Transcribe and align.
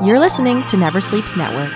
You're 0.00 0.20
listening 0.20 0.64
to 0.68 0.76
Never 0.76 1.00
Sleeps 1.00 1.36
Network. 1.36 1.72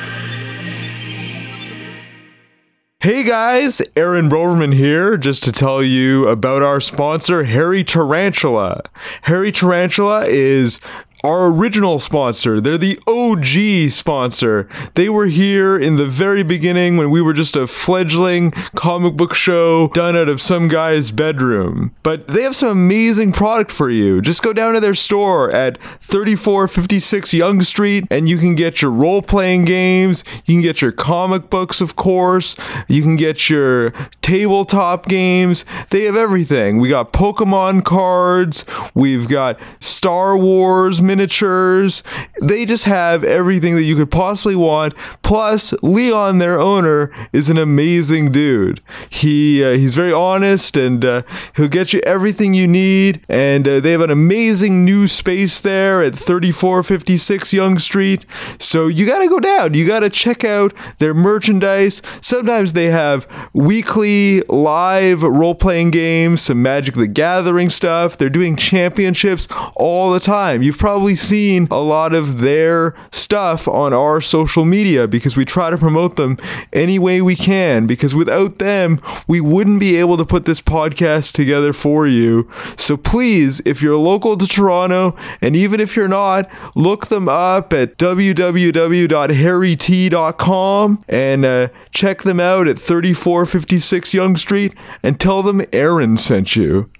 Hey 3.01 3.25
guys, 3.25 3.83
Aaron 3.97 4.29
Broverman 4.29 4.72
here, 4.72 5.17
just 5.17 5.43
to 5.43 5.51
tell 5.51 5.83
you 5.83 6.29
about 6.29 6.62
our 6.62 6.80
sponsor, 6.80 7.43
Hairy 7.43 7.82
Tarantula. 7.82 8.82
Hairy 9.22 9.50
Tarantula 9.50 10.24
is 10.27 10.79
our 11.22 11.46
original 11.46 11.98
sponsor. 11.98 12.61
They're 12.61 12.79
the 12.79 12.98
OG 13.07 13.93
sponsor. 13.93 14.68
They 14.95 15.09
were 15.09 15.27
here 15.27 15.79
in 15.79 15.96
the 15.96 16.06
very 16.06 16.43
beginning 16.43 16.96
when 16.96 17.11
we 17.11 17.23
were 17.23 17.32
just 17.32 17.56
a 17.56 17.66
fledgling 17.66 18.50
comic 18.75 19.14
book 19.14 19.34
show 19.34 19.88
done 19.88 20.16
out 20.16 20.29
of 20.29 20.41
some 20.41 20.69
guy's 20.69 21.11
bedroom. 21.11 21.95
But 22.02 22.29
they 22.29 22.43
have 22.43 22.56
some 22.56 22.70
amazing 22.70 23.32
product 23.32 23.70
for 23.70 23.91
you. 23.91 24.20
Just 24.20 24.43
go 24.43 24.52
down 24.52 24.74
to 24.74 24.80
their 24.80 24.95
store 24.95 25.50
at 25.50 25.80
3456 26.00 27.34
Yonge 27.34 27.64
Street 27.64 28.04
and 28.11 28.29
you 28.29 28.39
can 28.39 28.54
get 28.54 28.82
your 28.82 28.91
role 28.91 29.23
playing 29.23 29.64
games, 29.64 30.25
you 30.45 30.55
can 30.55 30.62
get 30.62 30.83
your 30.83 30.92
comic 30.92 31.50
books, 31.50 31.80
of 31.80 31.97
course, 31.97 32.56
you 32.89 33.02
can 33.02 33.16
get 33.16 33.48
your 33.48 33.91
tabletop 34.23 35.09
games. 35.09 35.64
They 35.91 36.02
have 36.05 36.16
everything. 36.16 36.78
We 36.78 36.89
got 36.89 37.12
Pokemon 37.12 37.84
cards, 37.84 38.64
we've 38.95 39.28
got 39.28 39.61
Star 39.80 40.36
Wars 40.36 41.00
miniatures. 41.12 42.02
They 42.41 42.65
just 42.65 42.84
have 42.84 43.23
everything 43.23 43.75
that 43.75 43.83
you 43.83 43.97
could 43.97 44.11
possibly 44.11 44.57
want. 44.57 44.95
Plus, 45.23 45.75
Leon, 45.83 46.39
their 46.39 46.59
owner, 46.59 47.11
is 47.33 47.51
an 47.51 47.59
amazing 47.59 48.33
dude. 48.33 48.80
He 49.11 49.62
uh, 49.62 49.73
he's 49.73 49.95
very 49.95 50.12
honest 50.12 50.77
and 50.77 51.05
uh, 51.05 51.23
he'll 51.55 51.69
get 51.69 51.93
you 51.93 52.01
everything 52.01 52.55
you 52.55 52.67
need. 52.67 53.25
And 53.29 53.69
uh, 53.69 53.80
they 53.80 53.93
have 53.93 54.01
an 54.01 54.11
amazing 54.11 54.87
new 54.87 55.06
space 55.06 55.61
there 55.61 56.03
at 56.03 56.15
3456 56.15 57.53
Yonge 57.53 57.81
Street. 57.81 58.25
So 58.59 58.87
you 58.87 59.05
got 59.05 59.19
to 59.19 59.29
go 59.29 59.39
down. 59.39 59.75
You 59.75 59.87
got 59.87 60.01
to 60.01 60.11
check 60.11 60.45
out 60.45 60.73
their 60.98 61.12
merchandise. 61.12 62.01
Sometimes 62.23 62.73
they 62.73 62.86
have 62.86 63.27
weekly 63.53 64.41
live 64.48 65.23
role 65.23 65.55
playing 65.55 65.91
games, 65.91 66.41
some 66.41 66.62
Magic 66.62 66.95
the 66.95 67.06
Gathering 67.06 67.69
stuff. 67.69 68.17
They're 68.17 68.31
doing 68.31 68.56
championships 68.56 69.47
all 69.77 70.11
the 70.11 70.20
time. 70.20 70.62
You've 70.62 70.79
probably 70.79 71.02
seen 71.17 71.69
a 71.70 71.81
lot 71.81 72.14
of 72.14 72.39
their 72.39 72.95
stuff 73.11 73.69
on 73.69 73.92
our 73.92 74.20
social 74.20 74.64
media 74.64 75.08
because 75.08 75.36
we 75.36 75.45
try 75.45 75.70
to 75.70 75.78
promote 75.78 76.17
them 76.17 76.39
any 76.72 76.98
way 76.98 77.22
we 77.22 77.36
can 77.36 77.86
because 77.86 78.14
without 78.14 78.58
them, 78.58 79.00
we 79.27 79.41
wouldn't 79.41 79.80
be 79.80 79.97
able 79.97 80.17
to 80.17 80.25
put 80.25 80.45
this 80.45 80.61
podcast 80.61 81.33
together 81.33 81.73
for 81.73 82.06
you. 82.06 82.48
So 82.77 82.97
please, 82.97 83.61
if 83.64 83.83
you're 83.83 83.97
local 83.97 84.36
to 84.36 84.47
Toronto, 84.47 85.17
and 85.41 85.56
even 85.56 85.80
if 85.80 85.97
you're 85.97 86.06
not, 86.08 86.48
look 86.75 87.06
them 87.06 87.28
up 87.28 87.73
at 87.73 87.97
www.harryt.com 87.98 90.98
and 91.08 91.45
uh, 91.45 91.69
check 91.91 92.23
them 92.23 92.41
out 92.41 92.69
at 92.69 92.78
3456 92.78 94.14
Yonge 94.14 94.39
Street 94.39 94.73
and 95.03 95.20
tell 95.20 95.42
them 95.42 95.62
Aaron 95.73 96.17
sent 96.17 96.55
you. 96.56 96.91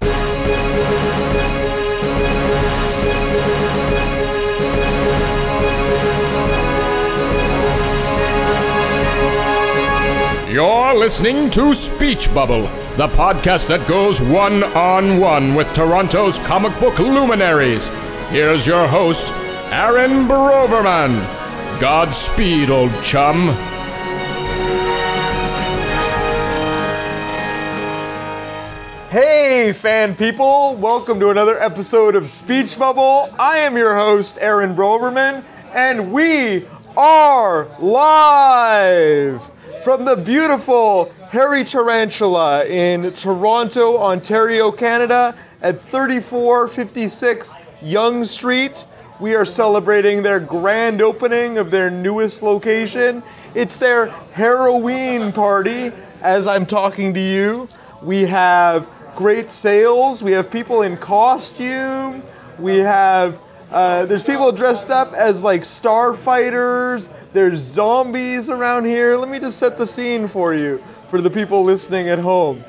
You're 10.93 11.01
listening 11.01 11.49
to 11.49 11.73
Speech 11.73 12.31
Bubble, 12.35 12.61
the 12.97 13.07
podcast 13.07 13.67
that 13.69 13.87
goes 13.87 14.21
one 14.21 14.63
on 14.63 15.19
one 15.19 15.55
with 15.55 15.73
Toronto's 15.73 16.37
comic 16.37 16.79
book 16.79 16.99
luminaries. 16.99 17.89
Here's 18.29 18.67
your 18.67 18.87
host, 18.87 19.33
Aaron 19.71 20.27
Broverman. 20.27 21.19
Godspeed, 21.79 22.69
old 22.69 22.91
chum. 23.01 23.47
Hey, 29.09 29.73
fan 29.73 30.15
people! 30.15 30.75
Welcome 30.75 31.19
to 31.21 31.31
another 31.31 31.59
episode 31.59 32.15
of 32.15 32.29
Speech 32.29 32.77
Bubble. 32.77 33.33
I 33.39 33.57
am 33.57 33.75
your 33.75 33.95
host, 33.95 34.37
Aaron 34.39 34.75
Broverman, 34.75 35.43
and 35.73 36.13
we 36.13 36.67
are 36.95 37.65
live 37.79 39.49
from 39.83 40.05
the 40.05 40.15
beautiful 40.15 41.11
Hairy 41.29 41.65
Tarantula 41.65 42.65
in 42.65 43.11
Toronto, 43.11 43.97
Ontario, 43.97 44.71
Canada, 44.71 45.35
at 45.61 45.81
3456 45.81 47.55
Yonge 47.81 48.25
Street. 48.25 48.85
We 49.19 49.35
are 49.35 49.43
celebrating 49.43 50.23
their 50.23 50.39
grand 50.39 51.01
opening 51.01 51.57
of 51.57 51.69
their 51.69 51.89
newest 51.89 52.41
location. 52.41 53.21
It's 53.55 53.75
their 53.75 54.07
Halloween 54.33 55.33
party 55.33 55.91
as 56.21 56.47
I'm 56.47 56.65
talking 56.65 57.13
to 57.13 57.19
you. 57.19 57.67
We 58.01 58.21
have 58.21 58.87
great 59.17 59.51
sales. 59.51 60.23
We 60.23 60.31
have 60.31 60.49
people 60.49 60.83
in 60.83 60.95
costume. 60.95 62.23
We 62.57 62.77
have 62.77 63.37
uh, 63.69 64.05
there's 64.05 64.23
people 64.23 64.51
dressed 64.51 64.91
up 64.91 65.13
as 65.13 65.41
like 65.41 65.63
starfighters. 65.63 67.13
There's 67.33 67.61
zombies 67.61 68.47
around 68.47 68.85
here. 68.85 69.17
Let 69.17 69.27
me 69.27 69.39
just 69.39 69.57
set 69.57 69.75
the 69.75 69.87
scene 69.87 70.27
for 70.27 70.53
you 70.53 70.83
for 71.07 71.19
the 71.19 71.31
people 71.31 71.63
listening 71.63 72.07
at 72.07 72.19
home. 72.19 72.63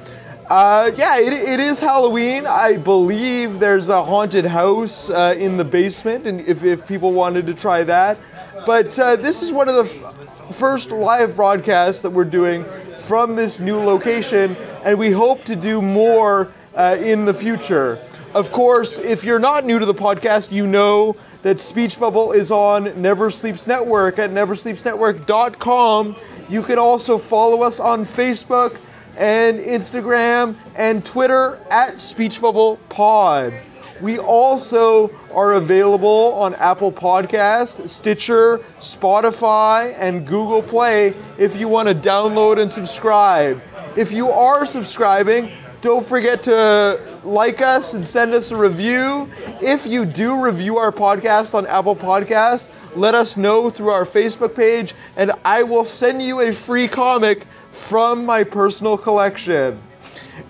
Uh, 0.49 0.91
yeah, 0.97 1.19
it, 1.19 1.35
it 1.35 1.61
is 1.61 1.79
Halloween. 1.79 2.47
I 2.47 2.79
believe 2.79 3.59
there's 3.59 3.91
a 3.91 4.03
haunted 4.03 4.47
house 4.47 5.11
uh, 5.11 5.35
in 5.39 5.59
the 5.59 5.65
basement, 5.67 6.27
and 6.27 6.41
if, 6.43 6.65
if 6.65 6.87
people 6.87 7.13
wanted 7.13 7.47
to 7.47 7.53
try 7.55 7.85
that. 7.85 8.17
But 8.65 8.99
uh, 8.99 9.17
this 9.17 9.43
is 9.43 9.53
one 9.53 9.69
of 9.69 9.75
the 9.75 9.85
f- 9.85 10.57
first 10.57 10.91
live 10.91 11.37
broadcasts 11.37 12.01
that 12.01 12.11
we're 12.11 12.25
doing 12.25 12.65
from 13.01 13.37
this 13.37 13.61
new 13.61 13.77
location, 13.77 14.57
and 14.83 14.99
we 14.99 15.11
hope 15.11 15.45
to 15.45 15.57
do 15.57 15.83
more 15.83 16.51
uh, 16.75 16.97
in 16.99 17.27
the 17.27 17.35
future. 17.35 17.99
Of 18.35 18.51
course, 18.51 18.97
if 18.97 19.25
you're 19.25 19.39
not 19.39 19.67
new 19.67 19.79
to 19.79 19.85
the 19.85 19.95
podcast, 19.95 20.53
you 20.53 20.67
know 20.67 21.17
that 21.45 21.61
Speech 21.61 22.01
Bubble 22.01 22.33
is 22.33 22.51
on 22.51 23.01
Never 23.01 23.29
Sleeps 23.31 23.67
Network 23.67 24.19
at 24.19 24.31
neversleepsnetwork.com. 24.31 26.17
You 26.49 26.63
can 26.63 26.79
also 26.79 27.19
follow 27.19 27.63
us 27.63 27.79
on 27.79 28.07
Facebook 28.07 28.79
and 29.19 29.61
Instagram 29.61 30.57
and 30.75 31.05
Twitter 31.05 31.61
at 31.71 32.01
Speech 32.01 32.41
Bubble 32.41 32.79
Pod. 32.89 33.53
We 34.01 34.19
also 34.19 35.11
are 35.35 35.53
available 35.53 36.33
on 36.33 36.55
Apple 36.55 36.91
Podcasts, 36.91 37.89
Stitcher, 37.91 38.59
Spotify, 38.81 39.95
and 39.99 40.27
Google 40.27 40.63
Play 40.63 41.13
if 41.39 41.57
you 41.57 41.69
want 41.69 41.89
to 41.89 41.95
download 41.95 42.59
and 42.59 42.73
subscribe. 42.73 43.61
If 43.97 44.13
you 44.13 44.31
are 44.31 44.65
subscribing, 44.65 45.53
don't 45.83 46.07
forget 46.07 46.43
to 46.45 47.14
like 47.25 47.61
us 47.61 47.95
and 47.95 48.07
send 48.07 48.33
us 48.33 48.51
a 48.51 48.57
review. 48.57 49.29
If 49.61 49.87
you 49.87 50.05
do 50.05 50.41
review 50.41 50.79
our 50.79 50.93
podcast 50.93 51.55
on 51.55 51.67
Apple 51.67 51.97
Podcasts, 51.97 52.75
let 52.97 53.15
us 53.15 53.37
know 53.37 53.71
through 53.71 53.91
our 53.91 54.05
Facebook 54.05 54.55
page, 54.55 54.95
and 55.17 55.33
I 55.45 55.63
will 55.63 55.85
send 55.85 56.23
you 56.23 56.41
a 56.41 56.53
free 56.53 56.87
comic 56.87 57.45
from 57.73 58.25
my 58.25 58.45
personal 58.45 58.97
collection. 58.97 59.83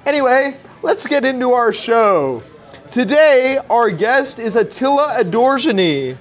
Anyway, 0.05 0.57
let's 0.83 1.07
get 1.07 1.25
into 1.25 1.53
our 1.53 1.73
show. 1.73 2.43
Today, 2.91 3.59
our 3.71 3.91
guest 3.91 4.39
is 4.39 4.57
Attila 4.57 5.17
Adorjany. 5.19 6.17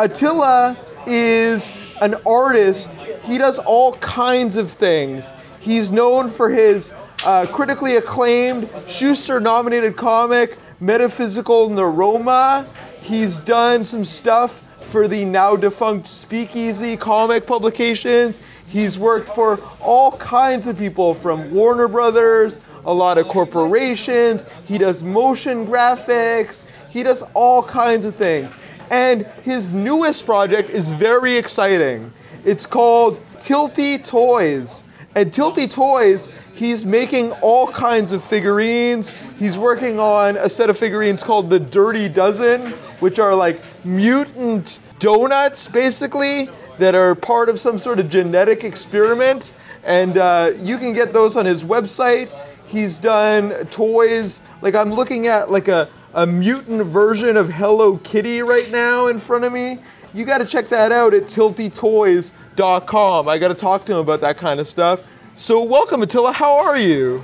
Attila 0.00 0.76
is 1.06 1.70
an 2.00 2.16
artist. 2.26 2.92
He 3.24 3.38
does 3.38 3.58
all 3.60 3.92
kinds 3.94 4.56
of 4.56 4.70
things. 4.70 5.32
He's 5.60 5.90
known 5.90 6.28
for 6.28 6.50
his 6.50 6.92
uh, 7.24 7.46
critically 7.46 7.96
acclaimed 7.96 8.68
Shuster 8.88 9.40
nominated 9.40 9.96
comic, 9.96 10.58
Metaphysical 10.80 11.70
Neuroma. 11.70 12.66
He's 13.00 13.38
done 13.38 13.84
some 13.84 14.04
stuff 14.04 14.68
for 14.84 15.08
the 15.08 15.24
now 15.24 15.56
defunct 15.56 16.08
Speakeasy 16.08 16.96
comic 16.96 17.46
publications. 17.46 18.38
He's 18.66 18.98
worked 18.98 19.28
for 19.28 19.60
all 19.80 20.12
kinds 20.16 20.66
of 20.66 20.78
people 20.78 21.14
from 21.14 21.52
Warner 21.52 21.88
Brothers, 21.88 22.60
a 22.84 22.92
lot 22.92 23.18
of 23.18 23.28
corporations. 23.28 24.46
He 24.66 24.78
does 24.78 25.02
motion 25.02 25.66
graphics. 25.66 26.62
He 26.90 27.02
does 27.02 27.22
all 27.34 27.62
kinds 27.62 28.04
of 28.04 28.16
things. 28.16 28.56
And 28.90 29.26
his 29.42 29.72
newest 29.72 30.26
project 30.26 30.70
is 30.70 30.90
very 30.90 31.36
exciting. 31.36 32.12
It's 32.44 32.66
called 32.66 33.18
Tilty 33.36 34.04
Toys. 34.04 34.84
And 35.14 35.32
Tilty 35.32 35.70
Toys, 35.70 36.32
he's 36.54 36.84
making 36.84 37.32
all 37.40 37.66
kinds 37.66 38.12
of 38.12 38.22
figurines. 38.22 39.12
He's 39.38 39.58
working 39.58 39.98
on 39.98 40.36
a 40.36 40.48
set 40.48 40.70
of 40.70 40.78
figurines 40.78 41.22
called 41.22 41.50
the 41.50 41.60
Dirty 41.60 42.08
Dozen, 42.08 42.72
which 43.00 43.18
are 43.18 43.34
like 43.34 43.60
mutant 43.84 44.80
donuts, 44.98 45.68
basically, 45.68 46.48
that 46.78 46.94
are 46.94 47.14
part 47.14 47.48
of 47.48 47.60
some 47.60 47.78
sort 47.78 47.98
of 47.98 48.08
genetic 48.08 48.64
experiment. 48.64 49.52
And 49.84 50.18
uh, 50.18 50.52
you 50.60 50.78
can 50.78 50.92
get 50.92 51.12
those 51.12 51.36
on 51.36 51.44
his 51.44 51.64
website. 51.64 52.32
He's 52.66 52.96
done 52.96 53.50
toys, 53.66 54.40
like 54.62 54.74
I'm 54.74 54.92
looking 54.92 55.26
at 55.26 55.50
like 55.50 55.68
a, 55.68 55.88
a 56.14 56.26
mutant 56.26 56.86
version 56.86 57.36
of 57.36 57.50
Hello 57.50 57.98
Kitty 57.98 58.40
right 58.40 58.70
now 58.70 59.08
in 59.08 59.18
front 59.18 59.44
of 59.44 59.52
me. 59.52 59.78
you 60.14 60.24
got 60.24 60.38
to 60.38 60.46
check 60.46 60.68
that 60.70 60.92
out 60.92 61.12
at 61.12 61.24
tiltytoys.com. 61.24 63.28
I 63.28 63.38
got 63.38 63.48
to 63.48 63.54
talk 63.54 63.84
to 63.86 63.92
him 63.92 63.98
about 63.98 64.22
that 64.22 64.38
kind 64.38 64.60
of 64.60 64.66
stuff. 64.66 65.11
So, 65.34 65.62
welcome, 65.62 66.02
Attila. 66.02 66.32
How 66.32 66.58
are 66.58 66.78
you? 66.78 67.22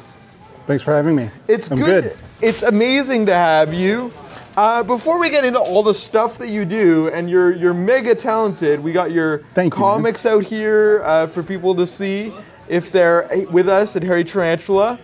Thanks 0.66 0.82
for 0.82 0.94
having 0.94 1.14
me. 1.14 1.30
It's 1.46 1.70
I'm 1.70 1.78
good. 1.78 2.04
good. 2.04 2.16
It's 2.40 2.62
amazing 2.62 3.26
to 3.26 3.34
have 3.34 3.74
you. 3.74 4.10
Uh, 4.56 4.82
before 4.82 5.20
we 5.20 5.28
get 5.28 5.44
into 5.44 5.58
all 5.58 5.82
the 5.82 5.92
stuff 5.92 6.38
that 6.38 6.48
you 6.48 6.64
do, 6.64 7.08
and 7.08 7.28
you're 7.28 7.54
you're 7.54 7.74
mega 7.74 8.14
talented, 8.14 8.80
we 8.80 8.92
got 8.92 9.12
your 9.12 9.40
Thank 9.54 9.74
you, 9.74 9.78
comics 9.78 10.24
out 10.24 10.42
here 10.42 11.02
uh, 11.04 11.26
for 11.26 11.42
people 11.42 11.74
to 11.74 11.86
see 11.86 12.32
if 12.70 12.90
they're 12.90 13.28
with 13.50 13.68
us 13.68 13.94
at 13.94 14.02
Hairy 14.02 14.24
Tarantula. 14.24 14.98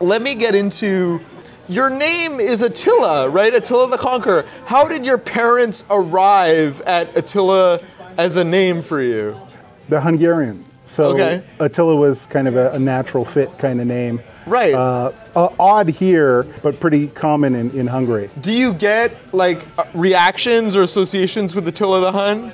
Let 0.00 0.20
me 0.20 0.34
get 0.34 0.54
into. 0.54 1.20
Your 1.68 1.88
name 1.88 2.40
is 2.40 2.62
Attila, 2.62 3.30
right? 3.30 3.54
Attila 3.54 3.88
the 3.88 3.96
Conqueror. 3.96 4.44
How 4.66 4.86
did 4.88 5.06
your 5.06 5.18
parents 5.18 5.84
arrive 5.88 6.80
at 6.82 7.16
Attila 7.16 7.80
as 8.18 8.36
a 8.36 8.44
name 8.44 8.82
for 8.82 9.00
you? 9.00 9.40
They're 9.88 10.00
Hungarian. 10.00 10.64
So 10.90 11.10
Okay. 11.14 11.42
Attila 11.60 11.94
was 11.94 12.26
kind 12.26 12.48
of 12.48 12.56
a, 12.56 12.72
a 12.72 12.78
natural 12.78 13.24
fit 13.24 13.56
kind 13.58 13.80
of 13.80 13.86
name. 13.86 14.20
Right. 14.44 14.74
Uh, 14.74 15.12
uh, 15.36 15.48
odd 15.60 15.88
here, 15.88 16.42
but 16.62 16.80
pretty 16.80 17.06
common 17.06 17.54
in, 17.54 17.70
in 17.70 17.86
Hungary. 17.86 18.28
Do 18.40 18.52
you 18.52 18.72
get 18.74 19.12
like 19.32 19.64
uh, 19.78 19.84
reactions 19.94 20.74
or 20.74 20.82
associations 20.82 21.54
with 21.54 21.68
Attila 21.68 22.00
the 22.00 22.10
Hun? 22.12 22.52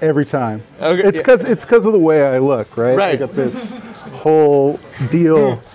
Every 0.00 0.24
time. 0.24 0.62
Okay, 0.80 1.06
It's 1.06 1.20
because 1.20 1.44
it's 1.44 1.64
because 1.64 1.86
of 1.86 1.92
the 1.92 1.98
way 2.00 2.26
I 2.26 2.38
look, 2.38 2.76
right? 2.76 2.94
I 2.94 2.96
Right. 2.96 3.18
got 3.20 3.32
this 3.34 3.72
whole 4.12 4.80
deal 5.10 5.62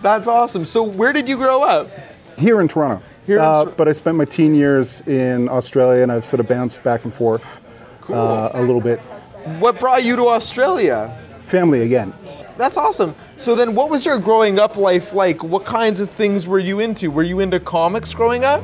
That's 0.00 0.26
awesome. 0.26 0.64
So 0.64 0.82
where 0.82 1.12
did 1.12 1.28
you 1.28 1.36
grow 1.36 1.62
up? 1.62 1.90
here 2.38 2.60
in 2.62 2.66
Toronto. 2.68 3.02
Here 3.26 3.36
in 3.36 3.42
uh, 3.42 3.64
Tor- 3.64 3.74
but 3.76 3.88
I 3.88 3.92
spent 3.92 4.16
my 4.16 4.24
teen 4.24 4.54
years 4.54 5.06
in 5.06 5.48
Australia, 5.50 6.02
and 6.02 6.10
I've 6.10 6.24
sort 6.24 6.40
of 6.40 6.48
bounced 6.48 6.82
back 6.82 7.04
and 7.04 7.12
forth 7.14 7.60
uh, 8.10 8.50
a 8.54 8.60
little 8.62 8.80
bit. 8.80 9.00
What 9.44 9.78
brought 9.78 10.04
you 10.04 10.16
to 10.16 10.28
Australia? 10.28 11.14
Family 11.42 11.82
again. 11.82 12.14
That's 12.56 12.76
awesome. 12.76 13.14
So 13.36 13.54
then 13.54 13.74
what 13.74 13.90
was 13.90 14.06
your 14.06 14.18
growing 14.18 14.58
up 14.58 14.76
life 14.76 15.12
like? 15.12 15.42
What 15.44 15.64
kinds 15.64 16.00
of 16.00 16.08
things 16.08 16.48
were 16.48 16.58
you 16.58 16.80
into? 16.80 17.10
Were 17.10 17.22
you 17.24 17.40
into 17.40 17.60
comics 17.60 18.14
growing 18.14 18.44
up? 18.44 18.62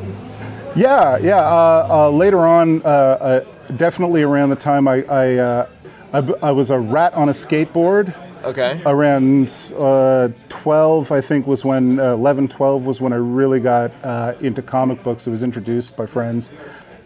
Yeah, 0.74 1.18
yeah. 1.18 1.38
Uh, 1.40 1.86
uh, 1.90 2.10
later 2.10 2.46
on, 2.46 2.80
uh, 2.82 2.86
uh, 2.86 3.44
definitely 3.76 4.22
around 4.22 4.50
the 4.50 4.56
time 4.56 4.88
I, 4.88 5.02
I, 5.04 5.36
uh, 5.36 5.68
I, 6.12 6.20
b- 6.22 6.34
I 6.42 6.52
was 6.52 6.70
a 6.70 6.78
rat 6.78 7.12
on 7.14 7.28
a 7.28 7.32
skateboard. 7.32 8.14
Okay. 8.44 8.80
Around 8.86 9.52
uh, 9.76 10.28
12, 10.48 11.12
I 11.12 11.20
think, 11.20 11.46
was 11.46 11.62
when, 11.62 11.98
uh, 11.98 12.14
11, 12.14 12.48
12 12.48 12.86
was 12.86 13.00
when 13.00 13.12
I 13.12 13.16
really 13.16 13.60
got 13.60 13.90
uh, 14.02 14.32
into 14.40 14.62
comic 14.62 15.02
books. 15.02 15.26
It 15.26 15.30
was 15.30 15.42
introduced 15.42 15.94
by 15.94 16.06
friends. 16.06 16.52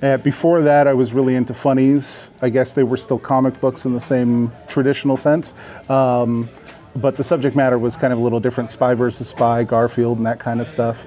Uh, 0.04 0.18
before 0.18 0.60
that, 0.60 0.86
I 0.86 0.92
was 0.92 1.14
really 1.14 1.34
into 1.34 1.54
funnies. 1.54 2.30
I 2.42 2.50
guess 2.50 2.74
they 2.74 2.82
were 2.82 2.98
still 2.98 3.18
comic 3.18 3.58
books 3.58 3.86
in 3.86 3.94
the 3.94 4.00
same 4.00 4.52
traditional 4.68 5.16
sense. 5.16 5.54
Um, 5.88 6.50
but 6.94 7.16
the 7.16 7.24
subject 7.24 7.56
matter 7.56 7.78
was 7.78 7.96
kind 7.96 8.12
of 8.12 8.18
a 8.18 8.22
little 8.22 8.38
different 8.38 8.68
spy 8.68 8.92
versus 8.92 9.30
spy, 9.30 9.64
Garfield, 9.64 10.18
and 10.18 10.26
that 10.26 10.38
kind 10.38 10.60
of 10.60 10.66
stuff. 10.66 11.06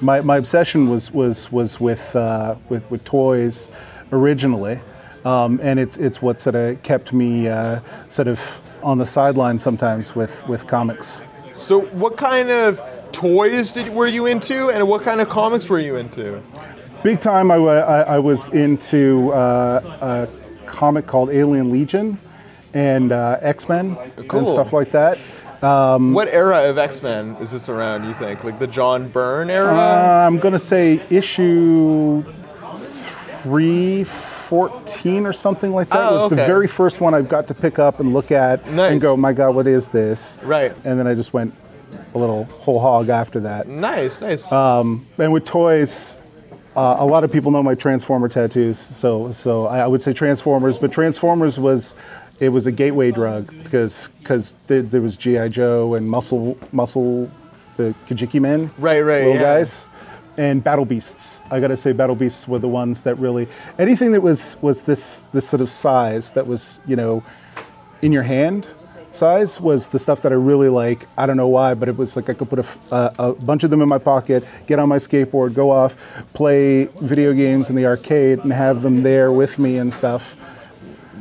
My, 0.00 0.20
my 0.20 0.36
obsession 0.36 0.88
was, 0.88 1.12
was, 1.12 1.52
was 1.52 1.78
with, 1.78 2.16
uh, 2.16 2.56
with, 2.68 2.90
with 2.90 3.04
toys 3.04 3.70
originally. 4.10 4.80
Um, 5.24 5.60
and 5.62 5.78
it's, 5.78 5.96
it's 5.96 6.20
what 6.20 6.40
sort 6.40 6.56
of 6.56 6.82
kept 6.82 7.12
me 7.12 7.46
uh, 7.46 7.78
sort 8.08 8.26
of 8.26 8.60
on 8.82 8.98
the 8.98 9.06
sideline 9.06 9.58
sometimes 9.58 10.16
with, 10.16 10.46
with 10.48 10.66
comics. 10.66 11.28
So 11.52 11.82
what 11.82 12.16
kind 12.16 12.50
of 12.50 12.82
toys 13.12 13.70
did, 13.70 13.94
were 13.94 14.08
you 14.08 14.26
into 14.26 14.70
and 14.70 14.88
what 14.88 15.04
kind 15.04 15.20
of 15.20 15.28
comics 15.28 15.68
were 15.68 15.78
you 15.78 15.94
into? 15.94 16.42
Big 17.04 17.20
time, 17.20 17.50
I, 17.50 17.56
I, 17.56 18.00
I 18.16 18.18
was 18.18 18.48
into 18.48 19.30
uh, 19.32 20.26
a 20.26 20.66
comic 20.66 21.06
called 21.06 21.28
Alien 21.30 21.70
Legion 21.70 22.18
and 22.72 23.12
uh, 23.12 23.36
X 23.42 23.68
Men 23.68 23.94
Cool. 24.26 24.38
and 24.40 24.48
stuff 24.48 24.72
like 24.72 24.90
that. 24.92 25.18
what 25.60 26.28
era 26.28 26.68
of 26.68 26.78
X-Men 26.78 27.36
is 27.36 27.50
this 27.52 27.68
around, 27.68 28.04
you 28.06 28.14
think? 28.14 28.42
Like 28.42 28.58
the 28.58 28.66
John 28.66 29.08
Byrne 29.10 29.50
era? 29.50 29.68
Uh, 29.74 30.24
I'm 30.26 30.38
going 30.38 30.52
to 30.52 30.58
say 30.58 30.94
issue 31.10 32.22
314 33.42 35.26
or 35.26 35.32
something 35.34 35.72
like 35.72 35.90
that 35.90 36.10
Oh, 36.10 36.14
was 36.22 36.30
the 36.30 36.36
very 36.36 36.66
first 36.66 37.00
one 37.02 37.12
I've 37.14 37.28
got 37.28 37.46
to 37.48 37.54
pick 37.54 37.78
up 37.78 38.00
and 38.00 38.14
look 38.14 38.32
at 38.32 38.66
Nice. 38.72 38.92
and 38.92 39.00
go, 39.00 39.14
my 39.16 39.32
God, 39.34 39.54
what 39.54 39.66
is 39.66 39.88
this? 39.90 40.38
Right. 40.42 40.72
And 40.84 40.98
then 40.98 41.06
I 41.06 41.14
just 41.14 41.32
went 41.34 41.54
a 42.14 42.18
little 42.18 42.44
whole 42.44 42.80
hog 42.80 43.08
after 43.10 43.40
that. 43.40 43.68
nice, 43.68 44.20
nice. 44.22 44.50
And 44.50 45.04
with 45.32 45.44
toys, 45.44 46.18
uh, 46.76 46.96
a 46.98 47.06
lot 47.06 47.24
of 47.24 47.30
people 47.32 47.50
know 47.50 47.62
my 47.62 47.74
Transformer 47.74 48.28
tattoos, 48.28 48.78
so 48.78 49.32
so 49.32 49.66
I, 49.66 49.80
I 49.80 49.86
would 49.86 50.02
say 50.02 50.12
Transformers, 50.12 50.78
but 50.78 50.90
Transformers 50.92 51.58
was 51.58 51.94
it 52.40 52.48
was 52.48 52.66
a 52.66 52.72
gateway 52.72 53.10
drug 53.10 53.54
because 53.62 54.08
because 54.18 54.54
there, 54.66 54.82
there 54.82 55.00
was 55.00 55.16
GI 55.16 55.50
Joe 55.50 55.94
and 55.94 56.08
Muscle 56.08 56.58
Muscle 56.72 57.30
the 57.76 57.94
Kajiki 58.06 58.40
Men, 58.40 58.70
Right, 58.78 59.00
right, 59.00 59.18
little 59.18 59.34
yeah. 59.34 59.40
guys, 59.58 59.88
and 60.36 60.62
Battle 60.62 60.84
Beasts. 60.84 61.40
I 61.50 61.60
gotta 61.60 61.76
say, 61.76 61.92
Battle 61.92 62.16
Beasts 62.16 62.46
were 62.48 62.58
the 62.58 62.68
ones 62.68 63.02
that 63.02 63.16
really 63.16 63.48
anything 63.78 64.12
that 64.12 64.20
was 64.20 64.56
was 64.62 64.82
this 64.82 65.24
this 65.32 65.48
sort 65.48 65.60
of 65.60 65.70
size 65.70 66.32
that 66.32 66.46
was 66.46 66.80
you 66.86 66.96
know 66.96 67.22
in 68.02 68.12
your 68.12 68.22
hand 68.22 68.66
size 69.14 69.60
was 69.60 69.88
the 69.88 69.98
stuff 69.98 70.20
that 70.22 70.32
I 70.32 70.34
really 70.36 70.68
like. 70.68 71.06
I 71.16 71.26
don't 71.26 71.36
know 71.36 71.48
why, 71.48 71.74
but 71.74 71.88
it 71.88 71.96
was 71.96 72.16
like 72.16 72.28
I 72.28 72.34
could 72.34 72.50
put 72.50 72.58
a 72.90 73.32
bunch 73.32 73.64
of 73.64 73.70
them 73.70 73.80
in 73.80 73.88
my 73.88 73.98
pocket, 73.98 74.44
get 74.66 74.78
on 74.78 74.88
my 74.88 74.96
skateboard, 74.98 75.54
go 75.54 75.70
off, 75.70 76.24
play 76.34 76.86
video 77.00 77.32
games 77.32 77.70
in 77.70 77.76
the 77.76 77.86
arcade, 77.86 78.40
and 78.40 78.52
have 78.52 78.82
them 78.82 79.02
there 79.02 79.32
with 79.32 79.58
me 79.58 79.78
and 79.78 79.92
stuff. 79.92 80.36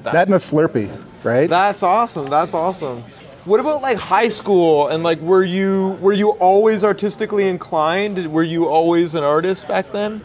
that 0.04 0.28
and 0.28 0.36
a 0.36 0.38
Slurpee, 0.38 0.90
right? 1.24 1.50
That's 1.50 1.84
awesome. 1.84 2.30
That's 2.30 2.54
awesome. 2.54 3.04
What 3.46 3.60
about 3.60 3.82
like 3.82 3.98
high 3.98 4.30
school 4.30 4.88
and 4.88 5.04
like 5.04 5.20
were 5.20 5.44
you 5.44 5.98
were 6.00 6.14
you 6.14 6.30
always 6.30 6.84
artistically 6.84 7.48
inclined? 7.50 8.32
Were 8.32 8.44
you 8.44 8.70
always 8.70 9.16
an 9.16 9.24
artist 9.24 9.68
back 9.68 9.92
then? 9.92 10.24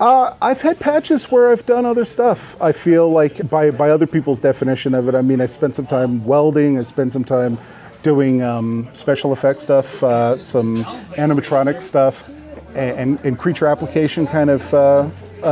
I've 0.00 0.60
had 0.60 0.78
patches 0.78 1.30
where 1.30 1.50
I've 1.50 1.64
done 1.66 1.86
other 1.86 2.04
stuff. 2.04 2.60
I 2.60 2.72
feel 2.72 3.10
like 3.10 3.48
by 3.48 3.70
by 3.70 3.90
other 3.90 4.06
people's 4.06 4.40
definition 4.40 4.94
of 4.94 5.08
it, 5.08 5.14
I 5.14 5.22
mean 5.22 5.40
I 5.40 5.46
spent 5.46 5.74
some 5.74 5.86
time 5.86 6.24
welding. 6.24 6.78
I 6.78 6.82
spent 6.82 7.12
some 7.12 7.24
time 7.24 7.58
doing 8.02 8.40
um, 8.40 8.88
special 8.92 9.32
effects 9.32 9.64
stuff, 9.64 10.02
uh, 10.04 10.38
some 10.38 10.76
animatronic 11.16 11.82
stuff, 11.82 12.28
and, 12.76 12.98
and, 12.98 13.26
and 13.26 13.38
creature 13.38 13.66
application 13.66 14.26
kind 14.26 14.48
of 14.48 14.72
uh, 14.72 15.10
uh, 15.42 15.46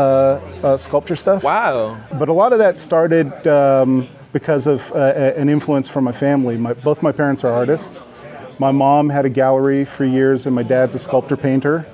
uh, 0.62 0.76
sculpture 0.76 1.16
stuff. 1.16 1.42
Wow. 1.42 1.98
But 2.18 2.28
a 2.28 2.32
lot 2.32 2.52
of 2.52 2.58
that 2.58 2.78
started 2.78 3.46
um, 3.48 4.06
because 4.32 4.66
of 4.66 4.92
uh, 4.92 5.32
an 5.36 5.48
influence 5.48 5.88
from 5.88 6.04
my 6.04 6.12
family. 6.12 6.56
My, 6.56 6.74
both 6.74 7.02
my 7.02 7.12
parents 7.12 7.42
are 7.44 7.52
artists. 7.52 8.06
My 8.60 8.70
mom 8.70 9.08
had 9.08 9.24
a 9.24 9.30
gallery 9.30 9.84
for 9.84 10.04
years, 10.04 10.46
and 10.46 10.54
my 10.54 10.62
dad's 10.62 10.94
a 10.94 11.00
sculptor 11.00 11.36
painter. 11.36 11.86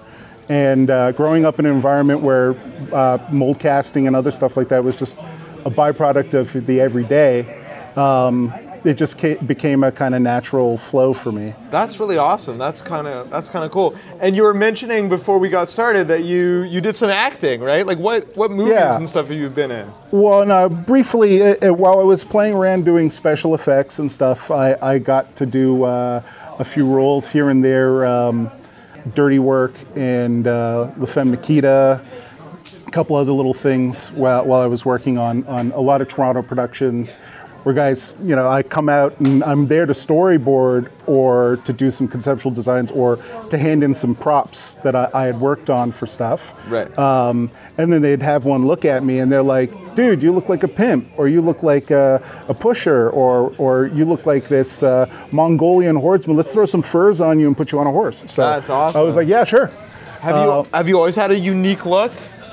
And 0.51 0.91
uh, 0.91 1.13
growing 1.13 1.45
up 1.45 1.61
in 1.61 1.67
an 1.67 1.73
environment 1.73 2.21
where 2.23 2.57
uh, 2.93 3.19
mold 3.31 3.61
casting 3.61 4.09
and 4.09 4.17
other 4.17 4.33
stuff 4.33 4.57
like 4.57 4.69
that 4.69 4.83
was 4.83 4.97
just 4.97 5.17
a 5.65 5.71
byproduct 5.71 6.35
of 6.35 6.67
the 6.67 6.81
everyday, 6.81 7.47
um, 7.97 8.53
it 8.83 8.95
just 8.95 9.17
ca- 9.21 9.37
became 9.47 9.85
a 9.85 9.93
kind 9.93 10.13
of 10.15 10.23
natural 10.23 10.77
flow 10.77 11.13
for 11.13 11.31
me. 11.31 11.55
That's 11.71 12.01
really 12.01 12.17
awesome. 12.17 12.59
That's 12.59 12.83
kind 12.83 13.07
of 13.07 13.31
that's 13.31 13.49
kind 13.49 13.65
of 13.65 13.71
cool. 13.71 13.95
And 14.21 14.35
you 14.35 14.43
were 14.43 14.55
mentioning 14.55 15.09
before 15.09 15.39
we 15.39 15.51
got 15.51 15.69
started 15.69 16.09
that 16.09 16.25
you 16.25 16.63
you 16.63 16.81
did 16.81 16.97
some 16.97 17.11
acting, 17.11 17.61
right? 17.61 17.87
Like 17.87 17.99
what 17.99 18.37
what 18.37 18.51
movies 18.51 18.73
Yeah. 18.73 18.97
and 18.97 19.09
stuff 19.09 19.29
have 19.29 19.37
you 19.39 19.51
been 19.51 19.71
in? 19.71 19.87
Well, 20.11 20.45
no, 20.47 20.69
briefly, 20.69 21.43
uh, 21.43 21.69
uh, 21.69 21.75
while 21.75 22.01
I 22.01 22.05
was 22.05 22.25
playing 22.25 22.55
around 22.55 22.85
doing 22.85 23.09
special 23.11 23.55
effects 23.55 24.01
and 24.01 24.11
stuff, 24.11 24.51
I, 24.51 24.77
I 24.83 24.99
got 24.99 25.37
to 25.37 25.47
do 25.47 25.85
uh, 25.85 26.23
a 26.59 26.65
few 26.65 26.87
roles 26.87 27.31
here 27.31 27.51
and 27.51 27.63
there. 27.63 28.05
Um, 28.05 28.51
Dirty 29.15 29.39
Work 29.39 29.75
and 29.97 30.47
uh, 30.47 30.91
La 30.97 31.07
Femme 31.07 31.31
Nikita, 31.31 32.05
a 32.87 32.91
couple 32.91 33.17
other 33.17 33.33
little 33.33 33.55
things 33.55 34.11
while, 34.13 34.45
while 34.45 34.61
I 34.61 34.67
was 34.67 34.85
working 34.85 35.19
on, 35.19 35.47
on 35.47 35.73
a 35.73 35.81
lot 35.81 36.01
of 36.01 36.09
Toronto 36.09 36.43
productions 36.43 37.19
where 37.63 37.75
guys, 37.75 38.17
you 38.23 38.35
know, 38.35 38.49
I 38.49 38.63
come 38.63 38.89
out 38.89 39.19
and 39.21 39.45
I'm 39.45 39.67
there 39.67 39.85
to 39.87 39.93
storyboard 39.93 40.91
or 41.07 41.57
to 41.65 41.73
do 41.73 41.91
some 41.91 42.09
conceptual 42.09 42.53
designs 42.53 42.91
or 42.91 43.19
to 43.51 43.59
hand 43.59 43.83
in 43.83 43.93
some 43.93 44.15
props 44.15 44.77
that 44.77 44.95
I, 44.95 45.11
I 45.13 45.25
had 45.25 45.41
worked 45.41 45.69
on 45.69 45.93
for 45.93 46.07
stuff. 46.07 46.55
Right. 46.71 46.97
Um, 46.99 47.51
and 47.81 47.93
then 47.93 48.03
they'd 48.03 48.23
have 48.23 48.45
one 48.45 48.67
look 48.67 48.85
at 48.85 49.03
me 49.03 49.19
and 49.21 49.31
they're 49.33 49.43
like, 49.43 49.71
dude, 49.95 50.23
you 50.23 50.33
look 50.33 50.49
like 50.49 50.63
a 50.63 50.69
pimp, 50.69 51.09
or 51.17 51.27
you 51.29 51.41
look 51.41 51.63
like 51.63 51.91
a, 51.91 52.23
a 52.49 52.55
pusher, 52.55 53.11
or, 53.11 53.53
or 53.59 53.87
you 53.89 54.05
look 54.05 54.25
like 54.27 54.49
this 54.49 54.83
uh, 54.83 55.07
Mongolian 55.33 55.97
horseman. 55.97 56.37
Let's 56.37 56.53
throw 56.53 56.65
some 56.67 56.83
furs 56.83 57.21
on 57.21 57.41
you 57.41 57.47
and 57.49 57.57
put 57.57 57.73
you 57.73 57.79
on 57.81 57.87
a 57.87 57.93
horse. 57.93 58.25
So 58.31 58.43
That's 58.43 58.71
awesome. 58.71 59.01
I 59.01 59.05
was 59.05 59.17
like, 59.17 59.27
yeah, 59.29 59.45
sure. 59.45 59.67
Have 60.21 60.37
Uh, 60.37 60.63
you 60.65 60.71
have 60.75 60.89
you 60.89 60.97
always 60.99 61.17
had 61.17 61.31
a 61.31 61.39
unique 61.39 61.85
look? 61.87 62.13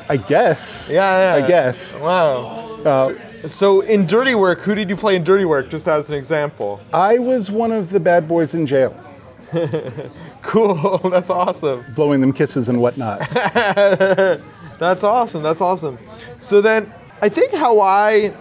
I 0.09 0.17
guess. 0.17 0.89
Yeah, 0.91 1.35
yeah. 1.37 1.43
I 1.43 1.47
guess. 1.47 1.95
Wow. 1.95 2.79
Uh, 2.85 3.13
So 3.45 3.81
in 3.81 4.05
Dirty 4.07 4.35
Work, 4.35 4.61
who 4.61 4.73
did 4.73 4.89
you 4.89 4.95
play 4.95 5.15
in 5.15 5.23
Dirty 5.23 5.45
Work? 5.45 5.69
Just 5.69 5.87
as 5.87 6.09
an 6.09 6.15
example. 6.15 6.79
I 6.93 7.19
was 7.19 7.51
one 7.51 7.71
of 7.71 7.89
the 7.91 7.99
bad 7.99 8.27
boys 8.27 8.53
in 8.55 8.65
jail, 8.65 8.95
Cool. 10.41 10.97
That's 11.11 11.29
awesome. 11.29 11.85
blowing 11.95 12.19
them 12.21 12.33
kisses 12.33 12.67
and 12.69 12.81
whatnot. 12.81 13.19
That's 14.79 15.03
awesome. 15.03 15.43
That's 15.43 15.61
awesome. 15.61 15.97
So 16.39 16.61
then, 16.61 16.91
I 17.21 17.29
think 17.29 17.53
how 17.53 17.79
I 17.79 18.33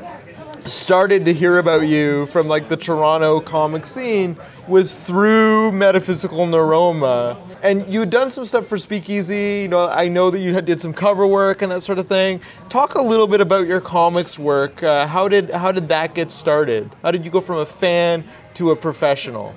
started 0.66 1.24
to 1.24 1.32
hear 1.32 1.58
about 1.58 1.86
you 1.86 2.26
from 2.26 2.48
like 2.48 2.68
the 2.68 2.76
Toronto 2.76 3.40
comic 3.40 3.86
scene 3.86 4.36
was 4.68 4.96
through 4.96 5.72
Metaphysical 5.72 6.46
Neuroma. 6.46 7.38
And 7.62 7.88
you 7.88 8.00
had 8.00 8.10
done 8.10 8.30
some 8.30 8.44
stuff 8.44 8.66
for 8.66 8.76
Speakeasy. 8.76 9.62
You 9.62 9.68
know, 9.68 9.88
I 9.88 10.08
know 10.08 10.30
that 10.30 10.40
you 10.40 10.60
did 10.60 10.80
some 10.80 10.92
cover 10.92 11.26
work 11.26 11.62
and 11.62 11.72
that 11.72 11.82
sort 11.82 11.98
of 11.98 12.06
thing. 12.06 12.40
Talk 12.68 12.96
a 12.96 13.02
little 13.02 13.26
bit 13.26 13.40
about 13.40 13.66
your 13.66 13.80
comics 13.80 14.38
work. 14.38 14.82
Uh, 14.82 15.06
how 15.06 15.28
did 15.28 15.50
how 15.50 15.72
did 15.72 15.88
that 15.88 16.14
get 16.14 16.30
started? 16.30 16.90
How 17.02 17.10
did 17.10 17.24
you 17.24 17.30
go 17.30 17.40
from 17.40 17.58
a 17.58 17.66
fan 17.66 18.24
to 18.54 18.72
a 18.72 18.76
professional? 18.76 19.54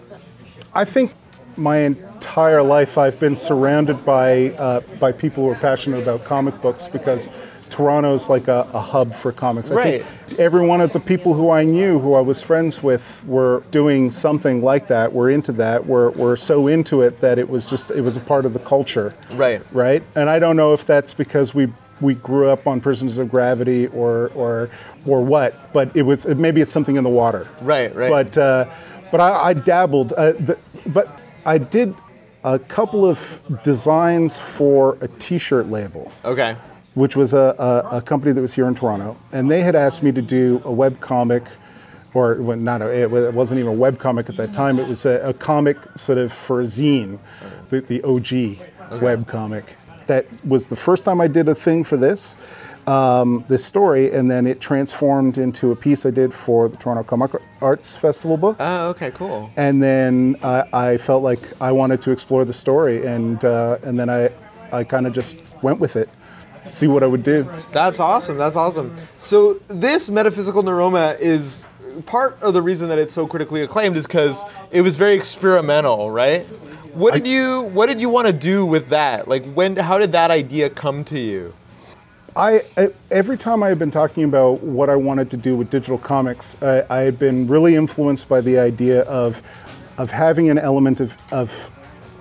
I 0.74 0.86
think 0.86 1.12
my 1.60 1.78
entire 1.80 2.64
life 2.64 2.98
I've 2.98 3.20
been 3.20 3.36
surrounded 3.36 4.04
by 4.06 4.50
uh, 4.52 4.80
by 5.00 5.12
people 5.12 5.44
who 5.44 5.50
are 5.52 5.56
passionate 5.56 6.02
about 6.02 6.24
comic 6.24 6.62
books 6.62 6.88
because 6.88 7.30
Toronto's 7.70 8.30
like 8.30 8.48
a, 8.48 8.68
a 8.74 8.80
hub 8.82 9.14
for 9.14 9.32
comics. 9.32 9.70
I 9.72 9.76
Right. 9.76 10.06
think 10.06 10.40
every 10.40 10.66
one 10.66 10.82
of 10.82 10.92
the 10.92 11.00
people 11.00 11.34
who 11.36 11.52
I 11.52 11.64
knew, 11.64 12.00
who 12.00 12.16
I 12.16 12.22
was 12.22 12.42
friends 12.42 12.82
with, 12.82 13.24
were 13.28 13.62
doing 13.70 14.10
something 14.10 14.64
like 14.64 14.88
that. 14.88 15.14
Were 15.14 15.30
into 15.30 15.52
that. 15.54 15.86
Were 15.86 16.10
were 16.12 16.36
so 16.36 16.68
into 16.68 17.02
it 17.04 17.22
that 17.22 17.38
it 17.38 17.48
was 17.50 17.66
just 17.70 17.92
it 17.92 18.02
was 18.02 18.18
a 18.18 18.22
part 18.22 18.46
of 18.46 18.54
the 18.54 18.60
culture. 18.60 19.14
Right. 19.34 19.62
Right. 19.72 20.02
And 20.16 20.30
I 20.30 20.40
don't 20.40 20.56
know 20.56 20.74
if 20.74 20.86
that's 20.86 21.14
because 21.14 21.54
we 21.54 21.72
we 22.02 22.16
grew 22.16 22.48
up 22.48 22.66
on 22.66 22.80
Prisoners 22.80 23.18
of 23.18 23.30
Gravity 23.30 23.88
or 23.88 24.32
or 24.34 24.70
or 25.06 25.22
what, 25.22 25.72
but 25.74 25.96
it 25.96 26.04
was 26.04 26.26
maybe 26.28 26.62
it's 26.62 26.72
something 26.72 26.96
in 26.96 27.04
the 27.04 27.10
water. 27.10 27.48
Right, 27.62 27.94
right. 27.96 28.10
But 28.10 28.38
uh, 28.38 28.66
but 29.12 29.20
I, 29.22 29.50
I 29.50 29.54
dabbled. 29.54 30.14
Uh, 30.14 30.32
the, 30.32 30.60
but 30.88 31.19
I 31.50 31.58
did 31.58 31.96
a 32.44 32.60
couple 32.60 33.04
of 33.06 33.42
designs 33.64 34.38
for 34.38 35.00
a 35.02 35.08
T-shirt 35.08 35.68
label 35.68 36.12
Okay. 36.24 36.56
which 36.94 37.16
was 37.16 37.34
a, 37.34 37.56
a, 37.92 37.98
a 37.98 38.02
company 38.04 38.34
that 38.34 38.42
was 38.42 38.54
here 38.54 38.68
in 38.68 38.76
Toronto, 38.76 39.16
and 39.34 39.50
they 39.50 39.62
had 39.62 39.76
asked 39.76 40.04
me 40.04 40.12
to 40.12 40.22
do 40.22 40.62
a 40.64 40.72
web 40.72 41.00
comic, 41.00 41.44
or 42.14 42.36
well, 42.36 42.56
not 42.56 42.84
a, 42.84 42.88
it 43.02 43.34
wasn't 43.34 43.60
even 43.60 43.72
a 43.72 43.76
web 43.76 43.98
comic 43.98 44.30
at 44.30 44.38
that 44.38 44.54
time. 44.54 44.78
It 44.78 44.88
was 44.88 45.08
a, 45.08 45.16
a 45.22 45.34
comic 45.34 45.78
sort 45.96 46.20
of 46.20 46.32
for 46.32 46.62
a 46.62 46.66
zine, 46.66 47.18
the, 47.72 47.82
the 47.82 48.04
OG 48.04 49.02
web 49.02 49.28
comic. 49.28 49.76
That 50.06 50.28
was 50.46 50.68
the 50.68 50.76
first 50.76 51.04
time 51.04 51.20
I 51.20 51.28
did 51.28 51.50
a 51.50 51.56
thing 51.56 51.84
for 51.84 51.98
this, 51.98 52.38
um, 52.90 53.46
this 53.48 53.64
story, 53.64 54.12
and 54.12 54.32
then 54.32 54.48
it 54.48 54.60
transformed 54.60 55.38
into 55.38 55.72
a 55.72 55.76
piece 55.76 56.08
I 56.08 56.10
did 56.10 56.34
for 56.34 56.68
the 56.68 56.76
Toronto 56.76 57.04
Comic 57.04 57.32
Arts 57.62 57.96
Festival 57.96 58.36
book. 58.36 58.58
Oh, 58.60 58.90
okay, 58.90 59.12
cool. 59.12 59.52
And 59.58 59.82
then 59.82 60.38
I, 60.42 60.64
I 60.74 60.98
felt 60.98 61.22
like 61.22 61.40
I 61.62 61.72
wanted 61.72 62.02
to 62.02 62.12
explore 62.12 62.46
the 62.46 62.54
story, 62.54 63.06
and 63.06 63.46
uh, 63.46 63.78
and 63.84 64.00
then 64.00 64.10
I 64.10 64.32
I 64.72 64.84
kind 64.84 65.06
of 65.06 65.14
just 65.14 65.44
went 65.62 65.80
with 65.80 65.96
it, 65.96 66.10
see 66.68 66.88
what 66.88 67.04
I 67.04 67.06
would 67.06 67.24
do. 67.24 67.48
That's 67.72 68.00
awesome. 68.00 68.38
That's 68.38 68.56
awesome. 68.56 68.96
So 69.20 69.54
this 69.68 70.10
metaphysical 70.10 70.64
neuroma 70.64 71.20
is 71.20 71.66
part 72.08 72.42
of 72.42 72.56
the 72.56 72.62
reason 72.62 72.90
that 72.90 72.98
it's 72.98 73.14
so 73.14 73.28
critically 73.28 73.62
acclaimed 73.62 73.98
is 73.98 74.08
because 74.08 74.44
it 74.72 74.82
was 74.82 74.98
very 74.98 75.16
experimental, 75.16 76.10
right? 76.10 76.44
What 76.94 77.14
did 77.14 77.28
you 77.28 77.62
What 77.62 77.86
did 77.86 78.02
you 78.02 78.10
want 78.10 78.26
to 78.26 78.34
do 78.34 78.66
with 78.66 78.90
that? 78.90 79.28
Like, 79.28 79.46
when? 79.54 79.76
How 79.76 80.00
did 80.00 80.12
that 80.14 80.32
idea 80.32 80.72
come 80.72 81.04
to 81.06 81.20
you? 81.20 81.54
I, 82.36 82.64
I 82.78 82.90
every 83.12 83.38
time 83.38 83.64
I 83.64 83.70
had 83.70 83.80
been 83.80 83.92
talking 83.92 84.24
about 84.24 84.62
what 84.62 84.90
I 84.90 84.96
wanted 84.96 85.30
to 85.32 85.38
do 85.38 85.56
with 85.56 85.70
digital 85.70 85.98
comics, 85.98 86.62
I, 86.62 86.86
I 86.90 87.00
had 87.02 87.20
been 87.20 87.48
really 87.48 87.76
influenced 87.76 88.28
by 88.28 88.42
the 88.42 88.58
idea 88.58 89.02
of 89.04 89.42
of 89.98 90.12
having 90.12 90.50
an 90.50 90.58
element 90.58 91.02
of, 91.02 91.18
of 91.32 91.72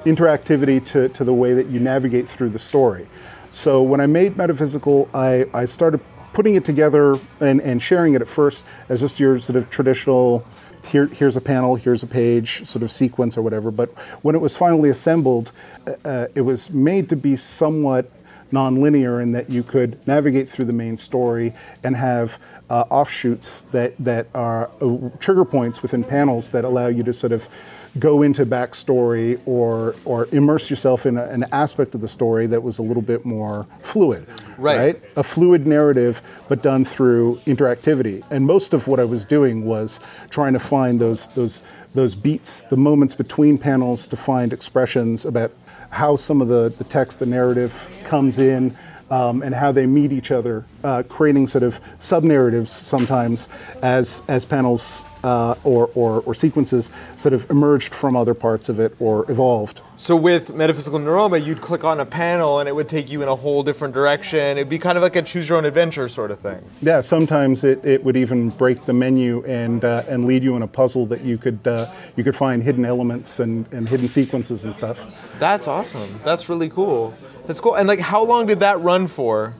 interactivity 0.05 0.85
to, 0.85 1.09
to 1.11 1.25
the 1.25 1.33
way 1.33 1.55
that 1.55 1.67
you 1.69 1.79
navigate 1.79 2.29
through 2.29 2.49
the 2.51 2.59
story. 2.59 3.07
So 3.53 3.83
when 3.83 4.01
I 4.01 4.07
made 4.07 4.37
Metaphysical, 4.37 5.09
I, 5.15 5.47
I 5.55 5.65
started 5.65 6.01
putting 6.33 6.57
it 6.57 6.65
together 6.65 7.17
and, 7.41 7.61
and 7.61 7.81
sharing 7.81 8.15
it 8.15 8.21
at 8.21 8.29
first 8.29 8.65
as 8.89 9.01
just 9.01 9.21
your 9.21 9.39
sort 9.39 9.57
of 9.57 9.71
traditional 9.71 10.45
here, 10.87 11.07
here's 11.07 11.37
a 11.37 11.41
panel, 11.41 11.77
here's 11.77 12.03
a 12.03 12.07
page, 12.07 12.67
sort 12.67 12.83
of 12.83 12.91
sequence 12.91 13.37
or 13.37 13.43
whatever. 13.43 13.71
But 13.71 13.91
when 14.23 14.35
it 14.35 14.39
was 14.39 14.57
finally 14.57 14.91
assembled, 14.91 15.53
uh, 15.87 15.95
uh, 16.05 16.27
it 16.35 16.43
was 16.43 16.71
made 16.71 17.09
to 17.11 17.17
be 17.17 17.37
somewhat 17.37 18.11
nonlinear 18.53 19.23
in 19.23 19.33
that 19.33 19.51
you 19.51 19.63
could 19.63 20.07
navigate 20.07 20.49
through 20.49 20.65
the 20.65 20.73
main 20.73 20.97
story 20.97 21.55
and 21.83 21.97
have 21.97 22.39
uh, 22.71 22.85
offshoots 22.91 23.63
that, 23.63 23.95
that 23.99 24.27
are 24.35 24.71
uh, 24.81 25.11
trigger 25.19 25.45
points 25.45 25.83
within 25.83 26.05
panels 26.05 26.51
that 26.51 26.65
allow 26.65 26.87
you 26.87 27.03
to 27.03 27.13
sort 27.13 27.33
of 27.33 27.49
go 27.99 28.23
into 28.23 28.45
backstory 28.45 29.41
or, 29.47 29.95
or 30.05 30.29
immerse 30.33 30.71
yourself 30.71 31.07
in 31.07 31.17
a, 31.17 31.25
an 31.25 31.45
aspect 31.53 31.95
of 31.95 32.01
the 32.01 32.09
story 32.09 32.47
that 32.47 32.63
was 32.63 32.79
a 32.79 32.83
little 32.83 33.03
bit 33.03 33.25
more 33.25 33.67
fluid. 33.81 34.27
Right. 34.59 35.01
A 35.17 35.23
fluid 35.23 35.67
narrative, 35.67 36.21
but 36.49 36.63
done 36.63 36.85
through 36.85 37.37
interactivity. 37.47 38.23
And 38.31 38.47
most 38.47 38.75
of 38.75 38.87
what 38.89 39.01
I 39.01 39.05
was 39.05 39.25
doing 39.25 39.65
was 39.65 40.01
trying 40.31 40.53
to 40.53 40.59
find 40.59 41.01
those, 41.01 41.29
those, 41.29 41.63
those 41.95 42.15
beats, 42.15 42.63
the 42.63 42.77
moments 42.77 43.15
between 43.15 43.57
panels 43.57 44.07
to 44.09 44.17
find 44.17 44.53
expressions 44.53 45.25
about 45.25 45.53
how 45.91 46.17
some 46.17 46.41
of 46.41 46.49
the, 46.49 46.69
the 46.77 46.85
text, 46.85 47.19
the 47.19 47.27
narrative 47.27 48.03
comes 48.05 48.39
in, 48.39 48.77
um, 49.11 49.43
and 49.43 49.55
how 49.55 49.73
they 49.73 49.87
meet 49.87 50.13
each 50.13 50.31
other, 50.31 50.65
uh, 50.85 51.03
creating 51.09 51.47
sort 51.47 51.65
of 51.65 51.81
sub 51.99 52.25
narratives 52.25 52.71
sometimes 52.71 53.49
as, 53.83 54.23
as 54.29 54.45
panels 54.45 55.05
uh, 55.25 55.55
or, 55.65 55.91
or, 55.95 56.21
or 56.21 56.35
sequences 56.35 56.91
sort 57.17 57.33
of 57.33 57.49
emerged 57.51 57.95
from 57.95 58.17
other 58.17 58.35
parts 58.35 58.69
of 58.69 58.79
it 58.79 58.95
or 59.01 59.31
evolved. 59.31 59.81
So 59.97 60.15
with 60.15 60.55
metaphysical 60.55 61.01
neuroma, 61.01 61.45
you'd 61.45 61.61
click 61.61 61.83
on 61.83 61.99
a 61.99 62.07
panel 62.07 62.61
and 62.61 62.69
it 62.69 62.75
would 62.75 62.89
take 62.89 63.11
you 63.11 63.23
in 63.23 63.29
a 63.29 63.35
whole 63.35 63.65
different 63.65 63.95
direction. 63.95 64.57
It'd 64.59 64.69
be 64.69 64.79
kind 64.79 64.97
of 64.97 65.03
like 65.03 65.17
a 65.17 65.23
choose 65.23 65.49
your 65.49 65.59
own 65.59 65.65
adventure 65.65 66.09
sort 66.09 66.31
of 66.31 66.39
thing. 66.39 66.65
Yeah, 66.81 67.01
sometimes 67.01 67.65
it, 67.65 67.85
it 67.85 68.05
would 68.05 68.17
even 68.17 68.51
break 68.51 68.85
the 68.85 68.93
menu 68.93 69.45
and 69.45 69.85
uh, 69.85 70.05
and 70.07 70.25
lead 70.25 70.45
you 70.45 70.55
in 70.55 70.63
a 70.63 70.69
puzzle 70.69 71.07
that 71.07 71.23
you 71.23 71.37
could 71.37 71.67
uh, 71.67 71.93
you 72.17 72.23
could 72.23 72.37
find 72.37 72.63
hidden 72.63 72.85
elements 72.85 73.41
and, 73.41 73.67
and 73.73 73.89
hidden 73.89 74.07
sequences 74.07 74.65
and 74.65 74.73
stuff. 74.73 75.39
That's 75.41 75.67
awesome. 75.67 76.21
That's 76.23 76.49
really 76.49 76.71
cool. 76.71 77.13
That's 77.49 77.61
cool. 77.61 77.77
And 77.77 77.89
like, 77.89 77.99
how 77.99 78.23
long 78.23 78.47
did 78.47 78.61
that 78.61 78.79
run 78.81 79.07
for? 79.07 79.55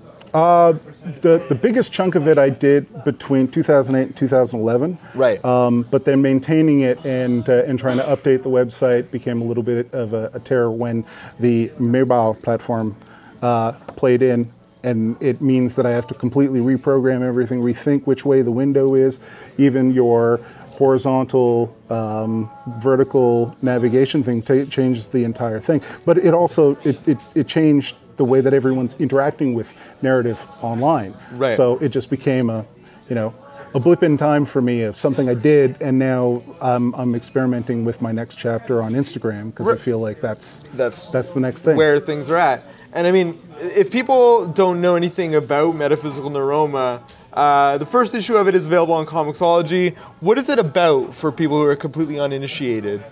The 1.23 1.43
the 1.49 1.55
biggest 1.55 1.91
chunk 1.91 2.15
of 2.15 2.29
it 2.29 2.37
I 2.37 2.51
did 2.51 3.03
between 3.03 3.49
2008 3.49 4.09
and 4.09 4.17
2011. 4.17 4.99
Right. 5.15 5.43
Um, 5.43 5.87
but 5.91 6.05
then 6.05 6.21
maintaining 6.21 6.83
it 6.83 7.03
and 7.07 7.49
uh, 7.49 7.65
and 7.65 7.79
trying 7.79 7.97
to 7.97 8.03
update 8.03 8.43
the 8.43 8.51
website 8.51 9.11
became 9.11 9.41
a 9.41 9.45
little 9.45 9.63
bit 9.63 9.93
of 9.95 10.13
a, 10.13 10.31
a 10.35 10.41
terror 10.41 10.71
when 10.71 11.07
the 11.41 11.73
mobile 11.79 12.35
platform 12.35 12.95
uh, 13.41 13.73
played 13.97 14.21
in. 14.21 14.53
And 14.85 15.21
it 15.23 15.41
means 15.41 15.75
that 15.77 15.87
I 15.87 15.91
have 15.91 16.07
to 16.09 16.15
completely 16.15 16.61
reprogram 16.61 17.23
everything, 17.23 17.61
rethink 17.61 18.07
which 18.07 18.25
way 18.25 18.43
the 18.43 18.53
window 18.53 18.95
is, 18.95 19.19
even 19.57 19.93
your 19.93 20.41
horizontal, 20.79 21.77
um, 21.91 22.49
vertical 22.79 23.57
navigation 23.63 24.23
thing 24.23 24.41
ta 24.43 24.65
changes 24.65 25.09
the 25.09 25.25
entire 25.25 25.61
thing. 25.61 25.83
But 26.07 26.19
it 26.19 26.33
also 26.33 26.77
it, 26.85 26.97
it, 27.07 27.19
it 27.35 27.47
changed 27.49 27.97
the 28.17 28.25
way 28.25 28.41
that 28.41 28.55
everyone's 28.55 28.95
interacting 28.99 29.55
with 29.55 29.75
narrative 30.03 30.45
online. 30.63 31.15
Right. 31.33 31.57
So 31.57 31.79
it 31.79 31.91
just 31.91 32.11
became 32.11 32.51
a, 32.51 32.65
you 33.09 33.15
know, 33.15 33.35
a 33.75 33.81
blip 33.81 34.03
in 34.03 34.17
time 34.17 34.45
for 34.45 34.63
me 34.63 34.83
of 34.83 34.97
something 34.97 35.29
I 35.29 35.35
did, 35.35 35.83
and 35.83 35.99
now 35.99 36.43
I'm, 36.61 36.95
I'm 36.95 37.15
experimenting 37.15 37.85
with 37.85 38.01
my 38.01 38.13
next 38.13 38.37
chapter 38.37 38.83
on 38.83 38.95
Instagram 38.95 39.51
because 39.51 39.69
I 39.69 39.77
feel 39.77 39.99
like 39.99 40.21
that's 40.23 40.61
That's 40.75 41.11
that's 41.11 41.33
the 41.33 41.41
next 41.41 41.63
thing. 41.63 41.77
where 41.77 42.01
things 42.01 42.31
are 42.31 42.37
at. 42.37 42.65
And 42.93 43.07
I 43.07 43.13
mean, 43.13 43.39
if 43.61 43.91
people 43.91 44.47
don't 44.47 44.81
know 44.81 44.97
anything 44.97 45.35
about 45.35 45.77
metaphysical 45.77 46.31
neuroma, 46.31 47.03
uh, 47.33 47.79
the 47.79 47.87
first 47.87 48.15
issue 48.15 48.37
of 48.37 48.49
it 48.49 48.55
is 48.55 48.67
available 48.67 48.95
on 48.95 49.07
Comixology. 49.07 49.97
What 50.21 50.39
is 50.39 50.49
it 50.49 50.59
about 50.59 51.15
for 51.15 51.31
people 51.31 51.59
who 51.59 51.65
are 51.65 51.77
completely 51.77 52.19
uninitiated? 52.19 53.05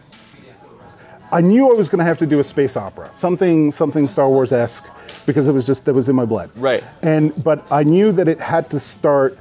I 1.32 1.40
knew 1.40 1.70
I 1.70 1.74
was 1.74 1.88
going 1.88 1.98
to 1.98 2.04
have 2.04 2.18
to 2.18 2.26
do 2.26 2.38
a 2.38 2.44
space 2.44 2.76
opera, 2.76 3.12
something 3.12 3.72
something 3.72 4.06
Star 4.06 4.28
Wars 4.28 4.52
esque, 4.52 4.88
because 5.26 5.48
it 5.48 5.52
was 5.52 5.66
just 5.66 5.84
that 5.86 5.94
was 5.94 6.08
in 6.08 6.16
my 6.16 6.24
blood. 6.24 6.50
Right. 6.54 6.84
And 7.02 7.32
but 7.42 7.66
I 7.70 7.82
knew 7.82 8.12
that 8.12 8.28
it 8.28 8.40
had 8.40 8.70
to 8.70 8.80
start 8.80 9.36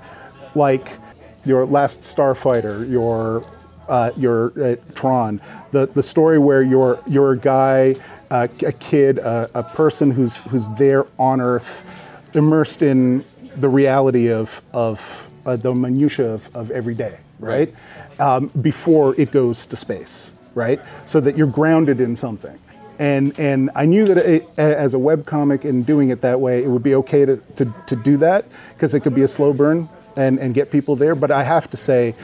like 0.55 0.97
your 1.45 1.65
Last 1.65 2.01
Starfighter, 2.01 2.89
your 2.89 3.45
uh, 3.87 4.11
your 4.17 4.51
uh, 4.61 4.75
Tron, 4.95 5.41
the 5.71 5.85
the 5.85 6.01
story 6.01 6.39
where 6.39 6.63
you're 6.63 6.99
you're 7.05 7.33
a 7.33 7.37
guy, 7.37 7.95
uh, 8.31 8.47
a 8.65 8.71
kid, 8.71 9.19
uh, 9.19 9.47
a 9.53 9.63
person 9.63 10.09
who's 10.09 10.39
who's 10.39 10.67
there 10.69 11.05
on 11.19 11.39
Earth, 11.39 11.85
immersed 12.33 12.81
in 12.81 13.23
the 13.59 13.69
reality 13.69 14.31
of 14.31 14.61
of 14.73 15.29
uh, 15.45 15.55
the 15.55 15.73
minutia 15.73 16.33
of, 16.33 16.55
of 16.55 16.71
every 16.71 16.95
day, 16.95 17.17
right? 17.39 17.73
Um, 18.19 18.51
before 18.61 19.19
it 19.19 19.31
goes 19.31 19.65
to 19.67 19.75
space, 19.75 20.31
right? 20.53 20.79
So 21.05 21.19
that 21.19 21.37
you're 21.37 21.47
grounded 21.47 21.99
in 21.99 22.15
something. 22.15 22.57
And, 22.97 23.37
and 23.37 23.71
I 23.75 23.85
knew 23.85 24.05
that 24.05 24.17
it, 24.17 24.47
as 24.57 24.93
a 24.93 24.97
webcomic 24.97 25.65
and 25.65 25.85
doing 25.85 26.09
it 26.09 26.21
that 26.21 26.39
way, 26.39 26.63
it 26.63 26.67
would 26.67 26.83
be 26.83 26.95
okay 26.95 27.25
to, 27.25 27.37
to, 27.37 27.73
to 27.87 27.95
do 27.95 28.17
that 28.17 28.45
because 28.73 28.93
it 28.93 29.01
could 29.01 29.13
be 29.13 29.23
a 29.23 29.27
slow 29.27 29.51
burn 29.51 29.89
and, 30.15 30.39
and 30.39 30.53
get 30.53 30.71
people 30.71 30.95
there. 30.95 31.13
But 31.13 31.29
I 31.29 31.43
have 31.43 31.69
to 31.71 31.77
say, 31.77 32.15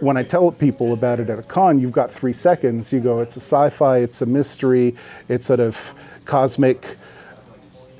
when 0.00 0.16
I 0.16 0.22
tell 0.22 0.50
people 0.50 0.92
about 0.92 1.20
it 1.20 1.28
at 1.28 1.38
a 1.38 1.42
con, 1.42 1.78
you've 1.78 1.92
got 1.92 2.10
three 2.10 2.32
seconds. 2.32 2.92
You 2.92 3.00
go, 3.00 3.20
it's 3.20 3.36
a 3.36 3.40
sci 3.40 3.68
fi, 3.70 3.98
it's 3.98 4.22
a 4.22 4.26
mystery, 4.26 4.96
it's 5.28 5.46
sort 5.46 5.60
of 5.60 5.94
cosmic 6.24 6.96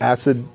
acid 0.00 0.48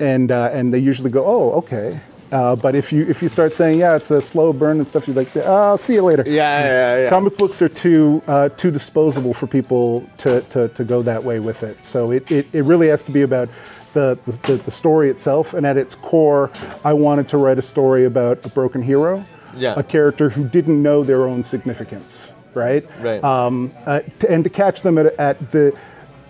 and 0.00 0.30
uh, 0.30 0.50
and 0.52 0.72
they 0.72 0.78
usually 0.78 1.10
go, 1.10 1.24
oh, 1.26 1.52
okay. 1.58 2.00
Uh, 2.32 2.56
but 2.56 2.74
if 2.74 2.92
you 2.92 3.06
if 3.08 3.22
you 3.22 3.28
start 3.28 3.54
saying, 3.54 3.78
yeah, 3.78 3.94
it's 3.94 4.10
a 4.10 4.20
slow 4.20 4.52
burn 4.52 4.78
and 4.78 4.86
stuff, 4.86 5.06
you're 5.06 5.16
like, 5.16 5.34
oh, 5.36 5.40
I'll 5.70 5.78
see 5.78 5.94
you 5.94 6.02
later. 6.02 6.24
Yeah, 6.26 6.32
yeah, 6.32 7.02
yeah. 7.02 7.10
Comic 7.10 7.36
books 7.38 7.62
are 7.62 7.68
too 7.68 8.20
uh, 8.26 8.48
too 8.50 8.70
disposable 8.72 9.32
for 9.32 9.46
people 9.46 10.04
to, 10.18 10.40
to, 10.42 10.68
to 10.68 10.84
go 10.84 11.02
that 11.02 11.22
way 11.22 11.38
with 11.38 11.62
it. 11.62 11.84
So 11.84 12.10
it, 12.10 12.28
it, 12.30 12.46
it 12.52 12.62
really 12.62 12.88
has 12.88 13.04
to 13.04 13.12
be 13.12 13.22
about 13.22 13.48
the, 13.92 14.18
the, 14.24 14.56
the 14.56 14.70
story 14.70 15.08
itself. 15.08 15.54
And 15.54 15.64
at 15.64 15.76
its 15.76 15.94
core, 15.94 16.50
I 16.84 16.92
wanted 16.92 17.28
to 17.28 17.38
write 17.38 17.58
a 17.58 17.62
story 17.62 18.04
about 18.04 18.44
a 18.44 18.48
broken 18.48 18.82
hero, 18.82 19.24
Yeah. 19.56 19.74
a 19.76 19.82
character 19.84 20.28
who 20.28 20.48
didn't 20.48 20.82
know 20.82 21.04
their 21.04 21.26
own 21.28 21.44
significance, 21.44 22.32
right? 22.54 22.84
Right. 23.00 23.22
Um, 23.22 23.72
uh, 23.86 24.00
and 24.28 24.42
to 24.44 24.50
catch 24.50 24.82
them 24.82 24.98
at, 24.98 25.06
at 25.18 25.50
the, 25.52 25.78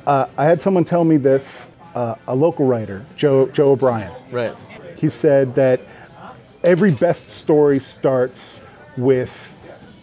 uh, 0.07 0.27
I 0.37 0.45
had 0.45 0.61
someone 0.63 0.85
tell 0.85 1.05
me 1.05 1.17
this, 1.17 1.71
uh, 1.97 2.15
a 2.29 2.35
local 2.35 2.67
writer, 2.67 3.05
Joe 3.17 3.49
Joe 3.49 3.71
O'Brien 3.73 4.13
Right. 4.31 4.55
he 4.97 5.09
said 5.09 5.55
that 5.57 5.81
every 6.63 6.93
best 6.93 7.31
story 7.31 7.79
starts 7.81 8.61
with 8.97 9.55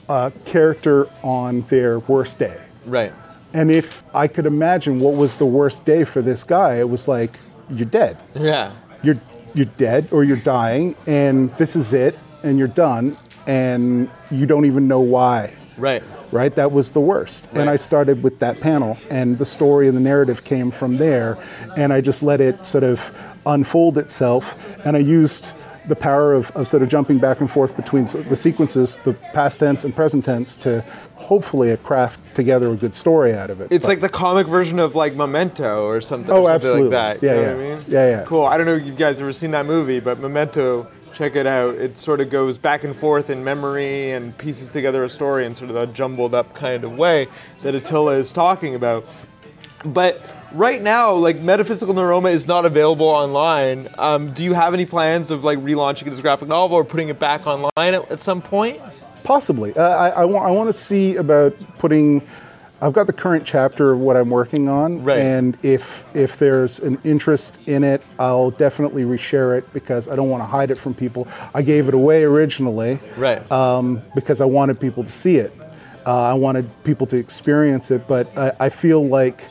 a 0.09 0.31
character 0.45 1.07
on 1.23 1.61
their 1.69 1.99
worst 1.99 2.39
day. 2.39 2.57
Right. 2.85 3.13
And 3.53 3.69
if 3.71 4.03
I 4.13 4.27
could 4.27 4.45
imagine 4.45 4.99
what 4.99 5.13
was 5.15 5.35
the 5.37 5.45
worst 5.45 5.85
day 5.85 6.03
for 6.03 6.21
this 6.21 6.43
guy, 6.43 6.79
it 6.79 6.89
was 6.89 7.07
like, 7.07 7.37
you're 7.69 7.87
dead. 7.87 8.17
Yeah. 8.35 8.71
You're, 9.03 9.19
you're 9.53 9.71
dead 9.77 10.07
or 10.11 10.23
you're 10.23 10.37
dying, 10.37 10.95
and 11.07 11.49
this 11.57 11.75
is 11.75 11.93
it, 11.93 12.17
and 12.43 12.57
you're 12.57 12.67
done, 12.67 13.15
and 13.47 14.09
you 14.31 14.45
don't 14.45 14.65
even 14.65 14.87
know 14.87 15.01
why 15.01 15.53
Right. 15.77 16.03
Right? 16.33 16.53
That 16.55 16.71
was 16.71 16.91
the 16.91 16.99
worst. 17.01 17.47
And 17.53 17.69
I 17.69 17.75
started 17.77 18.23
with 18.23 18.39
that 18.39 18.59
panel, 18.59 18.97
and 19.09 19.37
the 19.37 19.45
story 19.45 19.87
and 19.87 19.95
the 19.95 20.01
narrative 20.01 20.43
came 20.43 20.71
from 20.71 20.97
there. 20.97 21.37
And 21.77 21.93
I 21.93 22.01
just 22.01 22.23
let 22.23 22.41
it 22.41 22.65
sort 22.65 22.83
of 22.83 23.13
unfold 23.45 23.97
itself. 23.97 24.77
And 24.85 24.95
I 24.97 24.99
used 24.99 25.53
the 25.87 25.95
power 25.97 26.33
of, 26.33 26.49
of 26.51 26.65
sort 26.67 26.81
of 26.81 26.87
jumping 26.87 27.19
back 27.19 27.41
and 27.41 27.51
forth 27.51 27.75
between 27.75 28.05
the 28.05 28.35
sequences, 28.35 28.97
the 29.03 29.13
past 29.33 29.59
tense 29.59 29.83
and 29.83 29.93
present 29.93 30.23
tense, 30.23 30.55
to 30.57 30.81
hopefully 31.15 31.75
craft 31.77 32.19
together 32.35 32.71
a 32.71 32.75
good 32.75 32.95
story 32.95 33.33
out 33.33 33.49
of 33.49 33.59
it. 33.61 33.67
It's 33.69 33.85
But- 33.85 33.89
like 33.89 33.99
the 34.01 34.09
comic 34.09 34.47
version 34.47 34.79
of 34.79 34.95
like 34.95 35.13
Memento 35.15 35.83
or 35.85 35.99
something. 36.01 36.31
Oh, 36.31 36.43
or 36.43 36.47
something 36.47 36.55
absolutely. 36.55 36.83
like 36.97 37.19
that. 37.19 37.25
Yeah, 37.25 37.33
know 37.33 37.41
yeah. 37.41 37.47
What 37.47 37.55
I 37.55 37.75
mean? 37.75 37.85
Yeah, 37.89 38.09
yeah. 38.09 38.23
Cool. 38.23 38.45
I 38.45 38.57
don't 38.57 38.65
know 38.65 38.75
if 38.75 38.85
you 38.85 38.93
guys 38.93 39.19
ever 39.19 39.33
seen 39.33 39.51
that 39.51 39.65
movie, 39.65 39.99
but 39.99 40.19
Memento, 40.19 40.87
check 41.13 41.35
it 41.35 41.45
out. 41.47 41.75
It 41.75 41.97
sort 41.97 42.19
of 42.19 42.29
goes 42.29 42.57
back 42.57 42.83
and 42.83 42.95
forth 42.95 43.29
in 43.29 43.43
memory 43.43 44.11
and 44.11 44.37
pieces 44.37 44.71
together 44.71 45.03
a 45.03 45.09
story 45.09 45.45
in 45.45 45.53
sort 45.53 45.69
of 45.69 45.75
a 45.75 45.87
jumbled 45.87 46.33
up 46.33 46.53
kind 46.53 46.83
of 46.83 46.97
way 46.97 47.27
that 47.61 47.75
Attila 47.75 48.15
is 48.15 48.31
talking 48.31 48.75
about. 48.75 49.05
But 49.85 50.35
right 50.53 50.81
now, 50.81 51.13
like 51.13 51.41
Metaphysical 51.41 51.93
Neuroma 51.93 52.31
is 52.31 52.47
not 52.47 52.65
available 52.65 53.07
online. 53.07 53.89
Um, 53.97 54.33
do 54.33 54.43
you 54.43 54.53
have 54.53 54.73
any 54.73 54.85
plans 54.85 55.29
of 55.29 55.43
like 55.43 55.59
relaunching 55.59 56.07
it 56.07 56.13
as 56.13 56.19
a 56.19 56.21
graphic 56.21 56.47
novel 56.47 56.77
or 56.77 56.85
putting 56.85 57.09
it 57.09 57.19
back 57.19 57.45
online 57.45 57.71
at, 57.77 58.11
at 58.11 58.21
some 58.21 58.41
point? 58.41 58.81
Possibly. 59.23 59.75
Uh, 59.75 59.81
I, 59.83 60.09
I, 60.09 60.25
want, 60.25 60.45
I 60.45 60.51
want 60.51 60.67
to 60.67 60.73
see 60.73 61.15
about 61.15 61.55
putting. 61.77 62.21
I've 62.83 62.91
got 62.91 63.07
the 63.07 63.13
current 63.13 63.45
chapter 63.45 63.93
of 63.93 63.99
what 63.99 64.17
I'm 64.17 64.29
working 64.29 64.67
on, 64.67 65.01
Right. 65.05 65.19
and 65.19 65.57
if 65.63 66.03
if 66.13 66.37
there's 66.37 66.79
an 66.79 66.97
interest 67.05 67.59
in 67.65 67.81
it, 67.85 68.01
I'll 68.19 68.51
definitely 68.51 69.03
reshare 69.05 69.57
it 69.57 69.71
because 69.71 70.09
I 70.09 70.17
don't 70.17 70.29
want 70.29 70.43
to 70.43 70.47
hide 70.47 70.69
it 70.69 70.77
from 70.77 70.93
people. 70.93 71.25
I 71.53 71.61
gave 71.61 71.87
it 71.87 71.93
away 71.93 72.25
originally, 72.25 72.99
Right. 73.17 73.49
um, 73.49 74.01
because 74.15 74.41
I 74.41 74.45
wanted 74.45 74.81
people 74.81 75.03
to 75.05 75.11
see 75.11 75.37
it. 75.37 75.53
Uh, 76.05 76.23
I 76.23 76.33
wanted 76.33 76.65
people 76.83 77.07
to 77.07 77.17
experience 77.17 77.89
it, 77.89 78.05
but 78.05 78.27
I, 78.37 78.51
I 78.59 78.69
feel 78.69 79.07
like 79.07 79.43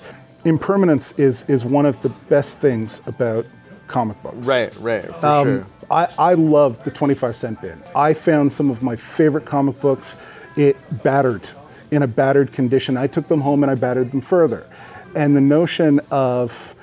impermanence 0.45 1.13
is 1.19 1.45
is 1.49 1.65
one 1.65 1.87
of 1.87 2.03
the 2.03 2.11
best 2.29 2.59
things 2.59 3.01
about 3.07 3.47
comic 3.89 4.23
books. 4.23 4.47
Right, 4.47 4.73
right, 4.79 5.07
for 5.17 5.27
Um, 5.27 5.45
sure. 5.47 5.67
I, 5.91 6.09
I 6.19 6.35
love 6.35 6.83
the 6.85 6.91
25 6.91 7.35
cent 7.37 7.61
bin. 7.63 7.83
I 7.97 8.13
found 8.13 8.53
some 8.53 8.71
of 8.71 8.83
my 8.83 8.97
favorite 8.97 9.47
comic 9.47 9.81
books, 9.81 10.19
it 10.57 10.77
battered, 11.03 11.49
in 11.93 12.03
a 12.03 12.07
battered 12.09 12.53
condition. 12.53 12.97
I 12.97 13.07
took 13.07 13.29
them 13.29 13.43
home 13.43 13.63
and 13.63 13.71
I 13.71 13.77
battered 13.77 14.11
them 14.11 14.23
further. 14.23 14.67
And 15.15 15.37
the 15.37 15.41
notion 15.43 16.01
of 16.11 16.75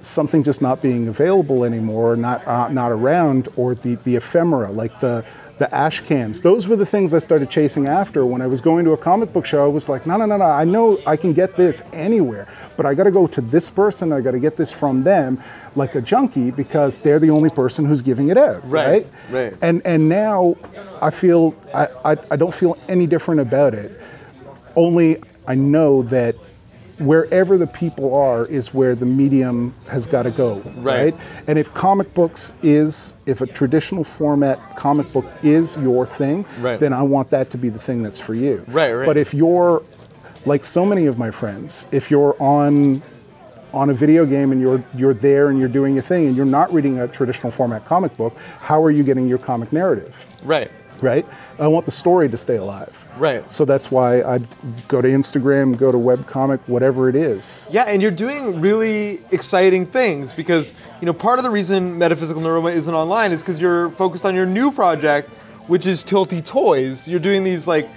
something 0.00 0.42
just 0.42 0.60
not 0.60 0.82
being 0.82 1.08
available 1.08 1.64
anymore, 1.64 2.16
not, 2.16 2.46
uh, 2.46 2.68
not 2.68 2.92
around, 2.92 3.48
or 3.56 3.74
the, 3.74 3.94
the 4.04 4.16
ephemera, 4.16 4.70
like 4.70 4.98
the, 5.00 5.24
the 5.58 5.72
ash 5.74 6.00
cans, 6.00 6.40
those 6.40 6.68
were 6.68 6.76
the 6.76 6.86
things 6.86 7.14
I 7.14 7.18
started 7.18 7.50
chasing 7.50 7.86
after. 7.86 8.24
When 8.26 8.40
I 8.40 8.46
was 8.46 8.60
going 8.60 8.84
to 8.84 8.92
a 8.92 8.96
comic 8.96 9.32
book 9.32 9.44
show, 9.46 9.64
I 9.64 9.68
was 9.68 9.88
like, 9.88 10.06
no, 10.06 10.16
no, 10.16 10.24
no, 10.26 10.36
no, 10.36 10.44
I 10.44 10.64
know 10.64 11.00
I 11.06 11.16
can 11.16 11.32
get 11.32 11.56
this 11.56 11.82
anywhere, 11.92 12.46
but 12.76 12.86
I 12.86 12.94
gotta 12.94 13.10
go 13.10 13.26
to 13.26 13.40
this 13.40 13.70
person, 13.70 14.12
I 14.12 14.20
gotta 14.20 14.38
get 14.38 14.56
this 14.56 14.70
from 14.72 15.02
them, 15.02 15.42
like 15.74 15.96
a 15.96 16.00
junkie, 16.00 16.52
because 16.52 16.98
they're 16.98 17.18
the 17.18 17.30
only 17.30 17.50
person 17.50 17.84
who's 17.84 18.02
giving 18.02 18.28
it 18.28 18.36
out, 18.36 18.68
Right, 18.68 18.88
right? 18.88 19.06
right. 19.30 19.54
And, 19.62 19.82
and 19.84 20.08
now 20.08 20.56
I 21.02 21.10
feel, 21.10 21.56
I, 21.74 21.88
I, 22.04 22.16
I 22.30 22.36
don't 22.36 22.54
feel 22.54 22.78
any 22.88 23.08
different 23.08 23.40
about 23.40 23.74
it, 23.74 23.97
only 24.78 25.16
I 25.46 25.54
know 25.54 26.02
that 26.04 26.34
wherever 26.98 27.56
the 27.56 27.66
people 27.66 28.14
are 28.14 28.44
is 28.46 28.74
where 28.74 28.94
the 28.94 29.06
medium 29.06 29.72
has 29.88 30.06
got 30.06 30.22
to 30.24 30.30
go, 30.32 30.54
Right. 30.76 31.14
right. 31.14 31.16
And 31.46 31.58
if 31.58 31.72
comic 31.72 32.12
books 32.14 32.54
is, 32.62 33.14
if 33.26 33.40
a 33.40 33.46
traditional 33.46 34.02
format 34.04 34.58
comic 34.76 35.12
book 35.12 35.26
is 35.42 35.76
your 35.76 36.06
thing, 36.06 36.44
Right. 36.60 36.78
then 36.80 36.92
I 36.92 37.02
want 37.02 37.30
that 37.30 37.50
to 37.50 37.58
be 37.58 37.68
the 37.68 37.78
thing 37.78 38.02
that's 38.02 38.18
for 38.18 38.34
you. 38.34 38.64
Right, 38.66 38.92
right. 38.92 39.06
But 39.06 39.16
if 39.16 39.32
you're, 39.34 39.82
like 40.46 40.64
so 40.64 40.86
many 40.86 41.06
of 41.06 41.18
my 41.18 41.30
friends, 41.30 41.84
if 41.92 42.10
you're 42.10 42.34
on 42.40 43.02
on 43.74 43.90
a 43.90 43.94
video 43.94 44.24
game 44.24 44.50
and 44.50 44.60
you're 44.62 44.82
you're 44.96 45.12
there 45.12 45.50
and 45.50 45.58
you're 45.58 45.68
doing 45.68 45.92
your 45.94 46.02
thing 46.02 46.26
and 46.26 46.34
you're 46.36 46.46
not 46.46 46.72
reading 46.72 47.00
a 47.00 47.06
traditional 47.08 47.50
format 47.50 47.84
comic 47.84 48.16
book, 48.16 48.34
how 48.60 48.82
are 48.82 48.90
you 48.90 49.02
getting 49.02 49.28
your 49.28 49.36
comic 49.38 49.72
narrative? 49.72 50.26
Right. 50.42 50.70
Right? 51.02 51.26
I 51.58 51.66
want 51.66 51.84
the 51.84 51.90
story 51.90 52.28
to 52.28 52.36
stay 52.36 52.56
alive. 52.56 53.06
Right. 53.16 53.50
So 53.50 53.64
that's 53.64 53.90
why 53.90 54.22
I'd 54.22 54.46
go 54.88 55.02
to 55.02 55.08
Instagram, 55.08 55.76
go 55.76 55.90
to 55.90 55.98
webcomic, 55.98 56.60
whatever 56.66 57.08
it 57.08 57.16
is. 57.16 57.68
Yeah, 57.70 57.84
and 57.84 58.00
you're 58.00 58.10
doing 58.10 58.60
really 58.60 59.22
exciting 59.30 59.86
things 59.86 60.32
because 60.32 60.74
you 61.00 61.06
know 61.06 61.12
part 61.12 61.38
of 61.38 61.44
the 61.44 61.50
reason 61.50 61.98
Metaphysical 61.98 62.42
Neuroma 62.42 62.72
isn't 62.72 62.94
online 62.94 63.32
is 63.32 63.42
because 63.42 63.60
you're 63.60 63.90
focused 63.90 64.24
on 64.24 64.34
your 64.34 64.46
new 64.46 64.70
project, 64.70 65.30
which 65.68 65.86
is 65.86 66.04
Tilty 66.04 66.44
Toys. 66.44 67.08
You're 67.08 67.20
doing 67.20 67.44
these 67.44 67.66
like 67.66 67.88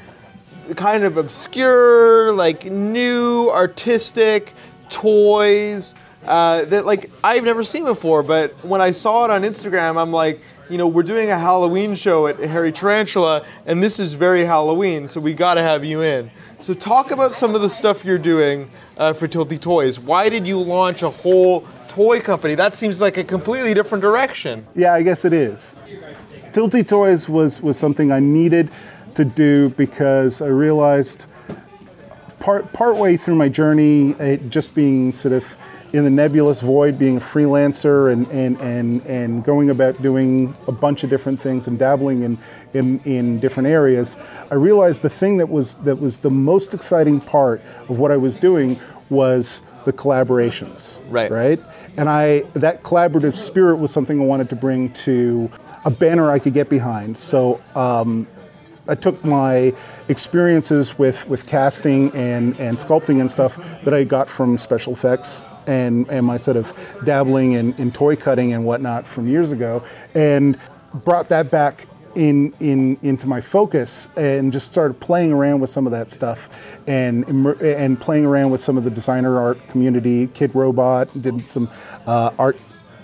kind 0.75 1.03
of 1.03 1.17
obscure, 1.17 2.31
like 2.31 2.65
new 2.65 3.49
artistic 3.49 4.53
toys 4.89 5.95
uh, 6.25 6.65
that 6.65 6.85
like 6.85 7.09
I've 7.23 7.43
never 7.43 7.63
seen 7.63 7.85
before. 7.85 8.23
But 8.23 8.51
when 8.63 8.81
I 8.81 8.91
saw 8.91 9.25
it 9.25 9.31
on 9.31 9.43
Instagram, 9.43 9.99
I'm 10.01 10.11
like, 10.11 10.39
you 10.71 10.77
know, 10.77 10.87
we're 10.87 11.03
doing 11.03 11.29
a 11.29 11.37
Halloween 11.37 11.95
show 11.95 12.27
at 12.27 12.39
Hairy 12.39 12.71
Tarantula, 12.71 13.45
and 13.65 13.83
this 13.83 13.99
is 13.99 14.13
very 14.13 14.45
Halloween, 14.45 15.05
so 15.05 15.19
we 15.19 15.33
got 15.33 15.55
to 15.55 15.61
have 15.61 15.83
you 15.83 16.01
in. 16.01 16.31
So 16.61 16.73
talk 16.73 17.11
about 17.11 17.33
some 17.33 17.55
of 17.55 17.61
the 17.61 17.67
stuff 17.67 18.05
you're 18.05 18.17
doing 18.17 18.71
uh, 18.95 19.11
for 19.11 19.27
Tilty 19.27 19.59
Toys. 19.59 19.99
Why 19.99 20.29
did 20.29 20.47
you 20.47 20.57
launch 20.57 21.03
a 21.03 21.09
whole 21.09 21.67
toy 21.89 22.21
company? 22.21 22.55
That 22.55 22.73
seems 22.73 23.01
like 23.01 23.17
a 23.17 23.23
completely 23.25 23.73
different 23.73 24.01
direction. 24.01 24.65
Yeah, 24.73 24.93
I 24.93 25.01
guess 25.01 25.25
it 25.25 25.33
is. 25.33 25.75
Tilty 26.53 26.87
Toys 26.87 27.27
was, 27.27 27.61
was 27.61 27.77
something 27.77 28.13
I 28.13 28.21
needed 28.21 28.69
to 29.15 29.25
do 29.25 29.69
because 29.69 30.41
I 30.41 30.47
realized 30.47 31.25
part 32.39 32.95
way 32.95 33.17
through 33.17 33.35
my 33.35 33.49
journey, 33.49 34.11
it 34.11 34.49
just 34.49 34.73
being 34.73 35.11
sort 35.11 35.33
of 35.33 35.57
in 35.93 36.05
the 36.05 36.09
nebulous 36.09 36.61
void, 36.61 36.97
being 36.97 37.17
a 37.17 37.19
freelancer 37.19 38.11
and, 38.11 38.27
and, 38.27 38.59
and, 38.61 39.05
and 39.05 39.43
going 39.43 39.69
about 39.69 40.01
doing 40.01 40.55
a 40.67 40.71
bunch 40.71 41.03
of 41.03 41.09
different 41.09 41.39
things 41.39 41.67
and 41.67 41.77
dabbling 41.77 42.23
in, 42.23 42.37
in, 42.73 42.99
in 43.01 43.39
different 43.39 43.67
areas, 43.67 44.15
I 44.49 44.55
realized 44.55 45.01
the 45.01 45.09
thing 45.09 45.37
that 45.37 45.49
was 45.49 45.73
that 45.75 45.99
was 45.99 46.19
the 46.19 46.29
most 46.29 46.73
exciting 46.73 47.19
part 47.19 47.61
of 47.89 47.99
what 47.99 48.11
I 48.11 48.17
was 48.17 48.37
doing 48.37 48.79
was 49.09 49.63
the 49.85 49.91
collaborations. 49.91 51.01
Right. 51.09 51.29
Right? 51.29 51.59
And 51.97 52.09
I 52.09 52.41
that 52.53 52.83
collaborative 52.83 53.35
spirit 53.35 53.75
was 53.75 53.91
something 53.91 54.21
I 54.21 54.23
wanted 54.23 54.49
to 54.49 54.55
bring 54.55 54.93
to 54.93 55.51
a 55.83 55.91
banner 55.91 56.31
I 56.31 56.39
could 56.39 56.53
get 56.53 56.69
behind. 56.69 57.17
So 57.17 57.61
um, 57.75 58.27
I 58.87 58.95
took 58.95 59.23
my 59.25 59.73
experiences 60.07 60.97
with, 60.97 61.27
with 61.27 61.47
casting 61.47 62.11
and, 62.15 62.59
and 62.59 62.77
sculpting 62.77 63.19
and 63.19 63.29
stuff 63.29 63.57
that 63.83 63.93
I 63.93 64.03
got 64.03 64.29
from 64.29 64.57
special 64.57 64.93
effects 64.93 65.43
and, 65.67 66.07
and 66.09 66.25
my 66.25 66.37
sort 66.37 66.57
of 66.57 66.73
dabbling 67.05 67.53
in, 67.53 67.73
in 67.73 67.91
toy 67.91 68.15
cutting 68.15 68.53
and 68.53 68.65
whatnot 68.65 69.07
from 69.07 69.27
years 69.27 69.51
ago 69.51 69.83
and 70.15 70.59
brought 70.93 71.29
that 71.29 71.49
back 71.51 71.87
in, 72.15 72.53
in 72.59 72.97
into 73.03 73.25
my 73.25 73.39
focus 73.39 74.09
and 74.17 74.51
just 74.51 74.65
started 74.69 74.99
playing 74.99 75.31
around 75.31 75.61
with 75.61 75.69
some 75.69 75.85
of 75.85 75.91
that 75.93 76.09
stuff 76.09 76.49
and 76.87 77.25
and 77.61 78.01
playing 78.01 78.25
around 78.25 78.49
with 78.51 78.59
some 78.59 78.77
of 78.77 78.83
the 78.83 78.89
designer 78.89 79.39
art 79.39 79.65
community. 79.69 80.27
Kidrobot 80.27 81.21
did 81.21 81.47
some 81.49 81.69
uh, 82.05 82.31
art 82.37 82.57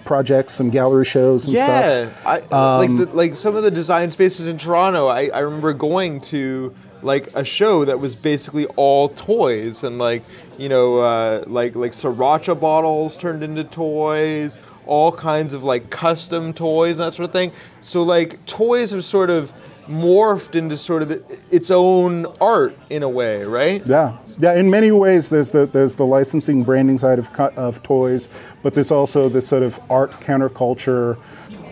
projects, 0.04 0.54
some 0.54 0.70
gallery 0.70 1.06
shows 1.06 1.46
and 1.46 1.56
Yeah, 1.56 2.10
stuff. 2.10 2.26
I, 2.52 2.78
like 2.78 2.98
the, 2.98 3.06
like 3.14 3.36
some 3.36 3.56
of 3.56 3.64
the 3.64 3.72
design 3.72 4.12
spaces 4.12 4.48
in 4.48 4.58
Toronto. 4.58 5.08
I, 5.08 5.28
I 5.28 5.40
remember 5.40 5.74
going 5.74 6.22
to 6.22 6.74
like 7.02 7.28
a 7.36 7.44
show 7.44 7.86
that 7.86 8.00
was 8.00 8.16
basically 8.16 8.66
all 8.76 9.10
toys 9.10 9.84
and 9.84 10.00
like 10.00 10.24
you 10.58 10.70
know 10.70 10.98
uh, 10.98 11.44
like 11.48 11.76
like 11.76 11.92
sriracha 11.92 12.60
bottles 12.60 13.16
turned 13.16 13.44
into 13.44 13.64
toys, 13.64 14.58
all 14.86 15.12
kinds 15.12 15.54
of 15.54 15.64
like 15.64 15.90
custom 15.90 16.54
toys 16.54 17.00
and 17.00 17.08
that 17.08 17.14
sort 17.14 17.28
of 17.28 17.34
thing. 17.34 17.52
So 17.82 18.04
like 18.04 18.46
toys 18.46 18.92
have 18.92 19.04
sort 19.04 19.30
of 19.30 19.54
morphed 19.88 20.56
into 20.56 20.78
sort 20.78 21.02
of 21.02 21.10
the, 21.10 21.40
its 21.50 21.72
own 21.72 22.26
art 22.42 22.78
in 22.90 23.04
a 23.04 23.10
way, 23.10 23.44
right? 23.44 23.86
Yeah, 23.86 24.18
yeah. 24.38 24.54
In 24.54 24.70
many 24.70 24.92
ways, 24.92 25.30
there's 25.30 25.52
the 25.52 25.66
there's 25.66 25.96
the 25.96 26.06
licensing 26.06 26.64
branding 26.64 26.98
side 26.98 27.20
of 27.20 27.30
of 27.58 27.82
toys, 27.84 28.30
but 28.64 28.74
there's 28.74 28.92
also 28.92 29.30
this 29.30 29.48
sort 29.48 29.64
of 29.64 29.80
art 29.90 30.12
counterculture, 30.12 31.18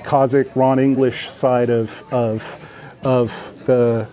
Kozik 0.03 0.55
Ron 0.55 0.79
English 0.79 1.29
side 1.29 1.69
of 1.69 2.03
of 2.11 2.57
of 3.03 3.53
the 3.65 4.07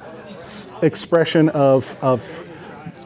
expression 0.82 1.48
of 1.50 1.96
of 2.02 2.48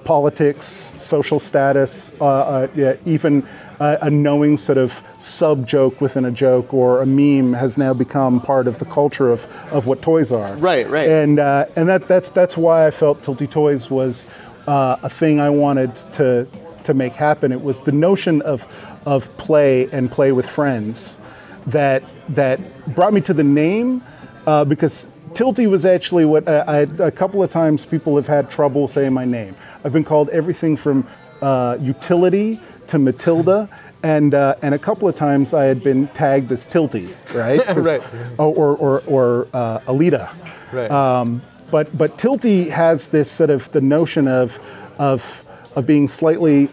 politics, 0.07 0.65
social 0.65 1.39
status, 1.39 2.13
uh, 2.21 2.25
uh, 2.25 2.69
yeah, 2.75 2.97
even 3.05 3.47
uh, 3.81 3.99
a 4.01 4.11
knowing 4.11 4.57
sort 4.57 4.79
of 4.79 5.03
sub 5.19 5.67
joke 5.67 6.01
within 6.01 6.25
a 6.25 6.31
joke 6.31 6.73
or 6.73 7.03
a 7.03 7.07
meme 7.07 7.53
has 7.53 7.77
now 7.77 7.93
become 7.93 8.41
part 8.41 8.67
of 8.67 8.79
the 8.79 8.85
culture 8.87 9.31
of, 9.31 9.45
of 9.73 9.87
what 9.87 10.01
toys 10.01 10.33
are. 10.33 10.57
Right, 10.57 10.89
right. 10.89 11.09
And 11.09 11.39
uh, 11.39 11.67
and 11.77 11.89
that 11.89 12.09
that's 12.09 12.31
that's 12.31 12.57
why 12.57 12.87
I 12.87 12.91
felt 12.91 13.23
Tilty 13.23 13.51
Toys 13.51 13.91
was 13.91 14.27
uh, 14.67 14.97
a 15.03 15.11
thing 15.11 15.41
I 15.41 15.51
wanted 15.51 15.95
to 16.15 16.47
to 16.85 16.95
make 16.95 17.13
happen. 17.13 17.53
It 17.53 17.61
was 17.61 17.83
the 17.83 17.93
notion 17.93 18.41
of 18.43 18.67
of 19.05 19.37
play 19.37 19.89
and 19.91 20.11
play 20.11 20.33
with 20.33 20.49
friends 20.49 21.19
that 21.67 22.03
that 22.31 22.61
brought 22.95 23.13
me 23.13 23.21
to 23.23 23.35
the 23.35 23.45
name 23.45 24.03
uh, 24.47 24.65
because 24.65 25.11
Tilty 25.33 25.69
was 25.69 25.85
actually 25.85 26.25
what 26.25 26.49
uh, 26.49 26.65
I, 26.67 26.79
a 27.05 27.11
couple 27.11 27.43
of 27.43 27.51
times 27.51 27.85
people 27.85 28.17
have 28.17 28.27
had 28.27 28.51
trouble 28.51 28.89
saying 28.89 29.13
my 29.13 29.25
name. 29.27 29.55
I've 29.85 29.93
been 29.93 30.05
called 30.05 30.29
everything 30.31 30.77
from 30.77 31.07
uh, 31.43 31.79
utility 31.81 32.61
to 32.89 32.99
Matilda, 32.99 33.69
and 34.03 34.35
uh, 34.35 34.55
and 34.63 34.75
a 34.75 34.79
couple 34.79 35.09
of 35.09 35.15
times 35.15 35.53
I 35.55 35.65
had 35.65 35.83
been 35.83 36.09
tagged 36.09 36.51
as 36.53 36.67
Tilty, 36.67 37.15
right? 37.35 37.61
Right. 37.77 38.01
oh, 38.39 38.53
Or 38.53 38.77
or 38.77 39.03
or 39.07 39.49
uh, 39.53 39.81
Alita. 39.81 40.33
Right. 40.73 40.91
Um, 40.91 41.43
but 41.71 41.97
but 41.97 42.17
Tilty 42.17 42.69
has 42.71 43.09
this 43.09 43.31
sort 43.31 43.51
of 43.51 43.71
the 43.73 43.81
notion 43.81 44.29
of 44.29 44.59
of 44.99 45.45
of 45.75 45.87
being 45.87 46.09
slightly 46.09 46.71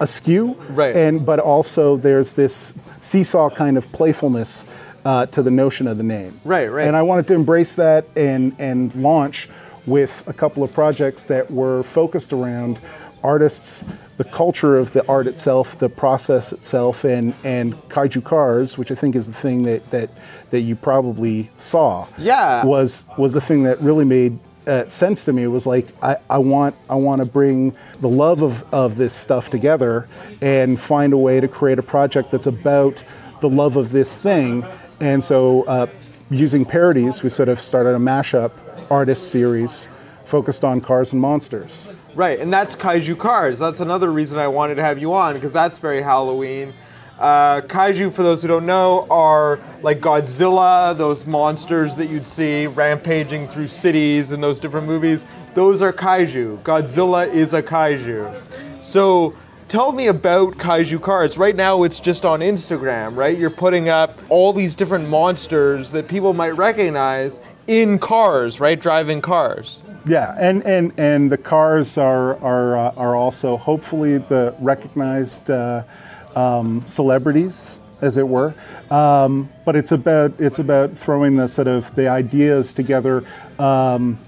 askew, 0.00 0.56
Right. 0.70 0.96
And 0.96 1.26
but 1.26 1.38
also 1.38 1.96
there's 1.96 2.32
this 2.32 2.74
seesaw 3.00 3.50
kind 3.50 3.76
of 3.76 3.90
playfulness 3.92 4.64
uh, 5.04 5.26
to 5.26 5.42
the 5.42 5.50
notion 5.50 5.86
of 5.86 5.96
the 5.96 6.02
name, 6.02 6.40
Right, 6.44 6.70
right. 6.70 6.86
And 6.86 6.96
I 6.96 7.02
wanted 7.02 7.26
to 7.28 7.34
embrace 7.34 7.74
that 7.76 8.06
and 8.16 8.54
and 8.58 8.94
launch 8.94 9.48
with 9.90 10.22
a 10.26 10.32
couple 10.32 10.62
of 10.62 10.72
projects 10.72 11.24
that 11.24 11.50
were 11.50 11.82
focused 11.82 12.32
around 12.32 12.80
artists, 13.22 13.84
the 14.16 14.24
culture 14.24 14.78
of 14.78 14.92
the 14.92 15.06
art 15.06 15.26
itself, 15.26 15.78
the 15.78 15.88
process 15.88 16.52
itself, 16.52 17.04
and 17.04 17.34
and 17.44 17.74
kaiju 17.88 18.24
cars, 18.24 18.78
which 18.78 18.90
I 18.90 18.94
think 18.94 19.16
is 19.16 19.26
the 19.26 19.34
thing 19.34 19.64
that 19.64 19.90
that 19.90 20.10
that 20.50 20.60
you 20.60 20.76
probably 20.76 21.50
saw. 21.56 22.06
Yeah. 22.16 22.64
was 22.64 23.06
was 23.18 23.32
the 23.32 23.40
thing 23.40 23.64
that 23.64 23.80
really 23.80 24.04
made 24.04 24.38
uh, 24.66 24.86
sense 24.86 25.24
to 25.24 25.32
me. 25.32 25.42
It 25.42 25.48
was 25.48 25.66
like 25.66 25.88
I, 26.02 26.16
I 26.28 26.38
want 26.38 26.74
I 26.88 26.94
want 26.94 27.20
to 27.20 27.26
bring 27.26 27.74
the 28.00 28.08
love 28.08 28.42
of, 28.42 28.62
of 28.72 28.96
this 28.96 29.14
stuff 29.14 29.50
together 29.50 30.08
and 30.40 30.78
find 30.78 31.12
a 31.12 31.18
way 31.18 31.40
to 31.40 31.48
create 31.48 31.78
a 31.78 31.82
project 31.82 32.30
that's 32.30 32.46
about 32.46 33.04
the 33.40 33.48
love 33.48 33.76
of 33.76 33.90
this 33.90 34.18
thing. 34.18 34.64
And 35.00 35.24
so, 35.24 35.62
uh, 35.62 35.86
using 36.28 36.64
parodies, 36.66 37.22
we 37.22 37.30
sort 37.30 37.48
of 37.48 37.58
started 37.58 37.94
a 37.94 37.98
mashup 37.98 38.52
artist 38.90 39.30
series 39.30 39.88
focused 40.24 40.64
on 40.64 40.80
cars 40.80 41.12
and 41.12 41.20
monsters. 41.20 41.88
Right, 42.14 42.40
and 42.40 42.52
that's 42.52 42.74
Kaiju 42.74 43.18
Cars. 43.18 43.58
That's 43.58 43.80
another 43.80 44.12
reason 44.12 44.38
I 44.38 44.48
wanted 44.48 44.76
to 44.76 44.82
have 44.82 44.98
you 44.98 45.12
on 45.12 45.34
because 45.34 45.52
that's 45.52 45.78
very 45.78 46.02
Halloween. 46.02 46.74
Uh, 47.18 47.60
kaiju, 47.60 48.10
for 48.10 48.22
those 48.22 48.40
who 48.40 48.48
don't 48.48 48.64
know, 48.64 49.06
are 49.10 49.60
like 49.82 50.00
Godzilla, 50.00 50.96
those 50.96 51.26
monsters 51.26 51.94
that 51.96 52.08
you'd 52.08 52.26
see 52.26 52.66
rampaging 52.66 53.46
through 53.46 53.66
cities 53.66 54.32
in 54.32 54.40
those 54.40 54.58
different 54.58 54.86
movies. 54.86 55.26
Those 55.54 55.82
are 55.82 55.92
kaiju. 55.92 56.62
Godzilla 56.62 57.30
is 57.32 57.52
a 57.52 57.62
kaiju. 57.62 58.82
So 58.82 59.34
tell 59.70 59.92
me 59.92 60.08
about 60.08 60.54
Kaiju 60.54 61.00
Cars. 61.00 61.38
Right 61.38 61.54
now, 61.54 61.84
it's 61.84 62.00
just 62.00 62.24
on 62.24 62.40
Instagram, 62.40 63.16
right? 63.16 63.38
You're 63.38 63.50
putting 63.50 63.88
up 63.88 64.18
all 64.28 64.52
these 64.52 64.74
different 64.74 65.08
monsters 65.08 65.92
that 65.92 66.08
people 66.08 66.34
might 66.34 66.50
recognize 66.50 67.40
in 67.68 67.98
cars, 67.98 68.58
right? 68.58 68.78
Driving 68.78 69.20
cars. 69.22 69.84
Yeah, 70.04 70.34
and, 70.38 70.66
and, 70.66 70.92
and 70.98 71.30
the 71.30 71.38
cars 71.38 71.96
are 71.96 72.36
are, 72.38 72.76
uh, 72.76 72.94
are 72.96 73.14
also 73.14 73.56
hopefully 73.56 74.18
the 74.18 74.54
recognized 74.58 75.50
uh, 75.50 75.84
um, 76.34 76.82
celebrities, 76.86 77.80
as 78.00 78.16
it 78.16 78.26
were. 78.26 78.54
Um, 78.90 79.50
but 79.64 79.76
it's 79.76 79.92
about 79.92 80.32
it's 80.40 80.58
about 80.58 80.96
throwing 80.96 81.36
the 81.36 81.46
sort 81.46 81.68
of 81.68 81.94
the 81.94 82.08
ideas 82.08 82.74
together 82.74 83.24
um, 83.60 84.18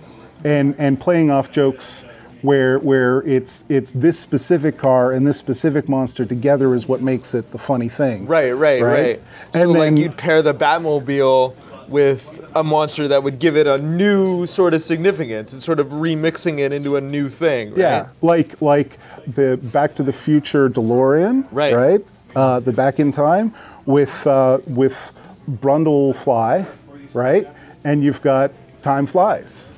and 0.44 0.76
and 0.78 1.00
playing 1.00 1.32
off 1.32 1.50
jokes 1.50 2.04
where 2.42 2.78
where 2.80 3.22
it's 3.22 3.64
it's 3.68 3.92
this 3.92 4.18
specific 4.18 4.76
car 4.76 5.12
and 5.12 5.26
this 5.26 5.38
specific 5.38 5.88
monster 5.88 6.24
together 6.24 6.74
is 6.74 6.86
what 6.88 7.00
makes 7.00 7.34
it 7.34 7.50
the 7.52 7.58
funny 7.58 7.88
thing. 7.88 8.26
Right, 8.26 8.52
right, 8.52 8.82
right. 8.82 9.20
So 9.54 9.60
And 9.62 9.70
like 9.70 9.78
then- 9.80 9.96
you'd 9.96 10.16
pair 10.18 10.42
the 10.42 10.54
Batmobile 10.54 11.54
with 11.88 12.44
a 12.54 12.62
monster 12.64 13.06
that 13.08 13.22
would 13.22 13.38
give 13.38 13.56
it 13.56 13.66
a 13.66 13.76
new 13.78 14.46
sort 14.46 14.72
of 14.74 14.80
significance 14.82 15.52
and 15.52 15.62
sort 15.62 15.78
of 15.80 15.88
remixing 15.88 16.58
it 16.58 16.72
into 16.72 16.96
a 16.96 17.00
new 17.00 17.28
thing. 17.28 17.70
Right? 17.70 17.78
Yeah, 17.78 18.08
like 18.22 18.60
like 18.62 18.98
the 19.26 19.58
Back 19.62 19.94
to 19.96 20.02
the 20.02 20.12
Future 20.12 20.68
DeLorean, 20.70 21.46
Right. 21.52 21.74
Right, 21.74 22.06
uh, 22.34 22.60
the 22.60 22.72
Back 22.72 22.98
in 22.98 23.10
Time 23.10 23.52
with 23.84 24.26
uh, 24.26 24.58
with 24.66 25.12
Brundlefly, 25.50 26.66
right? 27.14 27.46
And 27.84 28.02
you've 28.04 28.22
got 28.22 28.52
Time 28.82 29.06
Flies, 29.06 29.71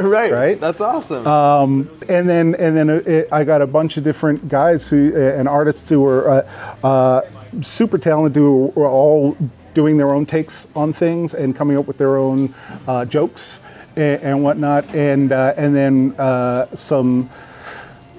right. 0.00 0.32
Right? 0.32 0.60
That's 0.60 0.80
awesome. 0.80 1.26
and 2.08 2.28
then 2.28 2.54
and 2.54 2.76
then 2.76 2.90
it, 2.90 3.28
I 3.32 3.44
got 3.44 3.62
a 3.62 3.66
bunch 3.66 3.96
of 3.96 4.04
different 4.04 4.48
guys 4.48 4.88
who 4.88 5.12
uh, 5.14 5.18
and 5.18 5.48
artists 5.48 5.88
who 5.88 6.00
were 6.00 6.28
uh, 6.30 6.86
uh, 6.86 7.20
super 7.62 7.98
talented 7.98 8.36
who 8.36 8.72
were 8.74 8.88
all 8.88 9.36
doing 9.74 9.98
their 9.98 10.10
own 10.10 10.24
takes 10.24 10.66
on 10.74 10.92
things 10.92 11.34
and 11.34 11.54
coming 11.54 11.76
up 11.76 11.86
with 11.86 11.98
their 11.98 12.16
own 12.16 12.54
uh, 12.88 13.04
jokes 13.04 13.60
and, 13.96 14.22
and 14.22 14.42
whatnot, 14.42 14.94
and 14.94 15.32
uh, 15.32 15.54
and 15.56 15.74
then 15.74 16.14
uh, 16.18 16.74
some. 16.74 17.28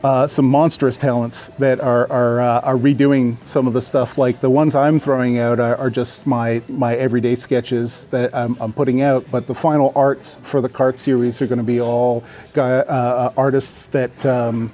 Uh, 0.08 0.26
some 0.26 0.46
monstrous 0.46 0.98
talents 0.98 1.50
that 1.60 1.82
are 1.82 2.10
are, 2.10 2.40
uh, 2.40 2.62
are 2.62 2.78
redoing 2.78 3.36
some 3.46 3.68
of 3.68 3.74
the 3.74 3.82
stuff. 3.82 4.18
Like 4.18 4.40
the 4.40 4.50
ones 4.50 4.74
I'm 4.74 5.02
throwing 5.02 5.38
out 5.38 5.60
are, 5.60 5.76
are 5.76 5.90
just 5.90 6.26
my 6.26 6.62
my 6.70 6.96
everyday 6.96 7.36
sketches 7.36 8.06
that 8.06 8.34
I'm, 8.34 8.56
I'm 8.62 8.72
putting 8.72 9.02
out. 9.02 9.30
But 9.30 9.48
the 9.48 9.54
final 9.54 9.92
arts 9.98 10.40
for 10.44 10.62
the 10.62 10.70
cart 10.70 10.98
series 10.98 11.42
are 11.42 11.48
going 11.48 11.58
to 11.58 11.64
be 11.66 11.82
all 11.82 12.24
guy, 12.54 12.78
uh, 12.78 13.34
artists 13.36 13.88
that 13.88 14.26
um, 14.26 14.72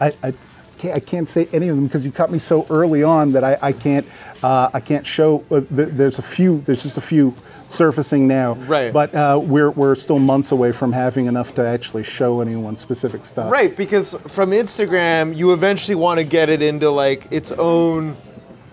I. 0.00 0.14
I 0.22 0.32
can't, 0.80 0.96
I 0.96 1.00
can't 1.00 1.28
say 1.28 1.46
any 1.52 1.68
of 1.68 1.76
them 1.76 1.86
because 1.86 2.06
you 2.06 2.12
caught 2.12 2.30
me 2.30 2.38
so 2.38 2.66
early 2.70 3.02
on 3.02 3.32
that 3.32 3.44
I, 3.44 3.58
I 3.60 3.72
can't 3.72 4.06
uh, 4.42 4.70
I 4.72 4.80
can't 4.80 5.06
show. 5.06 5.44
Uh, 5.50 5.60
th- 5.60 5.90
there's 5.92 6.18
a 6.18 6.22
few. 6.22 6.62
There's 6.62 6.82
just 6.82 6.96
a 6.96 7.02
few 7.02 7.34
surfacing 7.68 8.26
now. 8.26 8.54
Right. 8.54 8.92
But 8.92 9.14
uh, 9.14 9.38
we're 9.42 9.70
we're 9.70 9.94
still 9.94 10.18
months 10.18 10.52
away 10.52 10.72
from 10.72 10.92
having 10.92 11.26
enough 11.26 11.54
to 11.56 11.66
actually 11.66 12.04
show 12.04 12.40
anyone 12.40 12.76
specific 12.76 13.26
stuff. 13.26 13.52
right, 13.52 13.76
because 13.76 14.14
from 14.26 14.52
Instagram, 14.52 15.36
you 15.36 15.52
eventually 15.52 15.96
want 15.96 16.18
to 16.18 16.24
get 16.24 16.48
it 16.48 16.62
into 16.62 16.90
like 16.90 17.26
its 17.30 17.52
own 17.52 18.16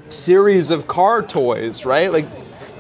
series 0.10 0.72
of 0.72 0.88
car 0.88 1.22
toys, 1.22 1.86
right? 1.86 2.12
Like 2.12 2.26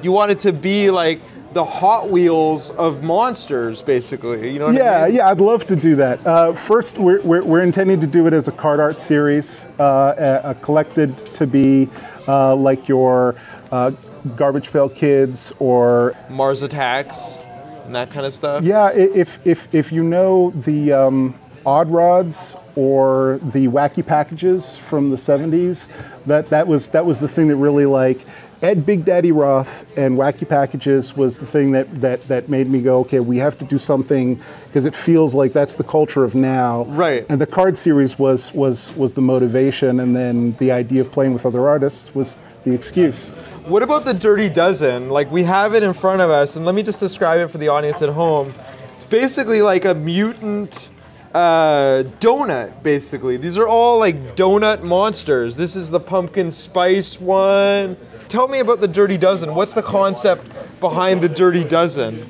you 0.02 0.14
want 0.14 0.32
it 0.32 0.40
to 0.40 0.54
be 0.54 0.90
like 0.90 1.20
the 1.58 1.66
Hot 1.66 2.08
Wheels 2.12 2.70
of 2.70 3.04
monsters, 3.04 3.82
basically. 3.82 4.54
You 4.54 4.60
know 4.60 4.68
what 4.68 4.76
Yeah, 4.76 5.02
I 5.02 5.08
mean? 5.08 5.16
yeah, 5.16 5.30
I'd 5.30 5.40
love 5.42 5.66
to 5.66 5.76
do 5.76 5.96
that. 5.96 6.24
Uh, 6.24 6.54
first, 6.54 7.00
we're, 7.00 7.20
we're, 7.24 7.44
we're 7.44 7.64
intending 7.64 8.00
to 8.02 8.06
do 8.06 8.28
it 8.28 8.34
as 8.34 8.48
a 8.48 8.52
card 8.52 8.80
art 8.80 9.00
series, 9.00 9.66
uh, 9.80 9.84
uh, 9.84 10.54
collected 10.62 11.18
to 11.18 11.48
be 11.48 11.90
uh, 12.28 12.56
like 12.56 12.88
your 12.88 13.34
uh, 13.72 13.90
Garbage 14.36 14.72
Pail 14.72 14.88
Kids 14.88 15.52
or 15.58 16.14
Mars 16.30 16.62
Attacks 16.62 17.40
and 17.86 17.96
that 17.96 18.12
kind 18.12 18.28
of 18.28 18.34
stuff. 18.36 18.64
yeah, 18.64 18.92
if 18.92 19.46
if 19.48 19.68
if 19.74 19.92
you 19.92 20.04
know 20.04 20.52
the 20.52 20.94
um, 20.94 21.34
Odd 21.66 21.90
Rods 21.90 22.56
or 22.76 23.40
the 23.42 23.68
Wacky 23.68 24.06
Packages 24.06 24.78
from 24.78 25.10
the 25.10 25.16
'70s, 25.16 25.90
that 26.28 26.50
that 26.50 26.68
was 26.68 26.90
that 26.90 27.04
was 27.04 27.20
the 27.20 27.28
thing 27.28 27.48
that 27.48 27.56
really 27.56 27.88
like 27.88 28.20
Ed 28.62 28.88
Big 28.88 29.06
Daddy 29.06 29.32
Roth 29.32 29.86
and 29.98 30.18
Wacky 30.18 30.48
Packages 30.48 31.16
was 31.16 31.38
the 31.38 31.46
thing 31.46 31.72
that 31.72 32.02
that 32.02 32.28
that 32.28 32.50
made 32.50 32.68
me 32.68 32.82
go, 32.82 33.00
okay, 33.02 33.20
we 33.20 33.38
have 33.38 33.58
to 33.60 33.66
do 33.66 33.78
something 33.78 34.40
because 34.66 34.86
it 34.88 34.96
feels 34.96 35.36
like 35.36 35.54
that's 35.54 35.76
the 35.76 35.84
culture 35.84 36.24
of 36.24 36.34
now. 36.34 36.86
Right. 36.86 37.26
And 37.30 37.40
the 37.40 37.46
card 37.46 37.78
series 37.78 38.18
was 38.18 38.52
was 38.54 38.96
was 38.96 39.14
the 39.14 39.22
motivation, 39.22 40.00
and 40.00 40.16
then 40.16 40.54
the 40.54 40.72
idea 40.72 41.02
of 41.02 41.12
playing 41.12 41.34
with 41.34 41.46
other 41.46 41.68
artists 41.68 42.16
was 42.16 42.36
the 42.64 42.74
excuse. 42.74 43.30
What 43.66 43.84
about 43.84 44.06
the 44.06 44.14
Dirty 44.14 44.50
Dozen? 44.50 45.10
Like 45.10 45.32
we 45.32 45.44
have 45.44 45.76
it 45.76 45.84
in 45.84 45.94
front 45.94 46.22
of 46.22 46.32
us, 46.32 46.56
and 46.56 46.66
let 46.66 46.74
me 46.74 46.82
just 46.82 47.00
describe 47.00 47.40
it 47.40 47.50
for 47.50 47.60
the 47.60 47.68
audience 47.68 48.02
at 48.02 48.10
home. 48.10 48.54
It's 48.96 49.04
basically 49.04 49.62
like 49.62 49.86
a 49.86 49.94
mutant 49.94 50.90
uh, 51.36 52.04
donut, 52.20 52.82
basically. 52.82 53.38
These 53.38 53.58
are 53.60 53.68
all 53.68 54.00
like 54.00 54.36
donut 54.36 54.82
monsters. 54.82 55.56
This 55.56 55.76
is 55.76 55.92
the 55.92 56.00
pumpkin 56.00 56.52
spice 56.52 57.22
one. 57.22 57.96
Tell 58.30 58.50
me 58.50 58.60
about 58.60 58.82
the 58.82 58.90
Dirty 58.90 59.18
Dozen. 59.18 59.56
What's 59.56 59.74
the 59.74 59.82
concept 59.82 60.46
behind 60.82 61.22
the 61.22 61.30
Dirty 61.30 61.64
Dozen? 61.64 62.30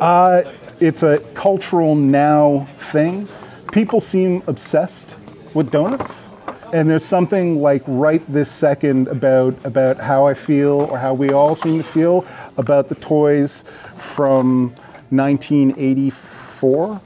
Uh, 0.00 0.54
it's 0.80 1.02
a 1.02 1.18
cultural 1.34 1.94
now 1.94 2.66
thing. 2.78 3.28
People 3.70 4.00
seem 4.00 4.42
obsessed 4.46 5.18
with 5.52 5.70
donuts. 5.70 6.30
And 6.72 6.88
there's 6.88 7.04
something 7.04 7.60
like 7.60 7.82
right 7.86 8.22
this 8.30 8.50
second 8.50 9.08
about 9.08 9.64
about 9.64 10.02
how 10.02 10.26
I 10.26 10.34
feel 10.34 10.82
or 10.90 10.98
how 10.98 11.14
we 11.14 11.30
all 11.30 11.54
seem 11.54 11.78
to 11.78 11.84
feel 11.84 12.26
about 12.58 12.88
the 12.88 12.94
toys 12.94 13.64
from 13.96 14.74
1984. 15.10 17.00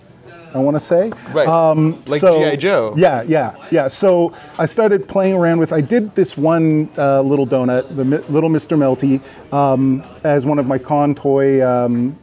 I 0.54 0.58
want 0.58 0.74
to 0.76 0.80
say. 0.80 1.10
Right. 1.32 1.48
Um, 1.48 2.02
like 2.06 2.20
so- 2.20 2.38
G.I. 2.38 2.56
Joe. 2.56 2.94
Yeah, 2.96 3.22
yeah, 3.22 3.56
yeah. 3.70 3.88
So 3.88 4.34
I 4.58 4.66
started 4.66 5.08
playing 5.08 5.34
around 5.34 5.58
with. 5.58 5.72
I 5.72 5.80
did 5.80 6.14
this 6.14 6.36
one 6.36 6.90
uh, 6.98 7.22
little 7.22 7.46
donut, 7.46 7.94
the 7.96 8.04
Mi- 8.04 8.18
little 8.28 8.50
Mr. 8.50 8.76
Melty, 8.76 9.20
um, 9.52 10.02
as 10.24 10.44
one 10.46 10.58
of 10.58 10.66
my 10.66 10.78
con 10.78 11.14
toy 11.14 11.66
um, 11.66 12.18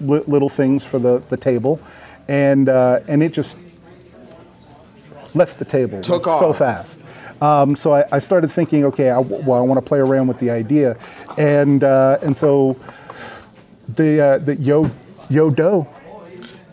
li- 0.00 0.22
little 0.26 0.48
things 0.48 0.84
for 0.84 0.98
the, 0.98 1.22
the 1.28 1.36
table, 1.36 1.80
and 2.28 2.68
uh, 2.68 3.00
and 3.08 3.22
it 3.22 3.32
just 3.32 3.58
left 5.34 5.58
the 5.58 5.64
table 5.64 6.00
Took 6.00 6.26
so 6.26 6.52
fast. 6.52 7.02
Um, 7.42 7.74
so 7.74 7.92
I, 7.94 8.04
I 8.12 8.18
started 8.20 8.50
thinking, 8.50 8.84
okay, 8.86 9.10
I, 9.10 9.18
well, 9.18 9.58
I 9.58 9.62
want 9.62 9.78
to 9.78 9.86
play 9.86 9.98
around 9.98 10.28
with 10.28 10.38
the 10.38 10.50
idea, 10.50 10.96
and 11.36 11.82
uh, 11.82 12.18
and 12.22 12.36
so 12.36 12.78
the 13.88 14.20
uh, 14.20 14.38
the 14.38 14.56
yo 14.56 14.90
yo 15.28 15.50
do 15.50 15.86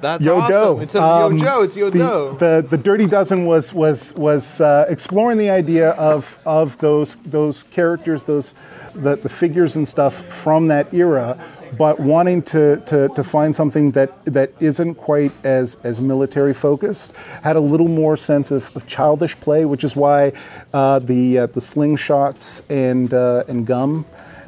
That's 0.02 0.26
Yo 0.26 0.40
awesome. 0.40 0.52
Dough. 0.52 0.80
Instead 0.80 1.04
of 1.04 1.32
Um, 1.32 1.38
Yo 1.38 1.44
Joe, 1.46 1.64
it's 1.64 1.76
Yo 1.76 1.90
the, 1.90 2.00
Dough. 2.00 2.36
The, 2.40 2.66
the 2.70 2.78
Dirty 2.78 3.06
Dozen 3.08 3.46
was 3.46 3.74
was 3.74 4.14
was 4.16 4.60
uh, 4.62 4.86
exploring 4.90 5.38
the 5.38 5.50
idea 5.50 5.92
of 5.92 6.40
of 6.46 6.78
those 6.80 7.16
those 7.26 7.64
characters, 7.64 8.26
those 8.26 8.56
the, 8.94 9.16
the 9.16 9.30
figures 9.30 9.76
and 9.76 9.88
stuff 9.88 10.22
from 10.34 10.68
that 10.68 10.94
era, 10.94 11.38
but 11.78 11.98
wanting 11.98 12.42
to, 12.42 12.76
to, 12.86 13.08
to 13.16 13.24
find 13.24 13.56
something 13.56 13.92
that, 13.92 14.12
that 14.26 14.52
isn't 14.60 14.96
quite 14.96 15.32
as 15.46 15.78
as 15.86 16.02
military 16.02 16.54
focused, 16.54 17.16
had 17.42 17.56
a 17.56 17.60
little 17.62 17.88
more 17.88 18.18
sense 18.18 18.52
of, 18.52 18.70
of 18.76 18.86
childish 18.88 19.40
play, 19.40 19.64
which 19.64 19.86
is 19.86 19.96
why 19.96 20.34
uh, 20.74 21.00
the 21.00 21.40
uh, 21.40 21.46
the 21.46 21.62
slingshots 21.62 22.64
and 22.70 23.14
uh, 23.14 23.44
and 23.48 23.66
gum 23.66 24.06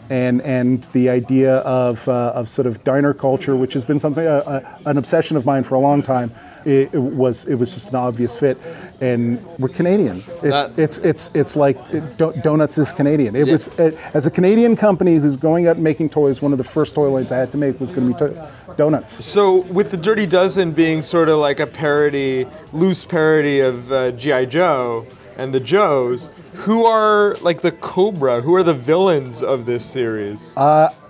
and 0.10 0.42
and 0.42 0.84
the 0.94 1.10
idea 1.10 1.58
of 1.60 2.08
uh, 2.08 2.32
of 2.36 2.48
sort 2.50 2.68
of 2.68 2.84
diner 2.84 3.13
culture, 3.13 3.56
which 3.56 3.74
has 3.74 3.86
been 3.86 4.00
something 4.00 4.26
uh, 4.26 4.30
uh, 4.46 4.89
an 4.89 4.98
obsession 4.98 5.38
of 5.38 5.46
mine 5.46 5.63
for 5.63 5.76
a 5.76 5.80
long 5.80 6.02
time. 6.02 6.32
It, 6.66 6.94
it 6.94 6.98
was 7.00 7.46
it 7.46 7.56
was 7.56 7.74
just 7.74 7.89
an 7.89 7.96
obvious 7.96 8.38
fit, 8.39 8.58
and 9.02 9.46
we're 9.60 9.68
Canadian. 9.68 10.18
It's 10.42 10.66
That- 10.66 10.72
it's 10.80 10.98
it's 11.00 11.32
it's 11.36 11.56
like 11.58 11.78
it, 11.94 12.18
Do- 12.18 12.34
donuts 12.42 12.78
is 12.78 12.92
Canadian. 12.94 13.36
It 13.36 13.48
Yeah. 13.48 13.52
was 13.54 13.68
uh, 13.80 13.92
as 14.13 14.28
a 14.28 14.32
Canadian 14.32 14.76
company 14.78 15.18
who's 15.18 15.36
going 15.36 15.68
out 15.68 15.76
and 15.76 15.84
making 15.84 16.10
toys. 16.10 16.42
One 16.42 16.54
of 16.54 16.58
the 16.58 16.63
first 16.63 16.96
toy 16.96 17.10
lines 17.10 17.32
I 17.34 17.38
had 17.38 17.52
to 17.52 17.58
make 17.58 17.80
was 17.82 17.92
going 17.92 18.13
to 18.13 18.26
be 18.26 18.32
to- 18.32 18.50
donuts. 18.78 19.24
So, 19.26 19.58
with 19.74 19.92
the 19.92 19.98
Dirty 19.98 20.26
Dozen 20.26 20.72
being 20.72 21.02
sort 21.04 21.28
of 21.30 21.38
like 21.38 21.60
a 21.60 21.68
parody, 21.68 22.48
loose 22.72 23.04
parody 23.06 23.60
of 23.60 23.92
uh, 23.92 24.12
G.I. 24.12 24.46
Joe 24.46 25.06
and 25.38 25.54
the 25.54 25.60
Joes, 25.60 26.30
who 26.56 26.86
are 26.86 27.36
like 27.42 27.62
the 27.62 27.72
Cobra? 27.72 28.42
Who 28.42 28.56
are 28.56 28.63
the 28.63 28.74
villains 28.74 29.42
of 29.44 29.66
this 29.66 29.86
series? 29.86 30.54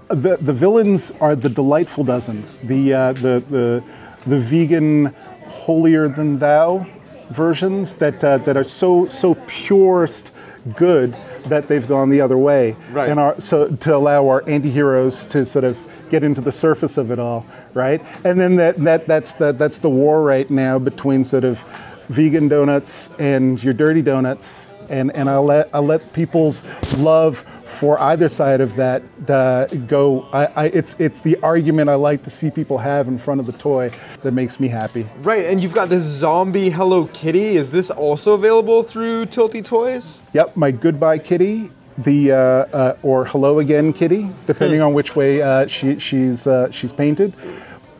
the 0.09 0.37
the 0.39 0.53
villains 0.53 1.11
are 1.21 1.35
the 1.35 1.49
delightful 1.49 2.03
dozen, 2.03 2.47
the 2.63 2.93
uh, 2.93 3.13
the 3.13 3.43
the 3.49 3.83
the 4.27 4.39
vegan 4.39 5.13
holier 5.47 6.07
than 6.07 6.39
thou 6.39 6.85
versions 7.31 7.95
that 7.95 8.23
uh, 8.23 8.37
that 8.39 8.55
are 8.57 8.63
so 8.63 9.07
so 9.07 9.35
purest 9.47 10.33
good 10.75 11.17
that 11.45 11.67
they've 11.67 11.87
gone 11.87 12.09
the 12.09 12.21
other 12.21 12.37
way, 12.37 12.75
Right. 12.91 13.09
and 13.09 13.19
are 13.19 13.39
so 13.41 13.69
to 13.69 13.95
allow 13.95 14.27
our 14.27 14.47
anti-heroes 14.47 15.25
to 15.27 15.45
sort 15.45 15.65
of 15.65 15.77
get 16.09 16.23
into 16.23 16.41
the 16.41 16.51
surface 16.51 16.97
of 16.97 17.09
it 17.11 17.19
all, 17.19 17.45
right? 17.73 18.01
And 18.23 18.39
then 18.39 18.55
that 18.57 18.77
that 18.83 19.07
that's 19.07 19.33
the 19.33 19.51
that's 19.51 19.79
the 19.79 19.89
war 19.89 20.21
right 20.23 20.49
now 20.49 20.77
between 20.79 21.23
sort 21.23 21.43
of 21.43 21.63
vegan 22.09 22.47
donuts 22.49 23.09
and 23.17 23.61
your 23.63 23.73
dirty 23.73 24.01
donuts 24.01 24.72
and 24.89 25.11
and 25.15 25.29
I'll 25.29 25.45
let 25.45 25.69
I'll 25.73 25.81
let 25.85 26.13
people's 26.13 26.63
love 26.97 27.45
for 27.65 27.99
either 27.99 28.29
side 28.29 28.61
of 28.61 28.75
that 28.75 29.01
uh, 29.27 29.65
go. 29.87 30.27
I, 30.33 30.45
I, 30.45 30.65
it's 30.65 30.99
it's 30.99 31.21
the 31.21 31.37
argument 31.41 31.89
I 31.89 31.95
like 31.95 32.23
to 32.23 32.29
see 32.29 32.51
people 32.51 32.77
have 32.77 33.07
in 33.07 33.17
front 33.17 33.39
of 33.39 33.45
the 33.45 33.53
toy 33.53 33.91
that 34.21 34.33
makes 34.33 34.59
me 34.59 34.67
happy. 34.67 35.07
right, 35.21 35.45
and 35.45 35.61
you've 35.61 35.73
got 35.73 35.89
this 35.89 36.03
zombie 36.03 36.69
Hello 36.69 37.05
Kitty. 37.07 37.57
Is 37.57 37.71
this 37.71 37.89
also 37.89 38.33
available 38.33 38.83
through 38.83 39.25
Tilty 39.27 39.63
Toys? 39.63 40.21
Yep, 40.33 40.55
my 40.57 40.71
goodbye 40.71 41.17
kitty, 41.17 41.71
the 41.97 42.31
uh, 42.31 42.35
uh, 42.37 42.97
or 43.03 43.25
hello 43.25 43.59
again 43.59 43.93
kitty, 43.93 44.29
depending 44.45 44.81
on 44.81 44.93
which 44.93 45.15
way 45.15 45.41
uh, 45.41 45.67
she 45.67 45.99
she's 45.99 46.47
uh, 46.47 46.69
she's 46.71 46.91
painted. 46.93 47.33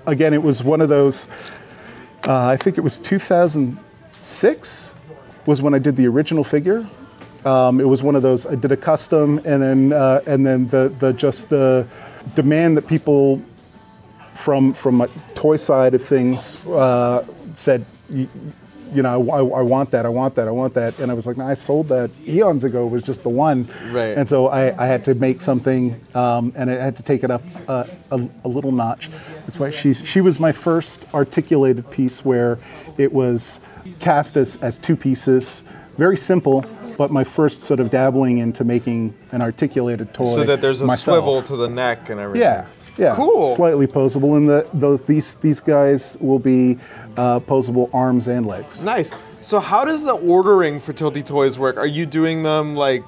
Again, 0.06 0.34
it 0.34 0.44
was 0.44 0.64
one 0.64 0.82
of 0.82 0.90
those. 0.90 1.28
Uh, 2.28 2.48
I 2.48 2.58
think 2.58 2.78
it 2.78 2.82
was 2.82 2.98
2006 3.00 4.96
was 5.46 5.62
when 5.62 5.74
I 5.74 5.80
did 5.80 5.96
the 5.96 6.08
original 6.08 6.44
figure. 6.44 6.88
Um, 7.46 7.82
it 7.82 7.88
was 7.88 8.02
one 8.02 8.16
of 8.16 8.22
those. 8.22 8.46
I 8.46 8.56
did 8.56 8.72
a 8.72 8.78
custom, 8.78 9.40
and 9.46 9.62
then 9.62 9.94
uh, 9.94 10.22
and 10.26 10.46
then 10.46 10.68
the 10.70 10.94
the 11.00 11.12
just 11.14 11.50
the 11.50 11.88
demand 12.36 12.78
that 12.78 12.88
people 12.88 13.42
from 14.34 14.74
from 14.74 15.02
a 15.02 15.08
toy 15.36 15.58
side 15.58 15.94
of 15.94 16.02
things 16.02 16.56
uh, 16.68 17.26
said, 17.54 17.86
you, 18.10 18.30
you 18.94 19.02
know, 19.02 19.30
I, 19.32 19.40
I 19.40 19.62
want 19.62 19.92
that, 19.92 20.06
I 20.06 20.10
want 20.10 20.36
that, 20.36 20.48
I 20.48 20.52
want 20.52 20.76
that, 20.76 21.00
and 21.00 21.12
I 21.12 21.16
was 21.16 21.26
like, 21.26 21.38
no, 21.38 21.48
I 21.48 21.56
sold 21.56 21.88
that 21.88 22.12
eons 22.28 22.64
ago. 22.64 22.86
It 22.86 22.92
was 22.92 23.04
just 23.04 23.24
the 23.24 23.30
one, 23.30 23.68
Right. 23.92 24.18
And 24.18 24.30
so 24.30 24.48
I, 24.48 24.82
I 24.82 24.86
had 24.86 25.04
to 25.06 25.16
make 25.16 25.42
something, 25.42 26.00
um, 26.14 26.54
and 26.56 26.70
I 26.70 26.76
had 26.76 26.96
to 26.98 27.04
take 27.04 27.24
it 27.24 27.32
up 27.32 27.42
uh, 27.68 27.86
a, 28.12 28.30
a 28.44 28.48
little 28.48 28.72
notch. 28.72 29.10
That's 29.42 29.60
why 29.60 29.72
she's 29.72 30.06
she 30.08 30.22
was 30.22 30.40
my 30.40 30.52
first 30.52 31.14
articulated 31.14 31.90
piece 31.90 32.24
where 32.24 32.60
it 32.98 33.12
was 33.12 33.60
cast 34.04 34.38
as 34.38 34.58
as 34.58 34.78
two 34.78 34.96
pieces, 34.96 35.64
very 35.98 36.18
simple. 36.18 36.66
But 36.96 37.12
my 37.12 37.24
first 37.24 37.64
sort 37.64 37.80
of 37.80 37.90
dabbling 37.90 38.38
into 38.38 38.64
making 38.64 39.16
an 39.32 39.42
articulated 39.42 40.14
toy. 40.14 40.26
So 40.26 40.44
that 40.44 40.62
there's 40.62 40.82
a 40.82 40.86
myself. 40.86 41.24
swivel 41.24 41.42
to 41.42 41.58
the 41.58 41.68
neck 41.68 42.12
and 42.12 42.20
everything. 42.20 42.48
Yeah, 42.48 42.68
yeah. 42.98 43.16
Cool. 43.16 43.48
Slightly 43.48 43.88
posable, 43.88 44.38
and 44.38 44.48
the, 44.48 44.68
those 44.76 45.02
these 45.02 45.34
these 45.36 45.60
guys 45.60 46.18
will 46.22 46.38
be 46.38 46.78
uh, 47.18 47.40
posable 47.40 47.90
arms 47.96 48.28
and 48.28 48.46
legs. 48.46 48.84
Nice. 48.84 49.12
So 49.42 49.60
how 49.60 49.84
does 49.86 50.04
the 50.04 50.14
ordering 50.14 50.80
for 50.80 50.94
Tilty 50.94 51.26
Toys 51.26 51.58
work? 51.58 51.78
Are 51.78 51.88
you 51.88 52.06
doing 52.06 52.44
them 52.44 52.76
like 52.76 53.04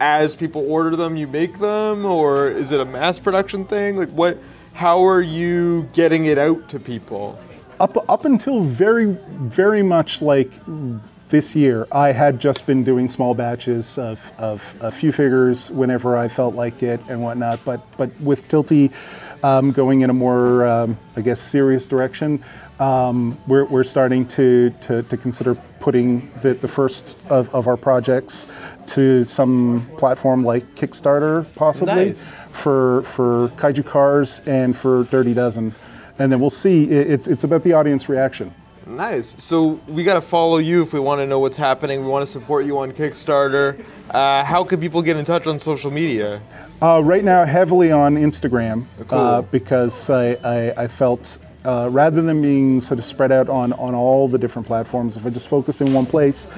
as 0.00 0.34
people 0.34 0.70
order 0.70 0.96
them, 0.96 1.16
you 1.16 1.28
make 1.28 1.58
them, 1.60 2.04
or 2.04 2.50
is 2.50 2.72
it 2.72 2.80
a 2.80 2.84
mass 2.84 3.20
production 3.20 3.64
thing? 3.64 3.96
Like 3.96 4.10
what? 4.10 4.38
How 4.74 5.04
are 5.04 5.22
you 5.22 5.88
getting 5.92 6.26
it 6.26 6.38
out 6.38 6.68
to 6.70 6.80
people? 6.80 7.38
Up 7.80 8.08
up 8.08 8.24
until 8.24 8.60
very 8.62 9.16
very 9.28 9.82
much 9.82 10.20
like 10.20 10.50
this 11.28 11.54
year, 11.54 11.86
I 11.92 12.12
had 12.12 12.40
just 12.40 12.66
been 12.66 12.84
doing 12.84 13.08
small 13.08 13.34
batches 13.34 13.98
of, 13.98 14.32
of 14.38 14.74
a 14.80 14.90
few 14.90 15.12
figures 15.12 15.70
whenever 15.70 16.16
I 16.16 16.28
felt 16.28 16.54
like 16.54 16.82
it 16.82 17.00
and 17.08 17.22
whatnot. 17.22 17.60
But 17.64 17.80
but 17.96 18.10
with 18.20 18.48
Tilty 18.48 18.92
um, 19.44 19.70
going 19.72 20.00
in 20.00 20.10
a 20.10 20.14
more 20.14 20.66
um, 20.66 20.98
I 21.16 21.20
guess 21.20 21.40
serious 21.40 21.86
direction, 21.86 22.42
um, 22.80 23.38
we're, 23.46 23.64
we're 23.64 23.84
starting 23.84 24.26
to, 24.28 24.70
to, 24.82 25.02
to 25.02 25.16
consider 25.16 25.54
putting 25.80 26.30
the, 26.40 26.54
the 26.54 26.68
first 26.68 27.16
of, 27.28 27.52
of 27.54 27.66
our 27.66 27.76
projects 27.76 28.46
to 28.86 29.24
some 29.24 29.88
platform 29.98 30.44
like 30.44 30.74
Kickstarter, 30.74 31.46
possibly 31.54 32.06
Nice. 32.06 32.30
for 32.50 33.02
for 33.02 33.48
Kaiju 33.56 33.84
Cars 33.86 34.40
and 34.46 34.76
for 34.76 35.04
Dirty 35.04 35.34
Dozen, 35.34 35.74
and 36.18 36.30
then 36.30 36.40
we'll 36.40 36.50
see. 36.50 36.84
It's 36.84 37.28
it's 37.28 37.44
about 37.44 37.62
the 37.62 37.72
audience 37.72 38.08
reaction. 38.08 38.54
Nice. 38.86 39.34
So 39.36 39.78
we 39.86 40.02
got 40.02 40.14
to 40.14 40.20
follow 40.22 40.56
you 40.56 40.82
if 40.82 40.94
we 40.94 41.00
want 41.00 41.18
to 41.20 41.26
know 41.26 41.38
what's 41.40 41.58
happening. 41.58 42.00
We 42.00 42.08
want 42.08 42.24
to 42.24 42.30
support 42.32 42.64
you 42.64 42.78
on 42.78 42.92
Kickstarter. 42.92 43.84
Uh, 44.10 44.42
how 44.44 44.64
can 44.64 44.80
people 44.80 45.02
get 45.02 45.18
in 45.18 45.26
touch 45.26 45.46
on 45.46 45.58
social 45.58 45.90
media? 45.90 46.40
Uh, 46.80 47.02
right 47.04 47.22
now, 47.22 47.44
heavily 47.44 47.92
on 47.92 48.14
Instagram 48.14 48.86
Cool. 49.08 49.18
uh, 49.18 49.42
because 49.42 50.08
I, 50.08 50.38
I, 50.42 50.84
I 50.84 50.88
felt 50.88 51.38
uh, 51.66 51.88
rather 51.90 52.22
than 52.22 52.40
being 52.40 52.80
sort 52.80 52.98
of 52.98 53.04
spread 53.04 53.30
out 53.30 53.50
on, 53.50 53.74
on 53.74 53.94
all 53.94 54.26
the 54.26 54.38
different 54.38 54.66
platforms, 54.66 55.18
if 55.18 55.26
I 55.26 55.30
just 55.30 55.48
focus 55.48 55.82
in 55.82 55.92
one 55.92 56.06
place, 56.06 56.48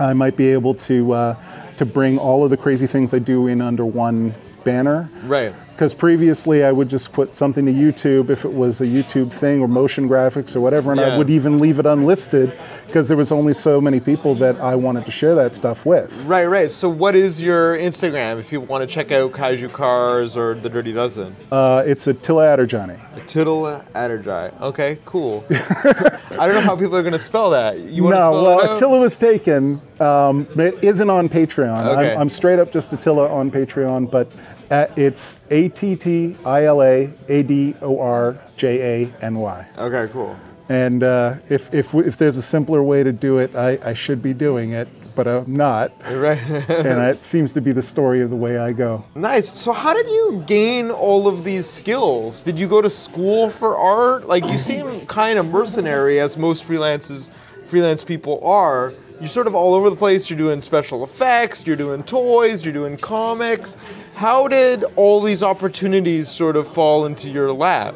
I 0.00 0.14
might 0.14 0.36
be 0.36 0.48
able 0.48 0.74
to 0.74 1.12
uh, 1.12 1.36
to 1.76 1.86
bring 1.86 2.18
all 2.18 2.42
of 2.42 2.50
the 2.50 2.56
crazy 2.56 2.86
things 2.88 3.14
I 3.14 3.20
do 3.20 3.46
in 3.46 3.60
under 3.60 3.84
one 3.84 4.34
banner. 4.64 5.08
Right. 5.24 5.54
Because 5.76 5.92
previously 5.92 6.64
I 6.64 6.72
would 6.72 6.88
just 6.88 7.12
put 7.12 7.36
something 7.36 7.66
to 7.66 7.72
YouTube 7.72 8.30
if 8.30 8.46
it 8.46 8.52
was 8.54 8.80
a 8.80 8.86
YouTube 8.86 9.30
thing 9.30 9.60
or 9.60 9.68
motion 9.68 10.08
graphics 10.08 10.56
or 10.56 10.62
whatever, 10.62 10.90
and 10.90 10.98
Yeah. 10.98 11.08
I 11.08 11.18
would 11.18 11.28
even 11.28 11.58
leave 11.58 11.78
it 11.78 11.84
unlisted 11.84 12.50
because 12.86 13.08
there 13.08 13.16
was 13.16 13.30
only 13.30 13.52
so 13.52 13.78
many 13.78 14.00
people 14.00 14.34
that 14.36 14.58
I 14.58 14.74
wanted 14.74 15.04
to 15.04 15.12
share 15.12 15.34
that 15.34 15.52
stuff 15.52 15.84
with. 15.84 16.24
Right, 16.24 16.46
right. 16.46 16.70
So, 16.70 16.88
what 16.88 17.14
is 17.14 17.42
your 17.42 17.76
Instagram 17.76 18.38
if 18.38 18.48
people 18.48 18.64
want 18.64 18.88
to 18.88 18.94
check 18.94 19.12
out 19.12 19.32
Kaiju 19.32 19.70
Cars 19.70 20.34
or 20.34 20.54
The 20.54 20.70
Dirty 20.70 20.94
Dozen? 20.94 21.36
Uh, 21.52 21.82
it's 21.84 22.06
Attila 22.06 22.56
Adorjany. 22.56 22.98
Tittle 23.26 23.82
Adderjai. 23.94 24.58
Okay, 24.62 24.98
cool. 25.04 25.44
I 25.50 26.46
don't 26.46 26.54
know 26.54 26.60
how 26.62 26.74
people 26.74 26.96
are 26.96 27.02
going 27.02 27.12
to 27.12 27.18
spell 27.18 27.50
that. 27.50 27.78
You 27.78 28.04
want 28.04 28.14
to 28.14 28.20
spell 28.20 28.32
well, 28.32 28.60
it 28.60 28.64
out? 28.70 28.76
Attila 28.76 28.98
was 28.98 29.16
taken, 29.18 29.82
um, 30.00 30.46
it 30.56 30.82
isn't 30.82 31.10
on 31.10 31.28
Patreon. 31.28 31.86
Okay. 31.86 32.12
I'm, 32.12 32.22
I'm 32.22 32.30
straight 32.30 32.58
up 32.58 32.72
just 32.72 32.92
Attila 32.94 33.28
on 33.28 33.50
Patreon, 33.50 34.10
but 34.10 34.30
uh 34.70 34.86
it's 34.96 35.38
A 35.50 35.68
T 35.68 35.96
T 35.96 36.36
I 36.44 36.64
L 36.64 36.82
A 36.82 37.12
A 37.28 37.42
D 37.42 37.74
O 37.82 37.98
R 38.00 38.38
J 38.56 39.04
A 39.04 39.24
N 39.24 39.36
Y. 39.36 39.66
Okay, 39.78 40.12
cool. 40.12 40.36
And 40.68 41.04
uh, 41.04 41.36
if, 41.48 41.72
if, 41.72 41.94
if 41.94 42.16
there's 42.16 42.36
a 42.36 42.42
simpler 42.42 42.82
way 42.82 43.04
to 43.04 43.12
do 43.12 43.38
it, 43.38 43.54
I, 43.54 43.78
I 43.84 43.94
should 43.94 44.20
be 44.20 44.34
doing 44.34 44.72
it, 44.72 44.88
but 45.14 45.28
I'm 45.28 45.56
not. 45.56 45.92
Right. 46.12 46.38
and 46.40 47.00
it 47.08 47.24
seems 47.24 47.52
to 47.52 47.60
be 47.60 47.70
the 47.70 47.82
story 47.82 48.20
of 48.20 48.30
the 48.30 48.36
way 48.36 48.58
I 48.58 48.72
go. 48.72 49.04
nice. 49.14 49.48
So, 49.56 49.72
how 49.72 49.94
did 49.94 50.06
you 50.08 50.42
gain 50.44 50.90
all 50.90 51.28
of 51.28 51.44
these 51.44 51.66
skills? 51.70 52.42
Did 52.42 52.58
you 52.58 52.66
go 52.66 52.82
to 52.82 52.90
school 52.90 53.48
for 53.48 53.76
art? 53.76 54.26
Like, 54.26 54.44
you 54.46 54.58
seem 54.58 55.06
kind 55.06 55.38
of 55.38 55.46
mercenary, 55.46 56.18
as 56.18 56.36
most 56.36 56.66
freelances, 56.66 57.30
freelance 57.64 58.02
people 58.02 58.40
are. 58.44 58.92
You're 59.20 59.28
sort 59.28 59.46
of 59.46 59.54
all 59.54 59.72
over 59.72 59.88
the 59.88 59.96
place. 59.96 60.28
You're 60.28 60.36
doing 60.38 60.60
special 60.60 61.04
effects. 61.04 61.64
You're 61.64 61.76
doing 61.76 62.02
toys. 62.02 62.64
You're 62.64 62.74
doing 62.74 62.96
comics. 62.96 63.76
How 64.16 64.48
did 64.48 64.82
all 64.96 65.20
these 65.20 65.42
opportunities 65.42 66.30
sort 66.30 66.56
of 66.56 66.66
fall 66.66 67.04
into 67.04 67.28
your 67.28 67.52
lap? 67.52 67.94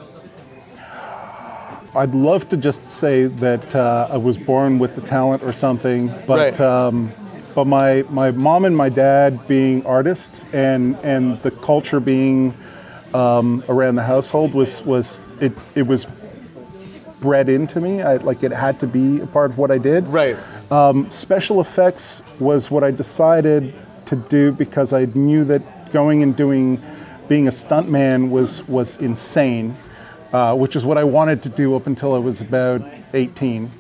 I'd 1.97 2.15
love 2.15 2.47
to 2.51 2.59
just 2.59 2.87
say 2.87 3.25
that 3.27 3.75
uh, 3.75 4.09
I 4.11 4.19
was 4.19 4.37
born 4.37 4.79
with 4.79 4.95
the 4.95 5.01
talent 5.01 5.43
or 5.43 5.53
something, 5.53 6.09
but 6.27 6.39
Right. 6.39 6.61
um, 6.61 7.11
but 7.55 7.67
my, 7.67 8.05
my 8.11 8.31
mom 8.31 8.65
and 8.67 8.77
my 8.77 8.91
dad 8.91 9.49
being 9.49 9.85
artists 9.87 10.45
and 10.53 10.97
and 11.03 11.41
the 11.43 11.51
culture 11.51 11.99
being 12.01 12.55
um, 13.15 13.65
around 13.69 13.95
the 13.95 14.05
household 14.05 14.53
was 14.55 14.83
was 14.85 15.21
it 15.41 15.53
it 15.75 15.87
was 15.87 16.07
bred 17.21 17.49
into 17.49 17.81
me. 17.81 18.03
I, 18.03 18.17
like 18.17 18.43
it 18.45 18.53
had 18.53 18.79
to 18.81 18.87
be 18.87 19.21
a 19.21 19.27
part 19.27 19.51
of 19.51 19.57
what 19.59 19.71
I 19.71 19.79
did. 19.79 20.07
Right. 20.07 20.37
Special 21.11 21.61
effects 21.63 22.23
was 22.39 22.71
what 22.71 22.85
I 22.85 22.91
decided 22.91 23.75
to 24.05 24.17
do 24.17 24.53
because 24.53 24.93
I 24.93 25.07
knew 25.07 25.45
that 25.45 25.63
going 25.93 26.23
and 26.23 26.35
doing 26.37 26.83
being 27.29 27.47
a 27.49 27.51
stuntman 27.53 28.31
was 28.31 28.67
was 28.69 28.97
insane, 28.99 29.77
uh, 30.33 30.55
which 30.57 30.77
is 30.77 30.85
what 30.85 30.99
I 30.99 31.05
wanted 31.05 31.43
to 31.43 31.49
do 31.49 31.77
up 31.77 31.87
until 31.87 32.15
I 32.15 32.19
was 32.19 32.41
about 32.41 32.83
18. 33.15 33.71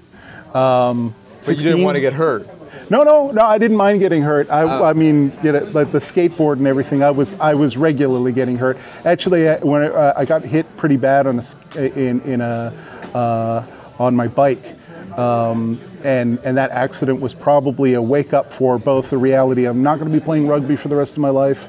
Um, 0.55 1.15
But 1.47 1.49
you 1.49 1.57
didn't 1.57 1.83
want 1.83 1.97
to 1.97 2.01
get 2.01 2.13
hurt. 2.13 2.47
No, 2.91 3.05
no, 3.05 3.31
no. 3.31 3.43
I 3.43 3.57
didn't 3.59 3.77
mind 3.77 4.01
getting 4.01 4.23
hurt. 4.23 4.51
I, 4.51 4.63
I 4.91 4.93
mean, 4.95 5.33
you 5.45 5.53
know, 5.53 5.61
like 5.73 5.93
the 5.93 5.99
skateboard 5.99 6.55
and 6.55 6.67
everything. 6.67 7.05
I 7.05 7.13
was, 7.13 7.35
I 7.39 7.55
was 7.55 7.77
regularly 7.77 8.33
getting 8.33 8.57
hurt. 8.59 8.79
Actually, 9.05 9.49
I- 9.49 9.59
when 9.59 9.83
I, 9.83 9.87
uh, 9.89 10.13
I 10.17 10.25
got 10.25 10.43
hit 10.43 10.67
pretty 10.77 10.97
bad 10.97 11.27
on 11.29 11.41
a, 11.77 11.99
in 11.99 12.21
in 12.23 12.41
a 12.41 12.73
uh, 13.15 13.65
on 13.99 14.17
my 14.17 14.27
bike, 14.27 14.77
um, 15.17 15.81
and 16.05 16.39
and 16.45 16.57
that 16.57 16.71
accident 16.73 17.21
was 17.21 17.33
probably 17.35 17.95
a 17.95 18.03
wake 18.03 18.33
up 18.33 18.53
for 18.53 18.77
both 18.79 19.11
the 19.11 19.19
reality 19.19 19.67
I'm 19.67 19.83
not 19.85 19.99
going 20.01 20.11
to 20.11 20.19
be 20.19 20.25
playing 20.25 20.49
rugby 20.49 20.75
for 20.77 20.89
the 20.89 20.97
rest 20.97 21.13
of 21.13 21.19
my 21.21 21.31
life, 21.31 21.69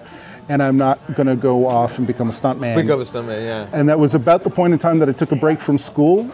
and 0.52 0.62
I'm 0.62 0.76
not 0.76 1.16
going 1.16 1.28
to 1.28 1.38
go 1.38 1.66
off 1.66 1.98
and 1.98 2.06
become 2.06 2.28
a 2.28 2.34
stuntman. 2.34 2.76
Become 2.76 3.00
a 3.00 3.04
stuntman, 3.04 3.42
yeah. 3.42 3.70
And 3.72 3.88
that 3.88 3.98
was 3.98 4.14
about 4.16 4.44
the 4.44 4.50
point 4.50 4.74
in 4.74 4.80
time 4.80 5.00
that 5.00 5.08
I 5.08 5.14
took 5.14 5.32
a 5.32 5.36
break 5.38 5.62
from 5.62 5.78
school. 5.78 6.30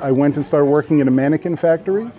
I 0.00 0.10
went 0.10 0.36
and 0.36 0.46
started 0.46 0.64
working 0.64 1.00
in 1.00 1.08
a 1.08 1.10
mannequin 1.10 1.54
factory. 1.54 2.10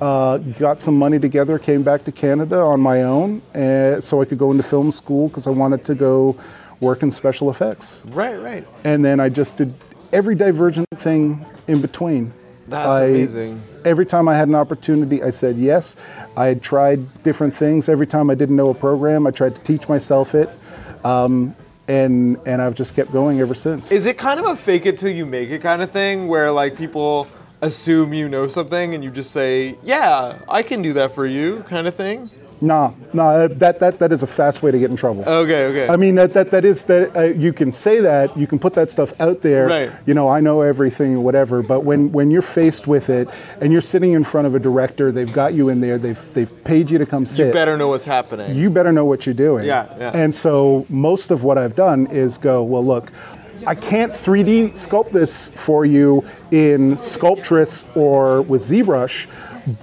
Uh, 0.00 0.38
got 0.38 0.80
some 0.80 0.98
money 0.98 1.20
together, 1.20 1.60
came 1.60 1.84
back 1.84 2.02
to 2.04 2.12
Canada 2.12 2.58
on 2.58 2.80
my 2.80 3.04
own, 3.04 3.40
uh, 3.54 4.00
so 4.00 4.20
I 4.20 4.24
could 4.24 4.36
go 4.36 4.50
into 4.50 4.64
film 4.64 4.90
school 4.90 5.28
because 5.28 5.46
I 5.46 5.50
wanted 5.50 5.84
to 5.84 5.94
go 5.94 6.36
work 6.80 7.04
in 7.04 7.12
special 7.12 7.50
effects. 7.50 8.02
Right, 8.06 8.34
right. 8.34 8.66
And 8.82 9.04
then 9.04 9.20
I 9.20 9.28
just 9.28 9.56
did 9.56 9.74
every 10.12 10.34
divergent 10.34 10.88
thing 10.96 11.46
in 11.68 11.80
between. 11.80 12.32
That's 12.66 12.88
I- 12.88 13.04
amazing. 13.04 13.62
Every 13.84 14.06
time 14.06 14.26
I 14.26 14.34
had 14.34 14.48
an 14.48 14.56
opportunity, 14.56 15.22
I 15.22 15.30
said 15.30 15.56
yes. 15.56 15.96
I 16.36 16.46
had 16.46 16.62
tried 16.62 17.22
different 17.22 17.54
things. 17.54 17.88
Every 17.88 18.08
time 18.08 18.28
I 18.28 18.34
didn't 18.34 18.56
know 18.56 18.70
a 18.70 18.74
program, 18.74 19.24
I 19.28 19.30
tried 19.30 19.54
to 19.54 19.60
teach 19.62 19.88
myself 19.88 20.34
it. 20.34 20.50
Um, 21.06 21.54
and, 21.86 22.36
and 22.46 22.60
I've 22.60 22.74
just 22.74 22.96
kept 22.96 23.12
going 23.12 23.40
ever 23.40 23.54
since. 23.54 23.92
Is 23.92 24.06
it 24.06 24.18
kind 24.18 24.40
of 24.40 24.46
a 24.46 24.56
fake 24.56 24.86
it 24.86 24.98
till 24.98 25.12
you 25.12 25.24
make 25.24 25.50
it 25.50 25.62
kind 25.62 25.80
of 25.80 25.90
thing 25.92 26.26
where 26.26 26.50
like 26.50 26.76
people 26.76 27.28
assume 27.62 28.12
you 28.12 28.28
know 28.28 28.48
something 28.48 28.92
and 28.94 29.04
you 29.04 29.10
just 29.10 29.30
say, 29.30 29.78
"Yeah, 29.84 30.38
I 30.48 30.62
can 30.62 30.82
do 30.82 30.92
that 30.94 31.12
for 31.12 31.24
you," 31.24 31.64
kind 31.68 31.86
of 31.86 31.94
thing? 31.94 32.28
No, 32.60 32.96
no, 33.12 33.48
that, 33.48 33.78
that, 33.80 33.98
that 33.98 34.12
is 34.12 34.22
a 34.22 34.26
fast 34.26 34.62
way 34.62 34.70
to 34.70 34.78
get 34.78 34.90
in 34.90 34.96
trouble. 34.96 35.22
Okay, 35.24 35.66
okay. 35.66 35.88
I 35.88 35.96
mean, 35.96 36.14
that, 36.14 36.32
that, 36.32 36.50
that 36.52 36.64
is 36.64 36.84
that 36.84 37.14
uh, 37.14 37.22
you 37.22 37.52
can 37.52 37.70
say 37.70 38.00
that, 38.00 38.36
you 38.36 38.46
can 38.46 38.58
put 38.58 38.74
that 38.74 38.88
stuff 38.88 39.18
out 39.20 39.42
there. 39.42 39.66
Right. 39.66 39.92
You 40.06 40.14
know, 40.14 40.28
I 40.28 40.40
know 40.40 40.62
everything 40.62 41.22
whatever, 41.22 41.62
but 41.62 41.80
when, 41.80 42.12
when 42.12 42.30
you're 42.30 42.42
faced 42.42 42.86
with 42.86 43.10
it 43.10 43.28
and 43.60 43.72
you're 43.72 43.80
sitting 43.80 44.12
in 44.12 44.24
front 44.24 44.46
of 44.46 44.54
a 44.54 44.58
director, 44.58 45.12
they've 45.12 45.32
got 45.32 45.52
you 45.52 45.68
in 45.68 45.80
there, 45.80 45.98
they've, 45.98 46.32
they've 46.32 46.64
paid 46.64 46.90
you 46.90 46.98
to 46.98 47.06
come 47.06 47.26
sit. 47.26 47.48
you 47.48 47.52
better 47.52 47.76
know 47.76 47.88
what's 47.88 48.06
happening. 48.06 48.54
you 48.56 48.70
better 48.70 48.92
know 48.92 49.04
what 49.04 49.26
you're 49.26 49.34
doing. 49.34 49.66
Yeah, 49.66 49.86
yeah. 49.98 50.12
And 50.14 50.34
so 50.34 50.86
most 50.88 51.30
of 51.30 51.44
what 51.44 51.58
I've 51.58 51.76
done 51.76 52.06
is 52.06 52.38
go, 52.38 52.62
well, 52.62 52.84
look, 52.84 53.12
I 53.66 53.74
can't 53.74 54.12
3D 54.12 54.72
sculpt 54.72 55.10
this 55.10 55.50
for 55.50 55.84
you 55.84 56.24
in 56.52 56.96
Sculptris 56.96 57.96
or 57.96 58.42
with 58.42 58.62
ZBrush, 58.62 59.26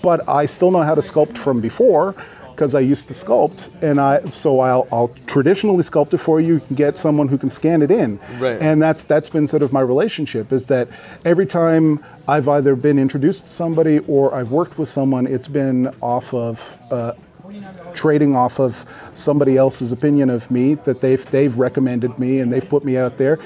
but 0.01 0.27
I 0.29 0.45
still 0.45 0.71
know 0.71 0.81
how 0.81 0.95
to 0.95 1.01
sculpt 1.01 1.37
from 1.37 1.59
before 1.59 2.15
because 2.55 2.75
I 2.75 2.79
used 2.79 3.07
to 3.09 3.13
sculpt, 3.13 3.69
and 3.81 3.99
I 3.99 4.23
so 4.29 4.59
I'll, 4.59 4.87
I'll 4.91 5.09
traditionally 5.27 5.83
sculpt 5.83 6.13
it 6.13 6.19
for 6.19 6.39
you. 6.39 6.53
You 6.55 6.59
can 6.61 6.75
get 6.75 6.97
someone 6.97 7.27
who 7.27 7.37
can 7.37 7.49
scan 7.49 7.81
it 7.81 7.91
in, 7.91 8.19
Right. 8.39 8.61
and 8.61 8.81
that's 8.81 9.03
that's 9.03 9.29
been 9.29 9.47
sort 9.47 9.63
of 9.63 9.73
my 9.73 9.81
relationship. 9.81 10.51
Is 10.51 10.67
that 10.67 10.87
every 11.25 11.45
time 11.45 12.03
I've 12.27 12.47
either 12.47 12.75
been 12.75 12.99
introduced 12.99 13.45
to 13.45 13.51
somebody 13.51 13.99
or 14.07 14.33
I've 14.35 14.51
worked 14.51 14.77
with 14.77 14.89
someone, 14.89 15.27
it's 15.27 15.47
been 15.47 15.93
off 16.01 16.33
of. 16.33 16.77
Uh, 16.91 17.13
trading 17.93 18.35
off 18.35 18.59
of 18.59 18.83
somebody 19.13 19.57
else's 19.57 19.91
opinion 19.91 20.29
of 20.31 20.49
me 20.49 20.73
that 20.73 21.01
they've 21.01 21.23
they've 21.29 21.55
recommended 21.57 22.17
me 22.17 22.39
and 22.39 22.51
they've 22.51 22.67
put 22.67 22.83
me 22.83 22.97
out 22.97 23.17
there. 23.17 23.37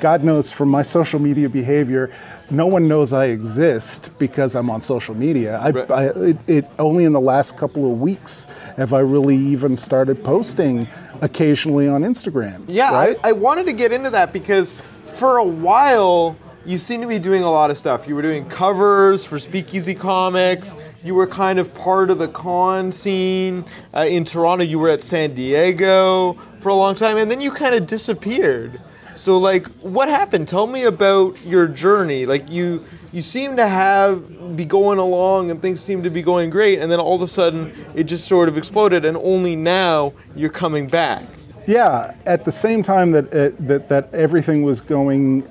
God 0.00 0.22
knows 0.22 0.52
from 0.52 0.68
my 0.68 0.82
social 0.82 1.18
media 1.18 1.48
behavior, 1.48 2.14
no 2.50 2.66
one 2.66 2.88
knows 2.88 3.12
I 3.12 3.26
exist 3.26 4.16
because 4.18 4.54
I'm 4.54 4.70
on 4.70 4.80
social 4.80 5.14
media. 5.14 5.58
I, 5.58 5.70
Right. 5.70 5.90
I, 5.90 6.04
it, 6.06 6.36
it 6.46 6.70
only 6.78 7.04
in 7.04 7.12
the 7.12 7.20
last 7.20 7.56
couple 7.56 7.90
of 7.90 8.00
weeks 8.00 8.46
have 8.76 8.94
I 8.94 9.00
really 9.00 9.36
even 9.36 9.76
started 9.76 10.22
posting 10.22 10.88
occasionally 11.22 11.88
on 11.88 12.02
Instagram. 12.02 12.64
yeah, 12.68 12.92
right? 12.92 13.16
I, 13.24 13.30
I 13.30 13.32
wanted 13.32 13.66
to 13.66 13.72
get 13.72 13.92
into 13.92 14.10
that 14.10 14.32
because 14.32 14.74
for 15.06 15.38
a 15.38 15.44
while 15.44 16.36
you 16.66 16.78
seem 16.78 17.00
to 17.00 17.06
be 17.06 17.20
doing 17.20 17.44
a 17.44 17.50
lot 17.50 17.70
of 17.70 17.78
stuff. 17.78 18.08
You 18.08 18.16
were 18.16 18.22
doing 18.22 18.48
covers 18.48 19.24
for 19.24 19.38
Speakeasy 19.38 19.94
Comics. 19.94 20.74
You 21.04 21.14
were 21.14 21.26
kind 21.26 21.60
of 21.60 21.72
part 21.74 22.10
of 22.10 22.18
the 22.18 22.26
con 22.28 22.90
scene 22.90 23.64
uh, 23.94 24.00
in 24.00 24.24
Toronto. 24.24 24.64
You 24.64 24.80
were 24.80 24.88
at 24.90 25.02
San 25.02 25.32
Diego 25.34 26.32
for 26.58 26.70
a 26.70 26.74
long 26.74 26.96
time, 26.96 27.18
and 27.18 27.30
then 27.30 27.40
you 27.40 27.52
kind 27.52 27.74
of 27.74 27.86
disappeared. 27.86 28.80
So, 29.16 29.38
like, 29.38 29.66
what 29.80 30.08
happened? 30.08 30.46
Tell 30.46 30.66
me 30.66 30.84
about 30.84 31.44
your 31.44 31.66
journey. 31.66 32.26
Like, 32.26 32.50
you 32.50 32.84
you 33.12 33.22
seem 33.22 33.56
to 33.56 33.66
have 33.66 34.56
be 34.56 34.64
going 34.64 34.98
along, 34.98 35.50
and 35.50 35.60
things 35.60 35.80
seem 35.80 36.02
to 36.02 36.10
be 36.10 36.22
going 36.22 36.50
great, 36.50 36.80
and 36.80 36.92
then 36.92 37.00
all 37.00 37.16
of 37.16 37.22
a 37.22 37.28
sudden 37.28 37.72
it 37.94 38.04
just 38.04 38.26
sort 38.26 38.48
of 38.48 38.58
exploded, 38.58 39.04
and 39.04 39.16
only 39.16 39.56
now 39.56 40.12
you're 40.34 40.50
coming 40.50 40.86
back. 40.86 41.24
Yeah, 41.66 42.14
at 42.26 42.44
the 42.44 42.52
same 42.52 42.82
time 42.82 43.12
that 43.12 43.26
uh, 43.32 43.56
that 43.60 43.88
that 43.88 44.14
everything 44.14 44.62
was 44.62 44.80
going 44.80 45.50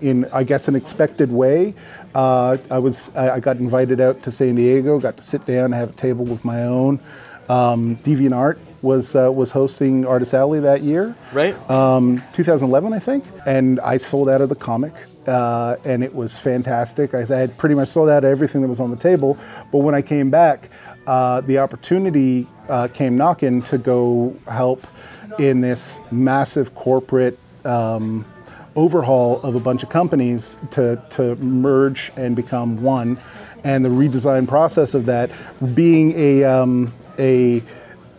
in, 0.00 0.26
I 0.32 0.44
guess, 0.44 0.68
an 0.68 0.76
expected 0.76 1.30
way. 1.32 1.74
Uh, 2.14 2.58
I 2.70 2.78
was 2.78 3.14
I 3.16 3.32
I 3.32 3.40
got 3.40 3.56
invited 3.56 4.00
out 4.00 4.22
to 4.22 4.30
San 4.30 4.54
Diego, 4.54 5.00
got 5.00 5.16
to 5.16 5.22
sit 5.22 5.44
down, 5.46 5.72
have 5.72 5.90
a 5.90 5.94
table 5.94 6.30
of 6.30 6.44
my 6.44 6.62
own. 6.62 7.00
Um, 7.48 7.96
DeviantArt 7.96 8.58
was 8.84 9.16
uh, 9.16 9.32
was 9.32 9.50
hosting 9.50 10.06
Artist 10.06 10.34
Alley 10.34 10.60
that 10.60 10.82
year, 10.82 11.16
Right? 11.32 11.54
um, 11.70 12.22
2011, 12.34 12.92
I 12.92 12.98
think, 13.00 13.24
and 13.46 13.80
I 13.80 13.96
sold 13.96 14.28
out 14.28 14.40
of 14.40 14.48
the 14.48 14.54
comic, 14.54 14.92
uh, 15.26 15.76
and 15.84 16.04
it 16.04 16.14
was 16.14 16.38
fantastic. 16.38 17.14
I, 17.14 17.20
I 17.22 17.38
had 17.38 17.56
pretty 17.58 17.74
much 17.74 17.88
sold 17.88 18.08
out 18.10 18.24
everything 18.24 18.60
that 18.62 18.68
was 18.68 18.80
on 18.80 18.90
the 18.90 18.96
table, 18.96 19.36
but 19.72 19.78
when 19.78 19.94
I 19.94 20.02
came 20.02 20.30
back, 20.30 20.70
uh, 21.06 21.40
the 21.40 21.58
opportunity 21.58 22.46
uh, 22.68 22.88
came 22.88 23.16
knocking 23.16 23.62
to 23.62 23.78
go 23.78 24.36
help 24.46 24.86
in 25.38 25.60
this 25.60 25.98
massive 26.12 26.74
corporate. 26.74 27.38
Um, 27.64 28.26
overhaul 28.76 29.40
of 29.42 29.54
a 29.54 29.60
bunch 29.60 29.84
of 29.84 29.88
companies 29.88 30.58
to, 30.72 31.00
to 31.08 31.36
merge 31.36 32.10
and 32.16 32.34
become 32.34 32.82
one 32.82 33.20
and 33.62 33.84
the 33.84 33.88
redesign 33.88 34.48
process 34.48 34.94
of 34.94 35.06
that 35.06 35.30
being 35.76 36.12
a, 36.16 36.42
um, 36.42 36.92
a 37.16 37.62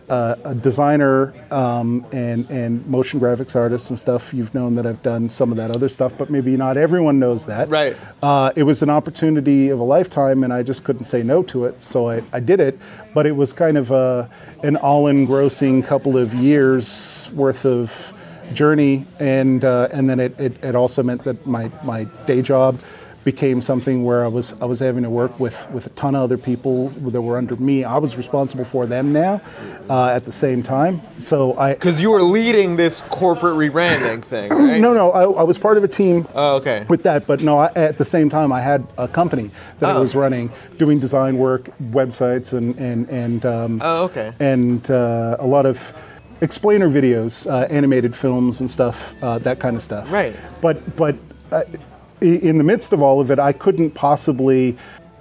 a, 0.08 0.38
a 0.44 0.54
designer 0.54 1.34
um, 1.52 2.06
and 2.12 2.48
and 2.50 2.86
motion 2.86 3.20
graphics 3.20 3.56
artist 3.56 3.90
and 3.90 3.98
stuff. 3.98 4.32
You've 4.32 4.54
known 4.54 4.74
that 4.76 4.86
I've 4.86 5.02
done 5.02 5.28
some 5.28 5.50
of 5.50 5.56
that 5.56 5.70
other 5.70 5.88
stuff, 5.88 6.12
but 6.16 6.30
maybe 6.30 6.56
not 6.56 6.76
everyone 6.76 7.18
knows 7.18 7.46
that. 7.46 7.68
Right. 7.68 7.96
Uh, 8.22 8.52
it 8.56 8.62
was 8.62 8.82
an 8.82 8.90
opportunity 8.90 9.68
of 9.68 9.80
a 9.80 9.84
lifetime, 9.84 10.44
and 10.44 10.52
I 10.52 10.62
just 10.62 10.84
couldn't 10.84 11.04
say 11.04 11.22
no 11.22 11.42
to 11.44 11.64
it, 11.64 11.82
so 11.82 12.08
I, 12.08 12.22
I 12.32 12.40
did 12.40 12.60
it. 12.60 12.78
But 13.14 13.26
it 13.26 13.32
was 13.32 13.52
kind 13.52 13.76
of 13.76 13.90
a, 13.90 14.30
an 14.62 14.76
all-engrossing 14.76 15.82
couple 15.82 16.16
of 16.16 16.34
years 16.34 17.30
worth 17.32 17.64
of 17.64 18.14
journey, 18.52 19.06
and 19.18 19.64
uh, 19.64 19.88
and 19.92 20.08
then 20.08 20.20
it, 20.20 20.38
it, 20.38 20.64
it 20.64 20.74
also 20.74 21.02
meant 21.02 21.24
that 21.24 21.46
my 21.46 21.70
my 21.82 22.04
day 22.26 22.42
job 22.42 22.80
became 23.26 23.60
something 23.60 24.04
where 24.04 24.24
I 24.24 24.28
was 24.28 24.54
I 24.62 24.66
was 24.66 24.78
having 24.78 25.02
to 25.02 25.10
work 25.10 25.40
with 25.40 25.68
with 25.72 25.84
a 25.86 25.90
ton 25.90 26.14
of 26.14 26.22
other 26.22 26.38
people 26.38 26.90
that 27.14 27.20
were 27.20 27.36
under 27.36 27.56
me. 27.56 27.82
I 27.82 27.98
was 27.98 28.16
responsible 28.16 28.64
for 28.64 28.86
them 28.86 29.12
now 29.12 29.40
uh, 29.90 30.10
at 30.16 30.24
the 30.24 30.30
same 30.30 30.62
time. 30.62 31.00
So 31.18 31.58
I 31.58 31.74
Because 31.74 32.00
you 32.00 32.10
were 32.12 32.22
leading 32.22 32.76
this 32.76 33.02
corporate 33.02 33.56
rebranding 33.56 34.22
thing, 34.22 34.48
right? 34.52 34.80
no 34.80 34.94
no 34.94 35.10
I, 35.10 35.22
I 35.24 35.42
was 35.42 35.58
part 35.58 35.76
of 35.76 35.82
a 35.82 35.88
team 35.88 36.26
Oh, 36.36 36.56
okay. 36.58 36.86
with 36.88 37.02
that, 37.02 37.26
but 37.26 37.42
no 37.42 37.58
I, 37.58 37.66
at 37.74 37.98
the 37.98 38.04
same 38.04 38.28
time 38.28 38.52
I 38.52 38.60
had 38.60 38.86
a 38.96 39.08
company 39.08 39.50
that 39.80 39.90
I 39.90 39.98
Oh. 39.98 40.02
was 40.02 40.14
running 40.14 40.52
doing 40.78 41.00
design 41.00 41.36
work, 41.36 41.62
websites, 42.00 42.52
and 42.52 42.78
and 42.78 43.00
and 43.10 43.44
um, 43.44 43.80
Oh, 43.82 44.04
okay. 44.04 44.32
and 44.38 44.88
uh, 44.88 45.36
a 45.40 45.46
lot 45.56 45.66
of 45.66 45.76
explainer 46.40 46.88
videos, 46.88 47.32
uh, 47.50 47.66
animated 47.78 48.14
films 48.14 48.60
and 48.60 48.70
stuff, 48.70 49.14
uh, 49.22 49.38
that 49.40 49.58
kind 49.58 49.74
of 49.74 49.82
stuff. 49.82 50.12
Right. 50.12 50.34
But 50.60 50.76
but 50.96 51.14
uh, 51.50 51.62
i- 51.74 51.78
in 52.20 52.58
the 52.58 52.64
midst 52.64 52.92
of 52.92 53.02
all 53.02 53.20
of 53.20 53.30
it, 53.30 53.38
I 53.38 53.52
couldn't 53.52 53.92
possibly 53.92 54.76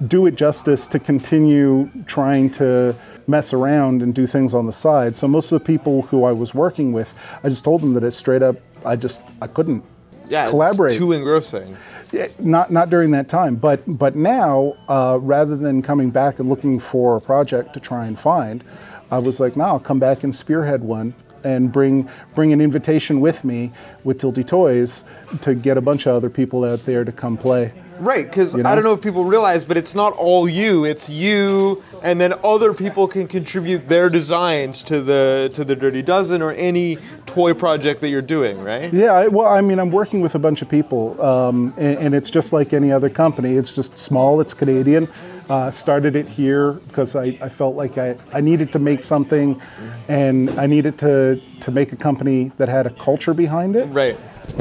do 0.08 0.26
it 0.26 0.36
justice 0.36 0.88
to 0.88 1.00
continue 1.00 1.90
trying 2.06 2.50
to 2.52 2.96
mess 3.28 3.54
around 3.54 4.02
and 4.02 4.14
do 4.14 4.28
things 4.28 4.54
on 4.54 4.66
the 4.66 4.72
side. 4.74 5.16
So 5.16 5.28
most 5.28 5.52
of 5.52 5.60
the 5.60 5.66
people 5.66 6.04
who 6.04 6.26
I 6.26 6.32
was 6.32 6.54
working 6.54 6.92
with, 6.92 7.14
I 7.44 7.50
just 7.50 7.64
told 7.64 7.82
them 7.82 7.94
that 7.94 8.04
it's 8.04 8.18
straight 8.18 8.44
up. 8.44 8.58
I 8.86 8.96
just 8.96 9.22
I 9.42 9.48
couldn't 9.48 9.84
Yeah, 10.28 10.50
collaborate. 10.50 10.94
It's 10.94 11.00
too 11.00 11.12
engrossing. 11.12 11.78
Yeah, 12.12 12.28
Not 12.40 12.72
not 12.72 12.90
during 12.90 13.12
that 13.12 13.30
time, 13.30 13.56
but 13.56 13.82
but 13.88 14.16
now, 14.16 14.76
uh, 14.88 15.18
rather 15.22 15.56
than 15.56 15.82
coming 15.82 16.12
back 16.12 16.40
and 16.40 16.50
looking 16.50 16.80
for 16.80 17.16
a 17.16 17.22
project 17.22 17.74
to 17.74 17.80
try 17.80 18.06
and 18.06 18.20
find, 18.20 18.64
I 19.12 19.20
was 19.20 19.40
like, 19.40 19.56
no, 19.56 19.64
I'll 19.66 19.80
come 19.80 20.00
back 20.00 20.24
and 20.24 20.36
spearhead 20.36 20.84
one 20.84 21.16
and 21.46 21.72
bring 21.72 22.10
bring 22.34 22.52
an 22.52 22.60
invitation 22.60 23.22
with 23.22 23.46
me 23.46 23.72
with 24.04 24.20
Tilty 24.20 24.46
Toys 24.46 25.06
to 25.42 25.56
get 25.56 25.78
a 25.78 25.82
bunch 25.82 26.06
of 26.08 26.16
other 26.16 26.30
people 26.30 26.66
out 26.66 26.80
there 26.86 27.06
to 27.06 27.12
come 27.12 27.38
play. 27.38 27.72
Right, 28.00 28.26
because 28.26 28.56
You 28.56 28.64
know? 28.64 28.70
I 28.70 28.76
don't 28.76 28.84
know 28.84 28.92
if 28.92 29.02
people 29.02 29.24
realize, 29.24 29.64
but 29.64 29.78
it's 29.78 29.96
not 29.96 30.14
all 30.14 30.50
you. 30.50 30.84
It's 30.84 31.10
you, 31.10 31.82
and 32.04 32.20
then 32.20 32.34
other 32.44 32.74
people 32.74 33.08
can 33.08 33.26
contribute 33.28 33.88
their 33.88 34.10
designs 34.10 34.84
to 34.84 35.02
the 35.02 35.50
to 35.54 35.64
the 35.64 35.76
Dirty 35.76 36.02
Dozen 36.02 36.42
or 36.42 36.52
any 36.54 36.98
toy 37.26 37.54
project 37.54 38.02
that 38.02 38.10
you're 38.10 38.22
doing, 38.22 38.62
right? 38.62 38.94
Yeah, 38.94 39.14
I, 39.14 39.28
well, 39.28 39.48
I 39.48 39.62
mean, 39.62 39.80
I'm 39.80 39.92
working 39.92 40.22
with 40.22 40.36
a 40.36 40.40
bunch 40.40 40.62
of 40.62 40.70
people, 40.70 41.22
um, 41.22 41.74
and, 41.78 41.98
and 41.98 42.16
it's 42.16 42.30
just 42.30 42.52
like 42.52 42.74
any 42.74 42.92
other 42.92 43.10
company. 43.10 43.56
It's 43.56 43.72
just 43.72 43.98
small. 43.98 44.42
It's 44.42 44.54
Canadian. 44.54 45.08
Uh, 45.48 45.70
started 45.70 46.16
it 46.16 46.28
here 46.28 46.72
because 46.72 47.16
I, 47.16 47.38
I 47.40 47.50
felt 47.50 47.76
like 47.76 48.00
I, 48.00 48.18
I 48.34 48.42
needed 48.42 48.72
to 48.72 48.80
make 48.80 49.04
something, 49.04 49.62
and 50.08 50.50
I 50.52 50.66
needed 50.66 50.98
to 51.00 51.40
to 51.60 51.72
make 51.72 51.92
a 51.92 51.96
company 51.96 52.52
that 52.58 52.68
had 52.68 52.88
a 52.88 52.90
culture 52.90 53.34
behind 53.34 53.76
it. 53.76 53.86
Right. 53.86 54.18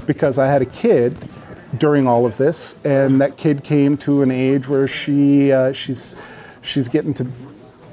Because 0.07 0.39
I 0.39 0.47
had 0.47 0.61
a 0.61 0.67
kid 0.67 1.17
during 1.79 2.07
all 2.07 2.27
of 2.27 2.37
this, 2.37 2.77
and 2.85 3.21
that 3.23 3.39
kid 3.39 3.65
came 3.65 3.97
to 3.99 4.21
an 4.21 4.31
age 4.31 4.69
where 4.69 4.87
she 4.87 5.53
uh, 5.53 5.73
she's 5.73 6.15
she's 6.61 6.89
getting 6.89 7.15
to 7.15 7.27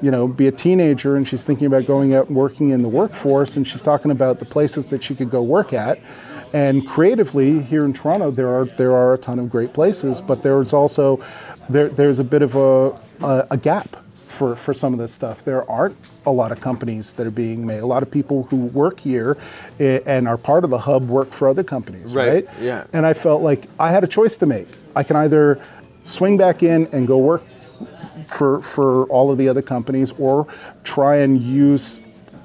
you 0.01 0.11
know 0.11 0.27
be 0.27 0.47
a 0.47 0.51
teenager 0.51 1.15
and 1.15 1.27
she's 1.27 1.43
thinking 1.43 1.67
about 1.67 1.85
going 1.85 2.13
out 2.13 2.27
and 2.27 2.35
working 2.35 2.69
in 2.69 2.81
the 2.81 2.89
workforce 2.89 3.55
and 3.55 3.67
she's 3.67 3.81
talking 3.81 4.11
about 4.11 4.39
the 4.39 4.45
places 4.45 4.87
that 4.87 5.03
she 5.03 5.13
could 5.13 5.29
go 5.29 5.41
work 5.41 5.73
at 5.73 5.99
and 6.53 6.87
creatively 6.87 7.61
here 7.61 7.85
in 7.85 7.93
Toronto 7.93 8.31
there 8.31 8.49
are 8.49 8.65
there 8.65 8.93
are 8.93 9.13
a 9.13 9.17
ton 9.17 9.37
of 9.37 9.49
great 9.49 9.73
places 9.73 10.19
but 10.19 10.41
there's 10.41 10.73
also 10.73 11.23
there 11.71 11.89
there's 11.89 12.19
a 12.19 12.23
bit 12.23 12.41
of 12.41 12.55
a 12.55 12.89
a, 13.21 13.47
a 13.51 13.57
gap 13.57 13.87
for, 14.27 14.55
for 14.55 14.73
some 14.73 14.93
of 14.93 14.99
this 14.99 15.13
stuff. 15.13 15.43
There 15.43 15.69
aren't 15.69 15.95
a 16.25 16.31
lot 16.31 16.51
of 16.51 16.59
companies 16.61 17.13
that 17.13 17.27
are 17.27 17.31
being 17.31 17.65
made. 17.65 17.79
A 17.79 17.85
lot 17.85 18.01
of 18.01 18.09
people 18.09 18.43
who 18.43 18.57
work 18.67 18.99
here 18.99 19.37
eh, 19.79 19.99
and 20.05 20.27
are 20.27 20.37
part 20.37 20.63
of 20.63 20.69
the 20.69 20.77
hub 20.79 21.09
work 21.09 21.29
for 21.31 21.49
other 21.49 21.63
companies, 21.63 22.15
Right, 22.15 22.45
right? 22.47 22.47
yeah. 22.59 22.85
And 22.93 23.05
I 23.05 23.13
felt 23.13 23.41
like 23.43 23.67
I 23.79 23.91
had 23.91 24.03
a 24.03 24.07
choice 24.07 24.37
to 24.37 24.45
make. 24.45 24.67
I 24.95 25.03
can 25.03 25.15
either 25.17 25.61
swing 26.03 26.37
back 26.37 26.63
in 26.63 26.87
and 26.93 27.07
go 27.07 27.17
work 27.19 27.43
for 28.27 28.61
for 28.61 29.03
all 29.05 29.31
of 29.31 29.37
the 29.37 29.49
other 29.49 29.61
companies, 29.61 30.13
or 30.17 30.47
try 30.83 31.17
and 31.17 31.41
use 31.41 31.99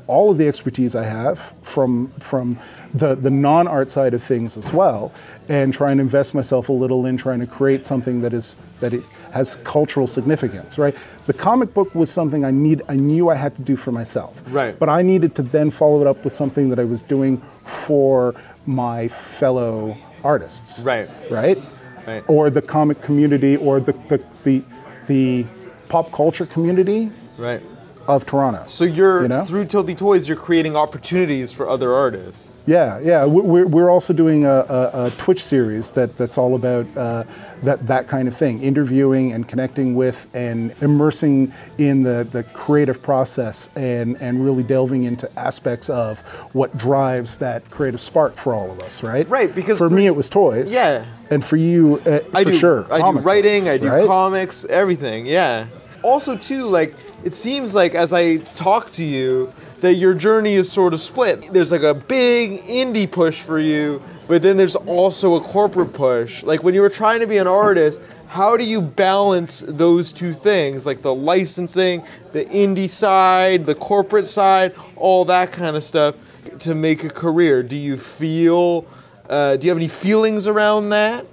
all 0.07 0.31
of 0.31 0.39
the 0.39 0.49
expertise 0.49 0.95
I 0.95 1.05
have 1.05 1.55
from 1.63 2.09
from 2.21 2.59
the 2.95 3.15
the 3.15 3.31
non 3.31 3.67
art 3.67 3.91
side 3.91 4.15
of 4.15 4.23
things 4.23 4.57
as 4.57 4.73
well, 4.73 5.13
and 5.49 5.73
try 5.73 5.91
and 5.91 6.01
invest 6.01 6.35
myself 6.35 6.69
a 6.69 6.73
little 6.73 7.07
in 7.07 7.17
trying 7.17 7.41
to 7.41 7.47
create 7.47 7.85
something 7.85 8.21
that 8.21 8.33
is 8.33 8.57
that 8.81 8.93
it 8.93 9.03
has 9.33 9.57
cultural 9.65 10.07
significance. 10.07 10.79
Right. 10.79 10.97
The 11.27 11.33
comic 11.33 11.75
book 11.75 11.95
was 11.95 12.11
something 12.11 12.45
I 12.45 12.51
need. 12.51 12.83
I 12.89 12.97
knew 12.97 13.29
I 13.29 13.35
had 13.35 13.57
to 13.57 13.63
do 13.63 13.77
for 13.77 13.93
myself. 13.93 14.43
Right. 14.49 14.79
But 14.79 14.89
I 14.89 15.03
needed 15.03 15.35
to 15.37 15.43
then 15.43 15.71
follow 15.71 16.01
it 16.01 16.07
up 16.07 16.25
with 16.25 16.33
something 16.33 16.71
that 16.71 16.79
I 16.79 16.85
was 16.85 17.03
doing 17.03 17.39
for 17.65 18.35
my 18.67 19.09
fellow 19.09 19.97
artists. 20.23 20.83
Right. 20.83 21.09
Right. 21.31 21.63
Right. 22.07 22.23
Or 22.29 22.51
the 22.51 22.63
comic 22.63 23.03
community, 23.03 23.57
or 23.57 23.81
the 23.81 23.93
the 24.09 24.23
the, 24.45 24.63
the 25.09 25.47
pop 25.89 26.13
culture 26.13 26.47
community 26.47 27.11
Right. 27.39 27.63
Of 28.09 28.27
Toronto. 28.27 28.65
So 28.67 28.85
you're 28.85 29.23
You 29.23 29.29
know? 29.29 29.45
through 29.45 29.67
Tilty 29.67 29.97
Toys, 29.97 30.29
you're 30.29 30.37
creating 30.37 30.77
opportunities 30.77 31.53
for 31.53 31.69
other 31.69 31.93
artists. 31.93 32.59
Yeah, 32.67 32.99
yeah. 33.01 33.25
We- 33.27 33.43
We're, 33.43 33.67
we're 33.67 33.91
also 33.91 34.13
doing 34.13 34.45
a, 34.45 34.51
a, 34.69 34.91
a 35.07 35.11
Twitch 35.19 35.43
series 35.45 35.91
that, 35.93 36.17
that's 36.19 36.37
all 36.39 36.55
about 36.55 36.87
uh, 36.97 37.25
that, 37.63 37.87
that 37.87 38.09
kind 38.09 38.27
of 38.29 38.37
thing 38.37 38.63
interviewing 38.63 39.33
and 39.33 39.47
connecting 39.49 39.95
with 39.95 40.27
and 40.35 40.75
immersing 40.83 41.53
in 41.79 42.03
the, 42.03 42.27
the 42.31 42.43
creative 42.43 43.03
process 43.03 43.71
and, 43.77 44.21
and 44.21 44.45
really 44.45 44.63
delving 44.63 45.05
into 45.05 45.31
aspects 45.39 45.89
of 45.89 46.21
what 46.55 46.77
drives 46.77 47.37
that 47.39 47.69
creative 47.71 48.01
spark 48.01 48.35
for 48.35 48.53
all 48.55 48.71
of 48.71 48.81
us, 48.81 49.03
right? 49.03 49.29
Right, 49.29 49.55
because 49.55 49.79
for 49.79 49.89
for- 49.89 49.95
me 49.95 50.07
it 50.07 50.17
was 50.17 50.29
toys. 50.29 50.73
Yeah. 50.73 51.05
And 51.31 51.45
for 51.45 51.57
you, 51.57 51.99
uh, 52.07 52.21
I 52.35 52.45
for 52.45 52.51
do. 52.51 52.57
sure. 52.57 52.93
I 52.93 52.99
do 53.13 53.19
writing. 53.21 53.63
books, 53.65 53.69
I 53.75 53.79
do 53.79 53.89
right? 53.89 54.07
comics. 54.07 54.65
Everything. 54.67 55.27
Yeah. 55.27 55.67
Also, 56.03 56.37
too, 56.37 56.67
like 56.67 56.95
it 57.27 57.35
seems 57.35 57.75
like 57.75 57.97
as 57.97 58.13
I 58.13 58.37
talk 58.55 58.93
to 58.93 59.05
you, 59.05 59.53
that 59.81 59.95
your 59.95 60.15
journey 60.15 60.55
is 60.55 60.71
sort 60.71 60.95
of 60.95 61.01
split. 61.01 61.53
There's 61.53 61.73
like 61.73 61.83
a 61.83 61.93
big 61.93 62.63
indie 62.63 63.11
push 63.11 63.43
for 63.43 63.59
you, 63.59 64.01
but 64.29 64.43
then 64.43 64.57
there's 64.57 64.77
also 64.77 65.35
a 65.35 65.41
corporate 65.41 65.93
push. 65.93 66.45
Like 66.45 66.63
when 66.63 66.73
you 66.73 66.83
were 66.83 66.89
trying 66.89 67.19
to 67.19 67.27
be 67.27 67.39
an 67.39 67.49
artist, 67.49 68.01
how 68.29 68.57
do 68.57 68.63
you 68.63 68.81
balance 68.81 69.65
those 69.67 70.13
two 70.13 70.33
things, 70.33 70.87
like 70.87 71.03
the 71.03 71.13
licensing, 71.13 72.05
the 72.33 72.45
indie 72.45 72.89
side, 72.89 73.67
the 73.67 73.75
corporate 73.75 74.29
side, 74.29 74.73
all 74.95 75.25
that 75.25 75.51
kind 75.51 75.77
of 75.77 75.83
stuff, 75.83 76.15
to 76.61 76.77
make 76.77 77.03
a 77.03 77.11
career? 77.11 77.61
Do 77.65 77.75
you 77.75 77.97
feel? 77.97 78.87
Uh, 79.29 79.57
do 79.57 79.67
you 79.67 79.71
have 79.73 79.79
any 79.79 79.89
feelings 79.89 80.47
around 80.47 80.91
that? 80.91 81.27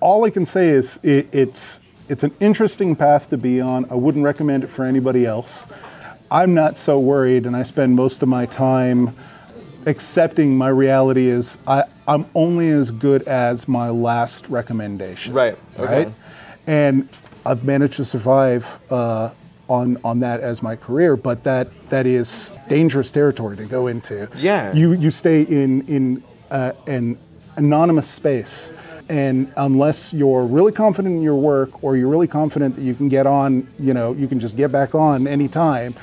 all 0.00 0.24
I 0.24 0.30
can 0.30 0.44
say 0.44 0.70
is 0.70 0.98
it, 1.02 1.28
it's 1.32 1.80
it's 2.10 2.24
an 2.24 2.32
interesting 2.40 2.96
path 2.96 3.30
to 3.30 3.38
be 3.38 3.60
on. 3.60 3.86
I 3.90 3.94
wouldn't 3.94 4.24
recommend 4.24 4.64
it 4.64 4.66
for 4.66 4.84
anybody 4.84 5.24
else. 5.24 5.64
I'm 6.30 6.54
not 6.54 6.76
so 6.76 6.98
worried, 6.98 7.46
and 7.46 7.56
I 7.56 7.62
spend 7.62 7.94
most 7.94 8.22
of 8.22 8.28
my 8.28 8.46
time 8.46 9.14
accepting 9.86 10.58
my 10.58 10.68
reality 10.68 11.28
is 11.28 11.56
I, 11.66 11.84
I'm 12.06 12.26
only 12.34 12.68
as 12.68 12.90
good 12.90 13.22
as 13.22 13.68
my 13.68 13.90
last 13.90 14.48
recommendation. 14.48 15.32
Right, 15.32 15.56
okay. 15.78 16.04
Right. 16.04 16.14
And 16.66 17.08
I've 17.46 17.64
managed 17.64 17.94
to 17.94 18.04
survive 18.04 18.78
uh, 18.90 19.30
on 19.68 19.96
on 20.04 20.20
that 20.20 20.40
as 20.40 20.62
my 20.62 20.76
career, 20.76 21.16
but 21.16 21.44
that 21.44 21.68
that 21.90 22.06
is 22.06 22.54
dangerous 22.68 23.12
territory 23.12 23.56
to 23.56 23.64
go 23.64 23.86
into. 23.86 24.28
Yeah. 24.36 24.72
You 24.72 24.92
you 24.92 25.10
stay 25.10 25.42
in 25.42 25.86
in 25.86 26.22
uh, 26.50 26.72
an 26.86 27.18
anonymous 27.56 28.08
space. 28.08 28.72
And 29.10 29.52
unless 29.56 30.12
you're 30.14 30.44
really 30.44 30.70
confident 30.70 31.16
in 31.16 31.20
your 31.20 31.34
work, 31.34 31.82
or 31.82 31.96
you're 31.96 32.08
really 32.08 32.28
confident 32.28 32.76
that 32.76 32.82
you 32.82 32.94
can 32.94 33.08
get 33.08 33.26
on, 33.26 33.66
you 33.76 33.92
know, 33.92 34.12
you 34.12 34.28
can 34.28 34.38
just 34.38 34.56
get 34.56 34.70
back 34.70 34.94
on 34.94 35.26
anytime, 35.26 35.96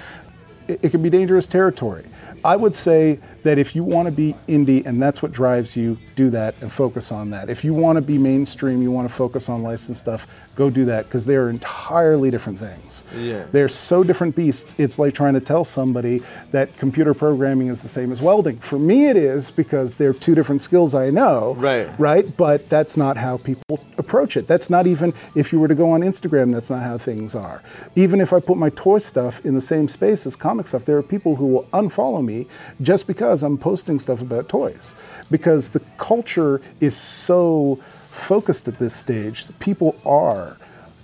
it, 0.68 0.84
it 0.84 0.90
can 0.92 1.02
be 1.02 1.10
dangerous 1.10 1.48
territory. 1.48 2.06
I 2.44 2.58
would 2.58 2.76
say 2.76 3.22
that 3.48 3.58
if 3.58 3.76
you 3.76 3.84
want 3.84 4.08
to 4.08 4.12
be 4.12 4.36
indie 4.50 4.86
and 4.86 5.02
that's 5.02 5.22
what 5.22 5.32
drives 5.32 5.78
you, 5.78 5.98
do 6.16 6.30
that 6.30 6.54
and 6.60 6.70
focus 6.70 7.14
on 7.14 7.30
that. 7.30 7.50
If 7.50 7.64
you 7.64 7.74
want 7.74 7.96
to 7.96 8.02
be 8.02 8.18
mainstream, 8.18 8.82
you 8.82 8.92
want 8.92 9.08
to 9.08 9.14
focus 9.14 9.48
on 9.48 9.64
licensed 9.64 10.02
stuff, 10.02 10.28
go 10.58 10.70
do 10.70 10.84
that 10.86 11.06
because 11.06 11.26
they 11.26 11.36
are 11.36 11.50
entirely 11.50 12.30
different 12.30 12.60
things. 12.60 13.04
Yeah. 13.16 13.46
They're 13.52 13.70
so 13.70 14.04
different 14.04 14.36
beasts. 14.36 14.76
It's 14.78 15.00
like 15.00 15.14
trying 15.14 15.36
to 15.36 15.40
tell 15.40 15.64
somebody 15.64 16.24
that 16.52 16.76
computer 16.78 17.14
programming 17.14 17.68
is 17.68 17.82
the 17.82 17.88
same 17.88 18.12
as 18.12 18.22
welding. 18.22 18.58
For 18.60 18.80
me, 18.80 19.08
it 19.08 19.16
is 19.16 19.50
because 19.52 19.96
they're 19.96 20.14
two 20.14 20.36
different 20.36 20.62
skills 20.62 20.94
I 20.94 21.10
know. 21.10 21.54
Right. 21.56 21.88
Right. 21.98 22.36
But 22.36 22.68
that's 22.68 22.98
not 22.98 23.16
how 23.16 23.38
people 23.38 23.80
approach 23.98 24.36
it. 24.36 24.48
That's 24.48 24.70
not 24.70 24.88
even 24.88 25.14
if 25.36 25.54
you 25.54 25.60
were 25.60 25.68
to 25.68 25.76
go 25.76 25.92
on 25.92 26.02
Instagram. 26.02 26.52
That's 26.52 26.70
not 26.70 26.82
how 26.82 26.98
things 26.98 27.36
are. 27.36 27.62
Even 27.96 28.20
if 28.20 28.34
I 28.34 28.40
put 28.40 28.58
my 28.58 28.72
toy 28.72 28.98
stuff 28.98 29.46
in 29.46 29.54
the 29.54 29.62
same 29.62 29.88
space 29.88 30.26
as 30.26 30.36
comic 30.36 30.68
stuff, 30.68 30.86
there 30.86 30.98
are 30.98 31.04
people 31.04 31.36
who 31.36 31.48
will 31.48 31.64
unfollow 31.66 32.26
me 32.26 32.48
just 32.82 33.06
because 33.06 33.37
I'm 33.44 33.58
posting 33.58 34.00
stuff 34.00 34.22
about 34.22 34.50
toys. 34.50 34.96
Because 35.32 35.70
the 35.70 35.82
culture 35.98 36.62
is 36.80 36.96
so 36.96 37.80
focused 38.12 38.68
at 38.68 38.78
this 38.80 38.96
stage. 38.96 39.48
People 39.60 39.96
are 40.06 40.58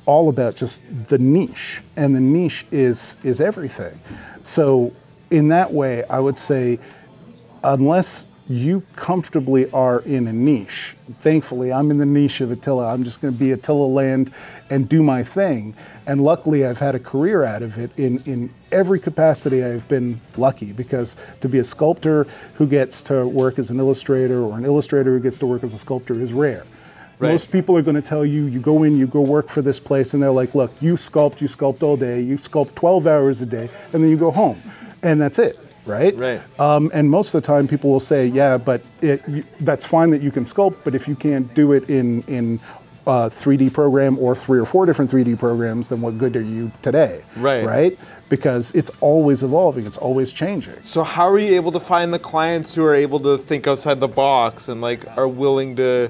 all 0.06 0.30
about 0.30 0.56
just 0.56 0.82
the 1.08 1.18
niche, 1.18 1.82
and 1.96 2.16
the 2.16 2.20
niche 2.20 2.66
is 2.72 3.16
is 3.24 3.40
everything. 3.40 4.00
So 4.44 4.94
in 5.32 5.48
that 5.50 5.72
way, 5.72 6.04
I 6.06 6.20
would 6.20 6.38
say, 6.38 6.80
unless 7.64 8.26
you 8.50 8.84
comfortably 8.96 9.72
are 9.72 10.02
in 10.02 10.28
a 10.28 10.34
niche. 10.34 10.98
Thankfully, 11.20 11.72
I'm 11.72 11.90
in 11.92 11.98
the 11.98 12.06
niche 12.06 12.42
of 12.42 12.52
Attila. 12.52 12.94
I'm 12.94 13.04
just 13.04 13.22
going 13.22 13.34
to 13.34 13.40
be 13.40 13.52
Attila 13.52 13.88
Land 13.88 14.32
and 14.70 14.90
do 14.90 15.02
my 15.02 15.24
thing. 15.24 15.76
And 16.06 16.22
luckily, 16.22 16.66
I've 16.66 16.80
had 16.80 16.94
a 16.94 17.00
career 17.00 17.44
out 17.44 17.64
of 17.64 17.78
it 17.78 17.98
in, 17.98 18.22
in 18.26 18.54
every 18.74 19.00
capacity. 19.00 19.64
I've 19.64 19.88
been 19.88 20.20
lucky 20.36 20.74
because 20.74 21.16
to 21.42 21.48
be 21.48 21.60
a 21.60 21.64
sculptor 21.64 22.26
who 22.56 22.68
gets 22.68 23.04
to 23.04 23.26
work 23.26 23.60
as 23.60 23.72
an 23.72 23.80
illustrator 23.80 24.42
or 24.42 24.58
an 24.58 24.66
illustrator 24.66 25.12
who 25.12 25.20
gets 25.20 25.38
to 25.40 25.46
work 25.46 25.64
as 25.64 25.74
a 25.74 25.78
sculptor 25.78 26.20
is 26.20 26.34
rare. 26.34 26.66
Right. 27.20 27.32
Most 27.32 27.52
people 27.52 27.78
are 27.78 27.82
going 27.82 27.96
to 27.96 28.02
tell 28.02 28.26
you, 28.26 28.46
you 28.46 28.60
go 28.60 28.84
in, 28.84 28.98
you 28.98 29.08
go 29.08 29.22
work 29.22 29.48
for 29.48 29.62
this 29.62 29.80
place, 29.80 30.14
and 30.14 30.22
they're 30.22 30.32
like, 30.32 30.56
look, 30.56 30.72
you 30.82 30.96
sculpt, 30.96 31.42
you 31.42 31.48
sculpt 31.48 31.84
all 31.84 31.96
day, 31.96 32.20
you 32.20 32.38
sculpt 32.38 32.76
12 32.76 33.08
hours 33.08 33.42
a 33.42 33.46
day, 33.46 33.70
and 33.94 34.04
then 34.04 34.10
you 34.10 34.18
go 34.18 34.32
home. 34.32 34.62
And 35.04 35.22
that's 35.22 35.38
it, 35.38 35.60
right? 35.86 36.16
Right. 36.18 36.42
Um, 36.60 36.92
and 36.94 37.10
most 37.10 37.34
of 37.34 37.42
the 37.42 37.46
time, 37.46 37.68
people 37.68 37.92
will 37.92 38.00
say, 38.00 38.26
yeah, 38.28 38.58
but 38.58 38.82
it, 39.02 39.22
you, 39.28 39.46
that's 39.62 39.86
fine 39.86 40.10
that 40.10 40.22
you 40.22 40.32
can 40.32 40.44
sculpt, 40.44 40.78
but 40.84 40.96
if 40.96 41.08
you 41.08 41.16
can't 41.16 41.54
do 41.54 41.72
it 41.74 41.90
in, 41.90 42.24
in 42.24 42.60
Uh, 43.06 43.12
a 43.12 43.30
3D 43.30 43.74
program 43.74 44.18
or 44.18 44.34
three 44.34 44.58
or 44.58 44.66
four 44.66 44.86
different 44.86 45.12
3D 45.12 45.38
programs, 45.38 45.90
then 45.90 46.00
what 46.00 46.18
good 46.18 46.38
are 46.38 46.42
you 46.42 46.72
today? 46.82 47.22
Right. 47.36 47.66
Right? 47.66 48.00
Because 48.30 48.72
it's 48.72 48.92
always 49.02 49.44
evolving, 49.44 49.86
it's 49.86 49.98
always 49.98 50.32
changing. 50.32 50.82
So 50.84 51.04
how 51.04 51.28
are 51.28 51.38
you 51.38 51.54
able 51.56 51.74
to 51.74 51.82
find 51.82 52.14
the 52.14 52.20
clients 52.20 52.74
who 52.74 52.86
are 52.86 52.96
able 52.96 53.20
to 53.20 53.38
think 53.38 53.68
outside 53.68 54.00
the 54.00 54.08
box 54.08 54.70
and 54.70 54.80
like 54.80 55.06
are 55.18 55.28
willing 55.28 55.76
to 55.76 56.10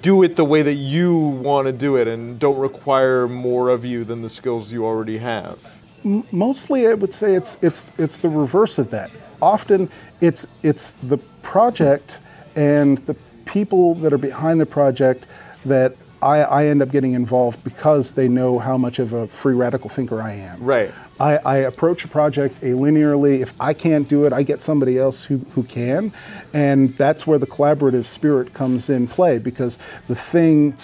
do 0.00 0.22
it 0.22 0.36
the 0.36 0.44
way 0.44 0.62
that 0.62 0.74
you 0.74 1.18
want 1.18 1.66
to 1.66 1.72
do 1.72 1.96
it 1.96 2.08
and 2.08 2.38
don't 2.38 2.58
require 2.58 3.28
more 3.28 3.68
of 3.68 3.84
you 3.84 4.04
than 4.04 4.22
the 4.22 4.28
skills 4.28 4.72
you 4.72 4.84
already 4.84 5.18
have? 5.18 5.58
mostly 6.04 6.86
I 6.86 6.94
would 6.94 7.12
say 7.12 7.34
it's 7.34 7.58
it's 7.62 7.90
it's 7.98 8.18
the 8.18 8.28
reverse 8.28 8.78
of 8.78 8.90
that. 8.90 9.10
Often 9.42 9.90
it's 10.20 10.46
it's 10.62 10.94
the 10.94 11.18
project 11.42 12.20
and 12.56 12.98
the 12.98 13.14
people 13.44 13.94
that 13.96 14.12
are 14.12 14.18
behind 14.18 14.60
the 14.60 14.66
project 14.66 15.26
that 15.64 15.96
I, 16.22 16.40
I 16.42 16.66
end 16.66 16.82
up 16.82 16.90
getting 16.90 17.14
involved 17.14 17.64
because 17.64 18.12
they 18.12 18.28
know 18.28 18.58
how 18.58 18.76
much 18.76 18.98
of 18.98 19.12
a 19.12 19.26
free 19.28 19.54
radical 19.54 19.88
thinker 19.88 20.20
I 20.20 20.32
am. 20.34 20.62
Right. 20.62 20.92
I, 21.18 21.36
I 21.38 21.56
approach 21.58 22.04
a 22.04 22.08
project 22.08 22.60
linearly. 22.60 23.40
If 23.40 23.54
I 23.60 23.72
can't 23.74 24.08
do 24.08 24.24
it, 24.24 24.32
I 24.32 24.42
get 24.42 24.60
somebody 24.60 24.98
else 24.98 25.24
who, 25.24 25.38
who 25.52 25.62
can. 25.62 26.12
And 26.52 26.96
that's 26.96 27.26
where 27.26 27.38
the 27.38 27.46
collaborative 27.46 28.06
spirit 28.06 28.52
comes 28.52 28.90
in 28.90 29.08
play 29.08 29.38
because 29.38 29.78
the 30.08 30.14
thing 30.14 30.76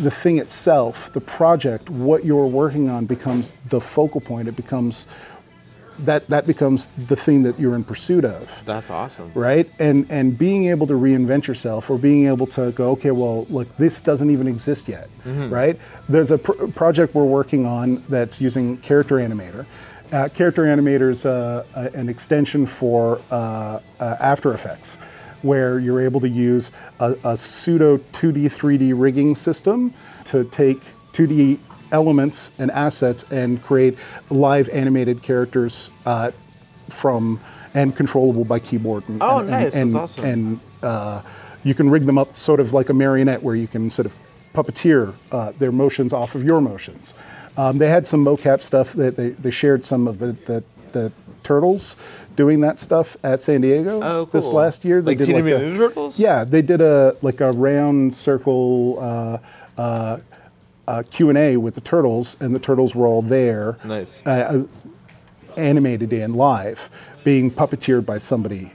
the 0.00 0.10
thing 0.10 0.38
itself, 0.38 1.12
the 1.12 1.20
project, 1.20 1.88
what 1.88 2.24
you're 2.24 2.46
working 2.46 2.90
on 2.90 3.06
becomes 3.06 3.54
the 3.66 3.80
focal 3.80 4.20
point. 4.20 4.48
It 4.48 4.56
becomes 4.56 5.06
that 6.00 6.28
that 6.28 6.46
becomes 6.46 6.88
the 7.08 7.16
thing 7.16 7.42
that 7.42 7.58
you're 7.58 7.74
in 7.74 7.84
pursuit 7.84 8.24
of. 8.24 8.64
That's 8.64 8.90
awesome. 8.90 9.32
Right? 9.34 9.70
And 9.78 10.06
and 10.10 10.36
being 10.36 10.66
able 10.66 10.86
to 10.88 10.94
reinvent 10.94 11.46
yourself 11.46 11.90
or 11.90 11.98
being 11.98 12.26
able 12.26 12.46
to 12.48 12.72
go, 12.72 12.90
okay, 12.90 13.10
well, 13.10 13.46
look, 13.50 13.74
this 13.76 14.00
doesn't 14.00 14.30
even 14.30 14.46
exist 14.46 14.88
yet. 14.88 15.08
Right? 15.24 15.78
There's 16.08 16.30
a 16.30 16.38
pr- 16.38 16.66
project 16.68 17.14
we're 17.14 17.24
working 17.24 17.66
on 17.66 18.04
that's 18.08 18.40
using 18.40 18.78
Character 18.78 19.16
Animator. 19.16 19.66
Uh, 20.12 20.28
Character 20.28 20.64
Animator 20.64 21.10
is 21.10 21.26
uh, 21.26 21.64
uh, 21.74 21.88
an 21.94 22.08
extension 22.08 22.64
for 22.64 23.20
uh, 23.30 23.80
uh, 23.98 24.16
After 24.20 24.52
Effects 24.52 24.98
where 25.42 25.78
you're 25.78 26.00
able 26.00 26.20
to 26.20 26.28
use 26.28 26.72
a, 27.00 27.16
a 27.24 27.36
pseudo 27.36 27.98
2D, 27.98 28.44
3D 28.44 28.92
rigging 28.94 29.34
system 29.34 29.92
to 30.24 30.44
take 30.44 30.80
2D 31.12 31.58
elements 31.92 32.52
and 32.58 32.70
assets 32.70 33.24
and 33.30 33.62
create 33.62 33.96
live 34.30 34.68
animated 34.70 35.22
characters 35.22 35.90
uh, 36.04 36.30
from 36.88 37.40
and 37.74 37.94
controllable 37.94 38.44
by 38.44 38.58
keyboard. 38.58 39.08
And, 39.08 39.22
Oh, 39.22 39.40
and, 39.40 39.50
nice. 39.50 39.74
And, 39.74 39.92
That's 39.92 40.18
awesome. 40.18 40.24
And 40.24 40.60
uh, 40.82 41.22
you 41.62 41.74
can 41.74 41.90
rig 41.90 42.06
them 42.06 42.16
up 42.18 42.34
sort 42.34 42.60
of 42.60 42.72
like 42.72 42.88
a 42.88 42.94
marionette, 42.94 43.42
where 43.42 43.54
you 43.56 43.66
can 43.68 43.90
sort 43.90 44.06
of 44.06 44.16
puppeteer 44.54 45.14
uh, 45.32 45.52
their 45.58 45.72
motions 45.72 46.12
off 46.12 46.34
of 46.34 46.42
your 46.44 46.60
motions. 46.60 47.12
Um, 47.56 47.78
they 47.78 47.88
had 47.88 48.06
some 48.06 48.24
mocap 48.24 48.62
stuff 48.62 48.92
that 48.94 49.16
they, 49.16 49.30
they 49.30 49.50
shared 49.50 49.84
some 49.84 50.06
of 50.08 50.18
the, 50.18 50.32
the, 50.46 50.64
the 50.92 51.12
turtles 51.42 51.96
doing 52.34 52.60
that 52.60 52.78
stuff 52.78 53.16
at 53.24 53.40
San 53.42 53.62
Diego 53.62 54.00
Oh, 54.02 54.24
this 54.26 54.52
last 54.52 54.84
year. 54.84 55.00
They 55.02 55.12
Like 55.12 55.18
did 55.18 55.26
Teenage 55.26 55.40
a- 55.40 55.44
Mutant 55.44 55.74
Ninja 55.74 55.78
Turtles? 55.88 56.18
Yeah, 56.18 56.44
they 56.44 56.60
did 56.62 56.80
a 56.80 57.16
like 57.22 57.40
a 57.40 57.52
round 57.52 58.14
circle 58.14 58.98
uh, 59.78 60.18
uh, 60.88 61.02
Q 61.10 61.28
and 61.28 61.38
A 61.38 61.56
with 61.56 61.74
the 61.74 61.80
turtles, 61.80 62.36
and 62.40 62.54
the 62.54 62.58
turtles 62.58 62.94
were 62.94 63.06
all 63.06 63.22
there, 63.22 63.78
Nice. 63.84 64.24
uh, 64.26 64.64
animated 65.56 66.12
in 66.12 66.34
live, 66.34 66.90
being 67.24 67.50
puppeteered 67.50 68.04
by 68.06 68.18
somebody. 68.18 68.72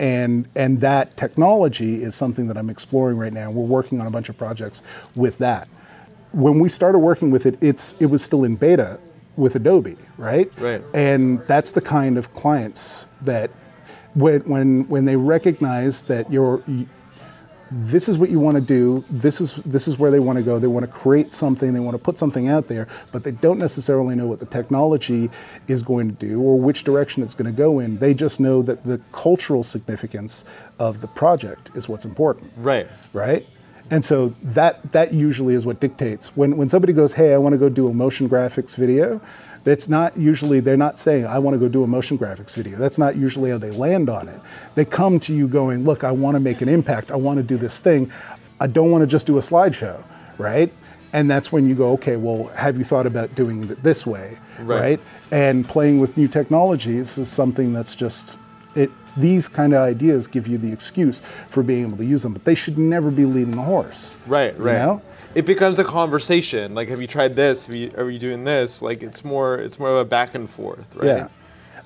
And, 0.00 0.48
and 0.54 0.80
that 0.80 1.16
technology 1.16 2.02
is 2.02 2.14
something 2.14 2.46
that 2.48 2.56
I'm 2.56 2.70
exploring 2.70 3.16
right 3.16 3.32
now. 3.32 3.50
We're 3.50 3.64
working 3.66 4.00
on 4.00 4.06
a 4.06 4.10
bunch 4.10 4.28
of 4.28 4.36
projects 4.36 4.82
with 5.16 5.38
that. 5.38 5.68
When 6.32 6.60
we 6.60 6.68
started 6.68 6.98
working 6.98 7.30
with 7.30 7.46
it, 7.46 7.58
it's, 7.60 7.94
it 7.98 8.06
was 8.06 8.22
still 8.22 8.44
in 8.44 8.56
beta 8.56 9.00
with 9.36 9.56
Adobe, 9.56 9.96
right? 10.16 10.52
Right. 10.58 10.82
And 10.94 11.40
that's 11.46 11.72
the 11.72 11.80
kind 11.80 12.18
of 12.18 12.32
clients 12.34 13.08
that 13.22 13.50
when, 14.14 14.40
when, 14.42 14.88
when 14.88 15.04
they 15.04 15.16
recognize 15.16 16.02
that 16.02 16.30
you're, 16.30 16.62
this 17.70 18.08
is 18.08 18.18
what 18.18 18.30
you 18.30 18.40
want 18.40 18.56
to 18.56 18.60
do 18.60 19.04
this 19.10 19.40
is 19.40 19.56
this 19.56 19.86
is 19.88 19.98
where 19.98 20.10
they 20.10 20.20
want 20.20 20.38
to 20.38 20.42
go 20.42 20.58
they 20.58 20.66
want 20.66 20.84
to 20.84 20.90
create 20.90 21.32
something 21.32 21.74
they 21.74 21.80
want 21.80 21.94
to 21.94 22.02
put 22.02 22.16
something 22.16 22.48
out 22.48 22.66
there 22.66 22.88
but 23.12 23.24
they 23.24 23.30
don't 23.30 23.58
necessarily 23.58 24.14
know 24.14 24.26
what 24.26 24.40
the 24.40 24.46
technology 24.46 25.30
is 25.66 25.82
going 25.82 26.08
to 26.08 26.14
do 26.14 26.40
or 26.40 26.58
which 26.58 26.84
direction 26.84 27.22
it's 27.22 27.34
going 27.34 27.50
to 27.50 27.56
go 27.56 27.78
in. 27.78 27.98
They 27.98 28.14
just 28.14 28.40
know 28.40 28.62
that 28.62 28.84
the 28.84 29.00
cultural 29.12 29.62
significance 29.62 30.44
of 30.78 31.00
the 31.00 31.08
project 31.08 31.70
is 31.74 31.88
what's 31.88 32.04
important. 32.04 32.52
Right. 32.56 32.88
right? 33.12 33.46
And 33.90 34.04
so 34.04 34.34
that 34.42 34.92
that 34.92 35.14
usually 35.14 35.54
is 35.54 35.64
what 35.64 35.80
dictates. 35.80 36.36
When 36.36 36.56
when 36.56 36.68
somebody 36.68 36.92
goes 36.92 37.14
hey 37.14 37.32
i 37.32 37.38
want 37.38 37.54
to 37.54 37.58
go 37.58 37.70
do 37.70 37.88
a 37.88 37.94
motion 37.94 38.28
graphics 38.28 38.76
video 38.76 39.20
that's 39.64 39.88
not 39.88 40.16
usually 40.16 40.60
they're 40.60 40.76
not 40.76 40.98
saying 40.98 41.26
i 41.26 41.38
want 41.38 41.54
to 41.54 41.58
go 41.58 41.68
do 41.68 41.82
a 41.82 41.86
motion 41.86 42.18
graphics 42.18 42.54
video. 42.54 42.78
That's 42.78 42.98
not 42.98 43.16
usually 43.16 43.50
how 43.50 43.58
they 43.58 43.70
land 43.70 44.08
on 44.08 44.28
it. 44.28 44.40
They 44.74 44.84
come 44.84 45.20
to 45.20 45.34
you 45.34 45.48
going 45.48 45.84
look 45.84 46.04
i 46.04 46.10
want 46.10 46.34
to 46.34 46.40
make 46.40 46.62
an 46.62 46.68
impact. 46.68 47.10
I 47.10 47.16
want 47.16 47.38
to 47.38 47.42
do 47.42 47.56
this 47.56 47.80
thing. 47.80 48.10
I 48.60 48.66
don't 48.66 48.90
want 48.90 49.02
to 49.02 49.06
just 49.06 49.26
do 49.26 49.36
a 49.36 49.40
slideshow 49.40 50.02
right? 50.38 50.72
And 51.12 51.30
that's 51.30 51.50
when 51.52 51.68
you 51.68 51.74
go 51.74 51.92
okay 51.92 52.16
well 52.16 52.46
have 52.48 52.78
you 52.78 52.84
thought 52.84 53.06
about 53.06 53.34
doing 53.34 53.68
it 53.68 53.82
this 53.82 54.06
way? 54.06 54.38
Right. 54.58 54.80
right? 54.80 55.00
And 55.30 55.68
playing 55.68 56.00
with 56.00 56.16
new 56.16 56.28
technologies 56.28 57.18
is 57.18 57.28
something 57.28 57.72
that's 57.72 57.94
just 57.94 58.38
it 58.74 58.90
these 59.16 59.48
kind 59.48 59.72
of 59.72 59.80
ideas 59.80 60.26
give 60.26 60.46
you 60.46 60.58
the 60.58 60.72
excuse 60.72 61.20
for 61.48 61.62
being 61.62 61.82
able 61.82 61.96
to 61.96 62.04
use 62.04 62.22
them 62.22 62.32
but 62.32 62.44
they 62.44 62.54
should 62.54 62.78
never 62.78 63.10
be 63.10 63.24
leading 63.24 63.56
the 63.56 63.62
horse. 63.62 64.16
Right, 64.26 64.54
you 64.54 64.62
right. 64.62 64.74
know? 64.74 65.02
It 65.34 65.44
becomes 65.46 65.78
a 65.78 65.84
conversation. 65.84 66.74
Like, 66.74 66.88
have 66.88 67.00
you 67.00 67.06
tried 67.06 67.36
this? 67.36 67.66
Have 67.66 67.74
you, 67.74 67.92
are 67.96 68.10
you 68.10 68.18
doing 68.18 68.44
this? 68.44 68.82
Like, 68.82 69.02
it's 69.02 69.24
more, 69.24 69.56
it's 69.56 69.78
more 69.78 69.90
of 69.90 69.96
a 69.98 70.04
back 70.04 70.34
and 70.34 70.48
forth, 70.48 70.94
right? 70.96 71.06
yeah 71.06 71.28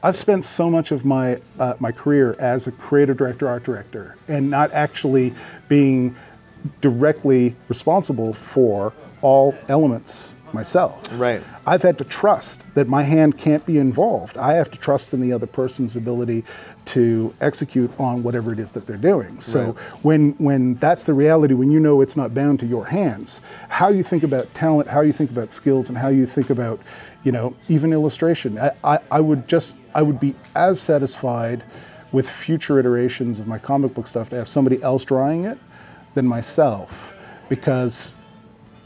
i've 0.05 0.16
spent 0.16 0.45
so 0.45 0.68
much 0.68 0.90
of 0.90 1.05
my 1.05 1.40
uh, 1.61 1.74
my 1.78 1.93
career 1.93 2.34
as 2.40 2.66
a 2.66 2.72
creative 2.72 3.16
director 3.16 3.47
art 3.49 3.62
director 3.62 4.16
and 4.26 4.51
not 4.51 4.72
actually 4.72 5.32
being 5.68 6.16
directly 6.80 7.55
responsible 7.68 8.32
for 8.32 8.93
all 9.20 9.55
elements 9.68 10.36
myself 10.53 11.01
Right. 11.20 11.40
I've 11.65 11.83
had 11.83 11.97
to 11.99 12.05
trust 12.05 12.67
that 12.75 12.89
my 12.89 13.05
hand 13.05 13.39
can't 13.39 13.65
be 13.65 13.79
involved. 13.79 14.37
I 14.37 14.55
have 14.55 14.71
to 14.73 14.79
trust 14.79 15.15
in 15.15 15.21
the 15.21 15.33
other 15.33 15.47
person's 15.47 15.95
ability 15.95 16.45
to 16.87 17.35
execute 17.41 17.91
on 18.01 18.25
whatever 18.25 18.53
it 18.53 18.59
is 18.59 18.73
that 18.73 18.87
they're 18.87 18.97
doing. 18.97 19.39
So 19.39 19.67
Right. 19.67 19.77
when 20.05 20.33
when 20.39 20.75
that's 20.75 21.05
the 21.05 21.15
reality, 21.15 21.55
when 21.55 21.71
you 21.71 21.79
know 21.79 22.01
it's 22.01 22.17
not 22.17 22.35
bound 22.35 22.59
to 22.61 22.67
your 22.67 22.87
hands, 22.87 23.41
how 23.69 23.89
you 23.89 24.03
think 24.03 24.25
about 24.25 24.53
talent, 24.55 24.89
how 24.89 25.03
you 25.03 25.13
think 25.13 25.31
about 25.31 25.53
skills, 25.53 25.89
and 25.89 25.99
how 25.99 26.09
you 26.09 26.27
think 26.27 26.51
about, 26.51 26.81
you 27.23 27.31
know, 27.31 27.55
even 27.69 27.93
illustration. 27.93 28.59
I, 28.59 28.73
I, 28.83 28.99
I 29.11 29.21
would 29.21 29.47
just 29.47 29.77
I 29.95 30.03
would 30.03 30.19
be 30.19 30.35
as 30.57 30.81
satisfied 30.81 31.63
with 32.11 32.29
future 32.29 32.79
iterations 32.79 33.39
of 33.39 33.47
my 33.47 33.59
comic 33.59 33.95
book 33.95 34.07
stuff 34.07 34.29
to 34.31 34.37
have 34.37 34.49
somebody 34.49 34.83
else 34.83 35.05
drawing 35.05 35.45
it 35.45 35.59
than 36.15 36.27
myself 36.27 37.15
because 37.49 38.15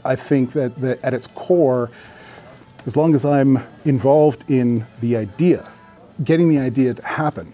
I 0.05 0.15
think 0.15 0.53
that, 0.53 0.79
that 0.79 1.03
at 1.03 1.13
its 1.13 1.27
core, 1.27 1.89
as 2.87 2.97
long 2.97 3.13
as 3.13 3.25
I'm 3.25 3.61
involved 3.85 4.49
in 4.49 4.87
the 5.01 5.17
idea, 5.17 5.69
getting 6.23 6.49
the 6.49 6.57
idea 6.57 6.95
to 6.95 7.05
happen, 7.05 7.53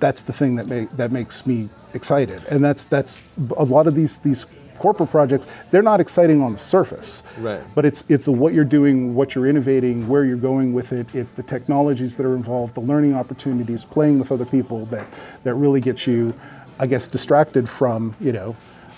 that's 0.00 0.22
the 0.22 0.32
thing 0.32 0.56
that, 0.56 0.66
make, 0.66 0.90
that 0.96 1.12
makes 1.12 1.46
me 1.46 1.70
excited. 1.94 2.44
And 2.50 2.62
that's, 2.62 2.84
that's 2.84 3.22
a 3.56 3.64
lot 3.64 3.86
of 3.86 3.94
these, 3.94 4.18
these 4.18 4.44
corporate 4.76 5.10
projects, 5.10 5.46
they're 5.70 5.82
not 5.82 6.00
exciting 6.00 6.42
on 6.42 6.52
the 6.52 6.58
surface. 6.58 7.22
Right. 7.38 7.62
But 7.76 7.84
it's, 7.84 8.02
it's 8.08 8.26
what 8.26 8.52
you're 8.52 8.64
doing, 8.64 9.14
what 9.14 9.36
you're 9.36 9.46
innovating, 9.46 10.08
where 10.08 10.24
you're 10.24 10.36
going 10.36 10.72
with 10.72 10.92
it. 10.92 11.06
It's 11.14 11.30
the 11.30 11.44
technologies 11.44 12.16
that 12.16 12.26
are 12.26 12.34
involved, 12.34 12.74
the 12.74 12.80
learning 12.80 13.14
opportunities, 13.14 13.84
playing 13.84 14.18
with 14.18 14.32
other 14.32 14.44
people 14.44 14.86
that, 14.86 15.06
that 15.44 15.54
really 15.54 15.80
gets 15.80 16.08
you, 16.08 16.34
I 16.80 16.86
guess, 16.88 17.06
distracted 17.06 17.68
from, 17.68 18.16
you 18.20 18.32
know, 18.32 18.56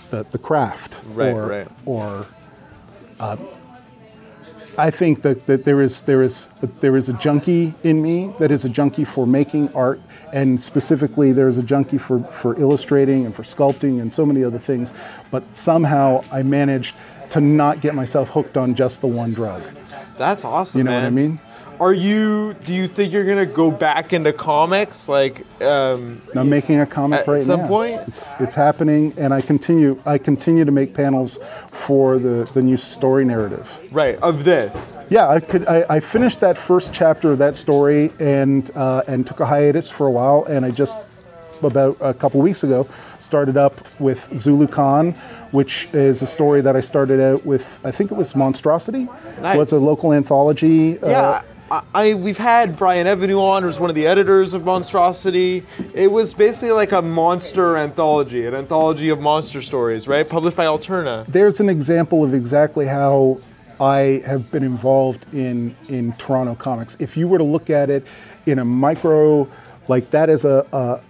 the, 0.09 0.25
the 0.31 0.39
craft. 0.39 1.03
Right, 1.09 1.31
or, 1.31 1.47
right. 1.47 1.67
Or 1.85 2.25
uh, 3.19 3.37
I 4.77 4.91
think 4.91 5.21
that, 5.21 5.45
that 5.45 5.63
there 5.63 5.81
is 5.81 6.01
there 6.03 6.21
is 6.21 6.47
there 6.79 6.95
is 6.95 7.09
a 7.09 7.13
junkie 7.13 7.73
in 7.83 8.01
me 8.01 8.33
that 8.39 8.51
is 8.51 8.65
a 8.65 8.69
junkie 8.69 9.05
for 9.05 9.25
making 9.25 9.73
art, 9.73 10.01
and 10.33 10.59
specifically 10.59 11.31
there 11.31 11.47
is 11.47 11.57
a 11.57 11.63
junkie 11.63 11.97
for, 11.97 12.19
for 12.25 12.59
illustrating 12.59 13.25
and 13.25 13.35
for 13.35 13.43
sculpting 13.43 14.01
and 14.01 14.11
so 14.11 14.25
many 14.25 14.43
other 14.43 14.59
things. 14.59 14.91
But 15.31 15.55
somehow 15.55 16.23
I 16.31 16.43
managed 16.43 16.95
to 17.31 17.41
not 17.41 17.81
get 17.81 17.95
myself 17.95 18.29
hooked 18.29 18.57
on 18.57 18.75
just 18.75 19.01
the 19.01 19.07
one 19.07 19.33
drug. 19.33 19.63
That's 20.17 20.45
awesome. 20.45 20.79
You 20.79 20.83
know 20.83 20.93
what 20.93 21.03
I 21.03 21.09
mean? 21.09 21.39
Are 21.79 21.93
you? 21.93 22.53
Do 22.65 22.73
you 22.73 22.87
think 22.87 23.11
you're 23.11 23.25
gonna 23.25 23.45
go 23.45 23.69
back 23.71 24.13
into 24.13 24.31
comics? 24.33 25.07
Like, 25.09 25.45
um, 25.61 26.21
I'm 26.35 26.49
making 26.49 26.79
a 26.79 26.85
comic 26.85 27.19
right 27.19 27.27
now 27.27 27.33
At 27.33 27.35
right 27.37 27.45
some 27.45 27.59
now. 27.61 27.67
point? 27.67 28.01
it's 28.07 28.33
it's 28.39 28.55
happening, 28.55 29.13
and 29.17 29.33
I 29.33 29.41
continue 29.41 29.99
I 30.05 30.17
continue 30.17 30.65
to 30.65 30.71
make 30.71 30.93
panels 30.93 31.37
for 31.69 32.17
the 32.19 32.49
the 32.53 32.61
new 32.61 32.77
story 32.77 33.25
narrative. 33.25 33.79
right 33.91 34.17
of 34.21 34.43
this. 34.43 34.95
Yeah, 35.09 35.27
I 35.27 35.39
could. 35.39 35.65
I, 35.67 35.85
I 35.89 35.99
finished 35.99 36.39
that 36.41 36.57
first 36.57 36.93
chapter 36.93 37.31
of 37.31 37.37
that 37.39 37.55
story 37.55 38.11
and 38.19 38.69
uh, 38.75 39.01
and 39.07 39.25
took 39.27 39.39
a 39.39 39.45
hiatus 39.45 39.89
for 39.91 40.07
a 40.07 40.11
while, 40.11 40.45
and 40.45 40.65
I 40.65 40.71
just 40.71 40.99
about 41.63 41.97
a 42.01 42.13
couple 42.13 42.41
weeks 42.41 42.63
ago 42.63 42.87
started 43.19 43.57
up 43.57 43.73
with 43.99 44.29
Zulu 44.37 44.67
Khan, 44.67 45.11
which 45.51 45.87
is 45.93 46.21
a 46.21 46.25
story 46.25 46.61
that 46.61 46.75
I 46.75 46.81
started 46.81 47.19
out 47.19 47.45
with. 47.45 47.79
I 47.83 47.91
think 47.91 48.11
it 48.11 48.15
was 48.15 48.35
Monstrosity. 48.35 49.07
Nice. 49.41 49.57
Was 49.57 49.71
a 49.71 49.79
local 49.79 50.11
anthology. 50.13 50.99
uh, 50.99 51.07
Yeah, 51.09 51.41
I, 51.71 51.81
I 51.93 52.13
we've 52.13 52.37
had 52.37 52.77
Brian 52.77 53.07
Evanue 53.07 53.41
on, 53.41 53.63
who's 53.63 53.79
one 53.79 53.89
of 53.89 53.95
the 53.95 54.05
editors 54.05 54.53
of 54.53 54.63
Monstrosity. 54.65 55.65
It 55.93 56.11
was 56.11 56.33
basically 56.33 56.71
like 56.71 56.91
a 56.91 57.01
monster 57.01 57.77
anthology, 57.77 58.45
an 58.45 58.53
anthology 58.53 59.09
of 59.09 59.19
monster 59.19 59.61
stories, 59.61 60.07
right? 60.07 60.27
Published 60.27 60.57
by 60.57 60.65
Alterna. 60.65 61.25
there's 61.27 61.59
an 61.59 61.69
example 61.69 62.23
of 62.23 62.33
exactly 62.33 62.85
how 62.85 63.39
I 63.79 64.21
have 64.25 64.51
been 64.51 64.63
involved 64.63 65.25
in 65.33 65.75
in 65.87 66.13
Toronto 66.13 66.55
comics. 66.55 66.95
If 66.99 67.17
you 67.17 67.27
were 67.27 67.37
to 67.37 67.43
look 67.43 67.69
at 67.69 67.89
it 67.89 68.05
in 68.45 68.59
a 68.59 68.65
micro, 68.65 69.47
like 69.87 70.11
that 70.11 70.29
is 70.29 70.45
a, 70.45 70.65
a 70.71 71.01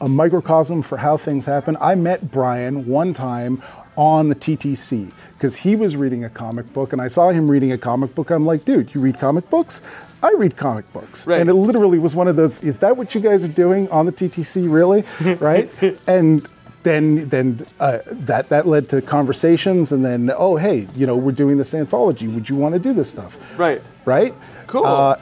a 0.00 0.08
microcosm 0.08 0.82
for 0.82 0.96
how 0.96 1.16
things 1.16 1.44
happen. 1.44 1.76
I 1.80 1.94
met 1.96 2.30
Brian 2.30 2.86
one 2.86 3.12
time 3.12 3.62
on 3.98 4.28
the 4.28 4.34
TTC 4.36 5.12
because 5.32 5.56
he 5.56 5.74
was 5.74 5.96
reading 5.96 6.22
a 6.24 6.30
comic 6.30 6.72
book 6.72 6.92
and 6.92 7.02
I 7.02 7.08
saw 7.08 7.30
him 7.30 7.50
reading 7.50 7.72
a 7.72 7.78
comic 7.78 8.14
book. 8.14 8.30
I'm 8.30 8.46
like, 8.46 8.64
dude, 8.64 8.94
you 8.94 9.00
read 9.00 9.18
comic 9.18 9.50
books? 9.50 9.82
I 10.22 10.32
read 10.38 10.56
comic 10.56 10.90
books. 10.92 11.26
Right. 11.26 11.40
And 11.40 11.50
it 11.50 11.54
literally 11.54 11.98
was 11.98 12.14
one 12.14 12.28
of 12.28 12.36
those, 12.36 12.62
is 12.62 12.78
that 12.78 12.96
what 12.96 13.14
you 13.16 13.20
guys 13.20 13.42
are 13.42 13.48
doing 13.48 13.90
on 13.90 14.06
the 14.06 14.12
TTC, 14.12 14.70
really? 14.70 15.02
right? 15.40 15.68
And 16.06 16.48
then 16.84 17.28
then 17.28 17.58
uh, 17.80 17.98
that 18.06 18.48
that 18.50 18.64
led 18.68 18.88
to 18.90 19.02
conversations 19.02 19.90
and 19.90 20.04
then 20.04 20.30
oh 20.38 20.54
hey 20.54 20.86
you 20.94 21.08
know 21.08 21.16
we're 21.16 21.32
doing 21.32 21.58
this 21.58 21.74
anthology 21.74 22.28
would 22.28 22.48
you 22.48 22.54
want 22.54 22.72
to 22.72 22.78
do 22.78 22.94
this 22.94 23.10
stuff 23.10 23.36
Right. 23.58 23.82
right 24.04 24.32
Cool. 24.68 24.86
uh, 24.86 25.16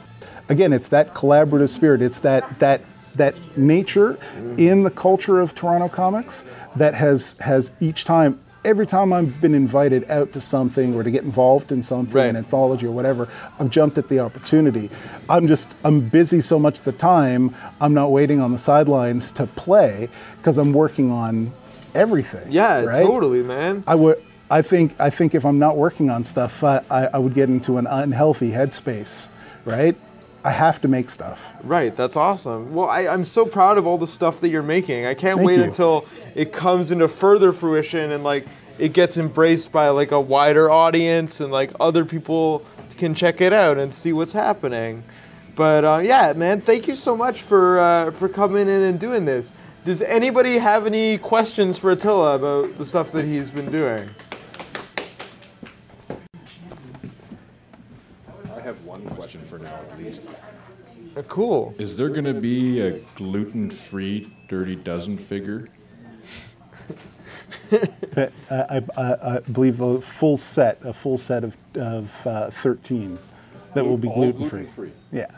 again 0.49 0.71
it's 0.71 0.87
that 0.89 1.15
collaborative 1.15 1.69
spirit 1.69 2.03
it's 2.03 2.19
that 2.19 2.59
that 2.59 2.81
that 3.15 3.35
nature 3.57 4.19
in 4.57 4.83
the 4.83 4.91
culture 4.91 5.39
of 5.41 5.55
Toronto 5.55 5.89
comics 5.89 6.45
that 6.75 6.93
has 6.93 7.35
has 7.39 7.71
each 7.79 8.05
time 8.05 8.39
every 8.67 8.85
time 8.85 9.13
I've 9.13 9.39
been 9.39 9.55
invited 9.55 10.09
out 10.09 10.33
to 10.33 10.41
something 10.41 10.93
or 10.93 11.01
to 11.01 11.09
get 11.09 11.23
involved 11.23 11.71
in 11.71 11.81
something 11.81 12.13
Right. 12.15 12.27
an 12.27 12.35
anthology 12.35 12.85
or 12.85 12.91
whatever 12.91 13.27
I've 13.59 13.69
jumped 13.69 13.97
at 13.97 14.09
the 14.09 14.19
opportunity 14.19 14.89
I'm 15.29 15.47
just 15.47 15.73
I'm 15.83 16.01
busy 16.01 16.41
so 16.41 16.59
much 16.59 16.79
of 16.79 16.85
the 16.85 16.91
time 16.91 17.55
I'm 17.81 17.93
not 17.93 18.11
waiting 18.11 18.41
on 18.41 18.51
the 18.51 18.57
sidelines 18.57 19.31
to 19.33 19.47
play 19.47 20.09
because 20.37 20.57
I'm 20.57 20.73
working 20.73 21.09
on 21.11 21.51
everything 21.95 22.51
Yeah, 22.51 22.81
right? 22.83 23.05
totally, 23.05 23.41
man. 23.41 23.83
I 23.87 23.95
would. 23.95 24.21
I 24.49 24.61
think. 24.61 24.95
I 24.99 25.09
think 25.09 25.35
if 25.35 25.45
I'm 25.45 25.59
not 25.59 25.75
working 25.75 26.09
on 26.09 26.23
stuff, 26.23 26.63
I, 26.63 26.81
I, 26.89 27.07
I 27.07 27.17
would 27.17 27.33
get 27.33 27.49
into 27.49 27.77
an 27.77 27.85
unhealthy 27.87 28.51
headspace. 28.51 29.29
Right. 29.65 29.97
I 30.43 30.51
have 30.51 30.79
to 30.81 30.87
make 30.87 31.09
stuff. 31.09 31.51
Right, 31.63 31.95
that's 31.95 32.15
awesome. 32.15 32.73
Well, 32.73 32.89
I, 32.89 33.07
I'm 33.07 33.23
so 33.23 33.45
proud 33.45 33.77
of 33.77 33.85
all 33.85 33.97
the 33.97 34.07
stuff 34.07 34.39
that 34.41 34.49
you're 34.49 34.63
making. 34.63 35.05
I 35.05 35.13
can't 35.13 35.37
Thank 35.37 35.47
wait 35.47 35.57
you. 35.57 35.63
until 35.63 36.05
it 36.35 36.53
comes 36.53 36.91
into 36.91 37.07
further 37.07 37.51
fruition 37.51 38.11
and 38.11 38.23
like 38.23 38.47
it 38.79 38.93
gets 38.93 39.17
embraced 39.17 39.71
by 39.71 39.89
like 39.89 40.11
a 40.11 40.21
wider 40.21 40.69
audience 40.69 41.41
and 41.41 41.51
like 41.51 41.71
other 41.79 42.05
people 42.05 42.63
can 42.97 43.13
check 43.13 43.41
it 43.41 43.53
out 43.53 43.77
and 43.77 43.93
see 43.93 44.13
what's 44.13 44.33
happening. 44.33 45.03
But 45.55 45.83
uh, 45.83 46.01
yeah, 46.03 46.33
man, 46.33 46.61
thank 46.61 46.87
you 46.87 46.95
so 46.95 47.17
much 47.17 47.41
for 47.41 47.79
uh, 47.79 48.11
for 48.11 48.29
coming 48.29 48.69
in 48.69 48.83
and 48.83 48.99
doing 48.99 49.25
this. 49.25 49.53
Does 49.85 50.01
anybody 50.01 50.57
have 50.59 50.85
any 50.85 51.17
questions 51.17 51.79
for 51.79 51.91
Attila 51.91 52.35
about 52.35 52.77
the 52.77 52.85
stuff 52.85 53.11
that 53.13 53.25
he's 53.25 53.49
been 53.49 53.71
doing? 53.71 54.07
I 58.53 58.59
have 58.61 58.83
one 58.83 59.01
question 59.15 59.36
for 59.47 59.59
now, 59.59 59.75
at 59.75 59.97
least. 59.97 60.23
Uh, 61.15 61.21
cool. 61.23 61.73
Is 61.79 61.95
there 61.95 62.09
going 62.09 62.25
to 62.25 62.33
be 62.33 62.81
a 62.81 62.99
gluten-free 63.15 64.31
Dirty 64.47 64.75
Dozen 64.75 65.17
figure? 65.17 65.69
I, 67.71 68.29
I, 68.49 68.83
I, 68.97 69.35
I 69.35 69.39
believe 69.39 69.81
a 69.81 70.01
full 70.01 70.37
set, 70.37 70.79
a 70.83 70.93
full 70.93 71.17
set 71.17 71.43
of, 71.43 71.57
of 71.75 72.27
uh, 72.27 72.49
13 72.51 73.17
that 73.73 73.85
will 73.85 73.97
be 73.97 74.07
gluten 74.07 74.49
free. 74.49 74.61
gluten-free. 74.61 74.91
Yeah. 75.11 75.31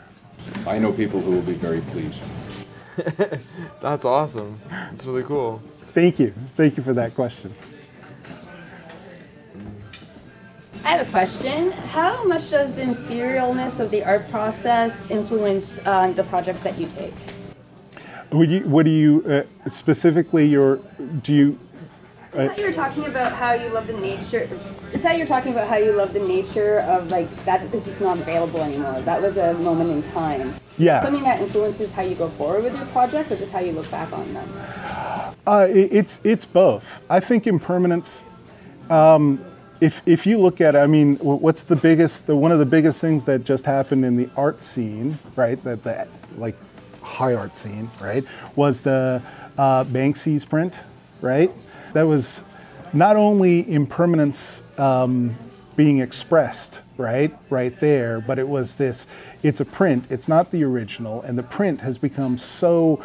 I 0.66 0.78
know 0.78 0.92
people 0.92 1.20
who 1.20 1.32
will 1.32 1.42
be 1.42 1.54
very 1.54 1.80
pleased. 1.80 2.20
That's 3.80 4.04
awesome. 4.04 4.60
That's 4.68 5.04
really 5.04 5.22
cool. 5.22 5.62
Thank 5.88 6.18
you. 6.18 6.34
Thank 6.56 6.76
you 6.76 6.82
for 6.82 6.92
that 6.94 7.14
question. 7.14 7.52
I 10.84 10.96
have 10.96 11.06
a 11.06 11.10
question. 11.10 11.70
How 11.92 12.24
much 12.24 12.50
does 12.50 12.72
the 12.74 12.82
inferiorness 12.82 13.80
of 13.80 13.90
the 13.90 14.02
art 14.04 14.28
process 14.30 15.08
influence 15.10 15.78
uh, 15.84 16.10
the 16.12 16.24
projects 16.24 16.60
that 16.62 16.78
you 16.78 16.86
take? 16.86 17.12
Would 18.32 18.50
you, 18.50 18.60
what 18.68 18.84
do 18.84 18.90
you 18.90 19.24
uh, 19.64 19.68
specifically? 19.68 20.46
Your 20.46 20.76
do 21.22 21.34
you? 21.34 21.58
I 22.32 22.46
thought 22.46 22.58
you 22.58 22.66
were 22.66 22.72
talking 22.72 23.06
about 23.06 23.32
how 23.32 23.52
you 23.54 23.68
love 23.70 23.88
the 23.88 23.98
nature. 24.00 24.48
Is 24.92 25.02
how 25.02 25.12
you're 25.12 25.26
talking 25.26 25.52
about 25.52 25.66
how 25.68 25.76
you 25.76 25.92
love 25.92 26.12
the 26.12 26.20
nature 26.20 26.78
of 26.80 27.10
like 27.10 27.28
that 27.44 27.62
is 27.74 27.84
just 27.84 28.00
not 28.00 28.18
available 28.18 28.60
anymore. 28.62 29.00
That 29.02 29.20
was 29.20 29.36
a 29.36 29.52
moment 29.54 29.90
in 29.90 30.02
time. 30.12 30.54
Yeah. 30.78 31.02
Something 31.02 31.24
that 31.24 31.40
influences 31.40 31.92
how 31.92 32.02
you 32.02 32.14
go 32.14 32.28
forward 32.28 32.64
with 32.64 32.76
your 32.76 32.86
projects, 32.86 33.32
or 33.32 33.36
just 33.36 33.52
how 33.52 33.58
you 33.60 33.72
look 33.72 33.90
back 33.90 34.12
on 34.12 34.32
them. 34.32 34.48
Uh, 35.46 35.66
it- 35.68 35.92
it's 35.92 36.20
it's 36.24 36.44
both. 36.46 37.02
I 37.10 37.20
think 37.20 37.46
impermanence. 37.46 38.24
Um, 38.88 39.44
if 39.80 40.02
if 40.06 40.26
you 40.26 40.38
look 40.38 40.60
at, 40.60 40.74
it, 40.74 40.78
I 40.78 40.86
mean, 40.86 41.16
what's 41.16 41.62
the 41.62 41.76
biggest? 41.76 42.26
The 42.26 42.36
one 42.36 42.52
of 42.52 42.58
the 42.58 42.66
biggest 42.66 43.00
things 43.00 43.24
that 43.24 43.44
just 43.44 43.64
happened 43.64 44.04
in 44.04 44.16
the 44.16 44.28
art 44.36 44.62
scene, 44.62 45.18
right? 45.36 45.62
That 45.64 45.82
that 45.84 46.08
like 46.36 46.56
high 47.02 47.34
art 47.34 47.56
scene, 47.56 47.90
right? 48.00 48.24
Was 48.56 48.82
the 48.82 49.22
uh, 49.56 49.84
Banksy's 49.84 50.44
print, 50.44 50.80
right? 51.20 51.50
That 51.92 52.02
was 52.02 52.42
not 52.92 53.16
only 53.16 53.70
impermanence 53.70 54.62
um, 54.78 55.36
being 55.76 56.00
expressed, 56.00 56.80
right, 56.96 57.36
right 57.48 57.78
there, 57.80 58.20
but 58.20 58.38
it 58.38 58.48
was 58.48 58.74
this. 58.74 59.06
It's 59.42 59.60
a 59.60 59.64
print. 59.64 60.04
It's 60.10 60.28
not 60.28 60.50
the 60.50 60.62
original, 60.64 61.22
and 61.22 61.38
the 61.38 61.42
print 61.42 61.80
has 61.80 61.96
become 61.98 62.36
so 62.36 63.02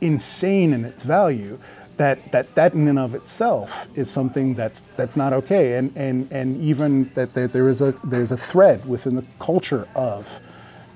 insane 0.00 0.72
in 0.72 0.84
its 0.84 1.02
value 1.02 1.58
that 1.96 2.32
that 2.32 2.54
that 2.54 2.74
in 2.74 2.88
and 2.88 2.98
of 2.98 3.14
itself 3.14 3.86
is 3.96 4.10
something 4.10 4.54
that's 4.54 4.80
that's 4.96 5.16
not 5.16 5.32
okay. 5.32 5.76
And 5.76 5.94
and 5.96 6.30
and 6.32 6.60
even 6.60 7.10
that 7.14 7.34
there, 7.34 7.48
there 7.48 7.68
is 7.68 7.80
a 7.80 7.92
there's 8.04 8.32
a 8.32 8.36
thread 8.36 8.86
within 8.88 9.16
the 9.16 9.24
culture 9.38 9.88
of 9.94 10.40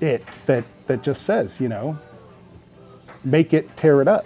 it 0.01 0.23
that 0.45 0.63
that 0.87 1.03
just 1.03 1.23
says 1.23 1.59
you 1.59 1.69
know 1.69 1.97
make 3.23 3.53
it 3.53 3.75
tear 3.77 4.01
it 4.01 4.07
up. 4.07 4.25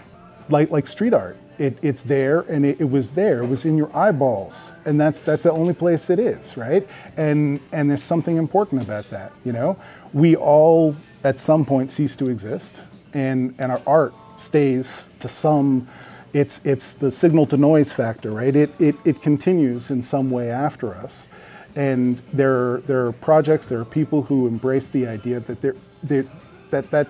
Like 0.49 0.71
like 0.71 0.87
street 0.87 1.13
art. 1.13 1.37
It, 1.57 1.77
it's 1.83 2.01
there 2.01 2.39
and 2.41 2.65
it, 2.65 2.81
it 2.81 2.89
was 2.89 3.11
there. 3.11 3.43
It 3.43 3.47
was 3.47 3.65
in 3.65 3.77
your 3.77 3.95
eyeballs. 3.95 4.71
And 4.85 4.99
that's 4.99 5.21
that's 5.21 5.43
the 5.43 5.51
only 5.51 5.73
place 5.73 6.09
it 6.09 6.19
is 6.19 6.57
right? 6.57 6.87
And 7.17 7.59
and 7.71 7.89
there's 7.89 8.03
something 8.03 8.37
important 8.37 8.81
about 8.83 9.09
that 9.11 9.31
you 9.43 9.51
know? 9.51 9.77
We 10.13 10.35
all 10.35 10.95
at 11.23 11.37
some 11.37 11.65
point 11.65 11.91
cease 11.91 12.15
to 12.17 12.29
exist. 12.29 12.81
And 13.13 13.53
and 13.59 13.71
our 13.71 13.81
art 13.85 14.13
stays 14.37 15.09
to 15.19 15.27
some. 15.27 15.87
It's 16.33 16.65
it's 16.65 16.93
the 16.93 17.11
signal 17.11 17.45
to 17.47 17.57
noise 17.57 17.91
factor, 17.93 18.31
right? 18.31 18.55
It 18.55 18.71
it, 18.79 18.95
it 19.03 19.21
continues 19.21 19.91
in 19.91 20.01
some 20.01 20.31
way 20.31 20.49
after 20.49 20.93
us, 20.93 21.27
and 21.75 22.21
there 22.31 22.77
there 22.87 23.05
are 23.07 23.11
projects, 23.11 23.67
there 23.67 23.79
are 23.79 23.85
people 23.85 24.23
who 24.23 24.47
embrace 24.47 24.87
the 24.87 25.07
idea 25.07 25.39
that 25.41 25.61
there 25.61 25.75
there 26.03 26.25
that 26.69 26.89
that 26.91 27.07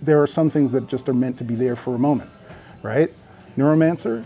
there 0.00 0.20
are 0.22 0.26
some 0.26 0.50
things 0.50 0.72
that 0.72 0.88
just 0.88 1.08
are 1.08 1.14
meant 1.14 1.38
to 1.38 1.44
be 1.44 1.54
there 1.54 1.76
for 1.76 1.94
a 1.94 1.98
moment, 1.98 2.30
right? 2.82 3.10
Neuromancer. 3.56 4.24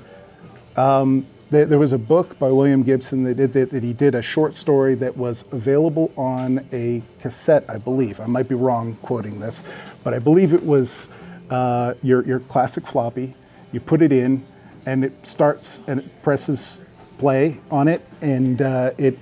Um, 0.77 1.27
there, 1.51 1.65
there 1.65 1.79
was 1.79 1.93
a 1.93 1.99
book 1.99 2.39
by 2.39 2.49
William 2.49 2.83
Gibson 2.83 3.23
that, 3.25 3.35
did, 3.37 3.53
that, 3.53 3.71
that 3.71 3.83
he 3.83 3.93
did 3.93 4.15
a 4.15 4.23
short 4.23 4.55
story 4.55 4.95
that 4.97 5.17
was 5.17 5.45
available 5.53 6.13
on 6.17 6.67
a 6.73 7.03
cassette, 7.21 7.65
I 7.69 7.79
believe. 7.79 8.19
I 8.21 8.27
might 8.27 8.49
be 8.49 8.55
wrong 8.55 8.97
quoting 9.03 9.39
this, 9.39 9.63
but 10.03 10.13
I 10.13 10.19
believe 10.19 10.55
it 10.55 10.65
was 10.65 11.09
uh, 11.51 11.95
your, 12.03 12.25
your 12.25 12.41
classic 12.41 12.87
floppy. 12.87 13.35
You 13.77 13.81
put 13.81 14.01
it 14.01 14.11
in, 14.11 14.43
and 14.87 15.05
it 15.05 15.27
starts 15.27 15.83
and 15.87 16.01
it 16.01 16.23
presses 16.23 16.83
play 17.19 17.59
on 17.71 17.89
it, 17.89 18.01
and 18.23 18.63
uh, 18.63 18.93
it 18.97 19.19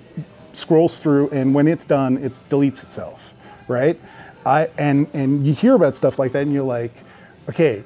scrolls 0.52 1.00
through, 1.00 1.30
and 1.30 1.52
when 1.52 1.66
it's 1.66 1.84
done, 1.84 2.18
it 2.18 2.38
deletes 2.48 2.84
itself, 2.84 3.34
right? 3.66 4.00
I 4.46 4.68
and 4.78 5.08
and 5.12 5.44
you 5.44 5.54
hear 5.54 5.74
about 5.74 5.96
stuff 5.96 6.20
like 6.20 6.30
that, 6.34 6.42
and 6.42 6.52
you're 6.52 6.62
like, 6.62 6.92
okay, 7.48 7.82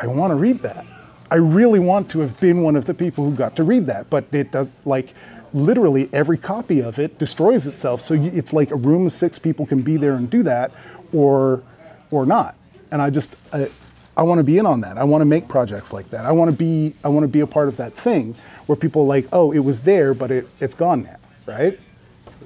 I 0.00 0.06
want 0.06 0.30
to 0.30 0.36
read 0.36 0.62
that. 0.62 0.86
I 1.28 1.38
really 1.38 1.80
want 1.80 2.08
to 2.10 2.20
have 2.20 2.38
been 2.38 2.62
one 2.62 2.76
of 2.76 2.84
the 2.84 2.94
people 2.94 3.28
who 3.28 3.34
got 3.34 3.56
to 3.56 3.64
read 3.64 3.86
that, 3.86 4.08
but 4.08 4.26
it 4.30 4.52
does 4.52 4.70
like 4.84 5.12
literally 5.52 6.08
every 6.12 6.38
copy 6.38 6.78
of 6.78 7.00
it 7.00 7.18
destroys 7.18 7.66
itself. 7.66 8.00
So 8.00 8.14
it's 8.14 8.52
like 8.52 8.70
a 8.70 8.76
room 8.76 9.06
of 9.06 9.12
six 9.12 9.40
people 9.40 9.66
can 9.66 9.82
be 9.82 9.96
there 9.96 10.14
and 10.14 10.30
do 10.30 10.44
that, 10.44 10.70
or 11.12 11.64
or 12.12 12.24
not. 12.24 12.54
And 12.92 13.02
I 13.02 13.10
just 13.10 13.34
I, 13.52 13.70
I 14.16 14.22
want 14.22 14.38
to 14.38 14.44
be 14.44 14.58
in 14.58 14.66
on 14.66 14.80
that. 14.80 14.96
I 14.98 15.04
want 15.04 15.20
to 15.22 15.26
make 15.26 15.48
projects 15.48 15.92
like 15.92 16.10
that. 16.10 16.24
I 16.24 16.32
want 16.32 16.50
to 16.50 16.56
be 16.56 16.94
I 17.04 17.08
want 17.08 17.24
to 17.24 17.28
be 17.28 17.40
a 17.40 17.46
part 17.46 17.68
of 17.68 17.76
that 17.76 17.94
thing 17.94 18.34
where 18.66 18.76
people 18.76 19.02
are 19.02 19.06
like, 19.06 19.26
oh, 19.32 19.52
it 19.52 19.60
was 19.60 19.82
there, 19.82 20.14
but 20.14 20.30
it, 20.30 20.48
it's 20.60 20.74
gone 20.74 21.04
now, 21.04 21.16
right? 21.46 21.78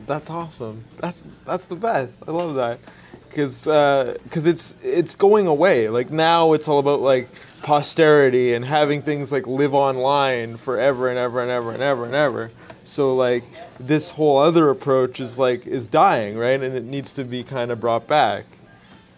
That's 0.07 0.29
awesome. 0.31 0.85
That's 0.99 1.23
that's 1.47 1.67
the 1.67 1.77
best. 1.77 2.15
I 2.27 2.33
love 2.33 2.55
that 2.57 2.81
because 3.29 3.65
because 3.65 4.47
uh, 4.47 4.51
it's 4.51 4.79
it's 4.83 5.15
going 5.15 5.47
away. 5.47 5.89
Like 5.89 6.11
now, 6.11 6.53
it's 6.53 6.67
all 6.69 6.79
about 6.79 7.01
like 7.01 7.29
posterity 7.63 8.55
and 8.55 8.65
having 8.65 9.03
things 9.03 9.31
like 9.31 9.47
live 9.47 9.75
online 9.75 10.57
forever 10.57 11.09
and 11.09 11.19
ever 11.19 11.41
and 11.43 11.51
ever 11.51 11.73
and 11.73 11.83
ever 11.83 12.05
and 12.05 12.15
ever. 12.15 12.51
So 12.83 13.15
like 13.15 13.45
this 13.79 14.11
whole 14.11 14.39
other 14.39 14.71
approach 14.71 15.21
is 15.21 15.39
like 15.39 15.67
is 15.67 15.87
dying, 15.87 16.37
right? 16.37 16.61
And 16.61 16.75
it 16.75 16.85
needs 16.85 17.13
to 17.13 17.25
be 17.25 17.45
kind 17.45 17.71
of 17.71 17.79
brought 17.81 18.09
back. 18.09 18.45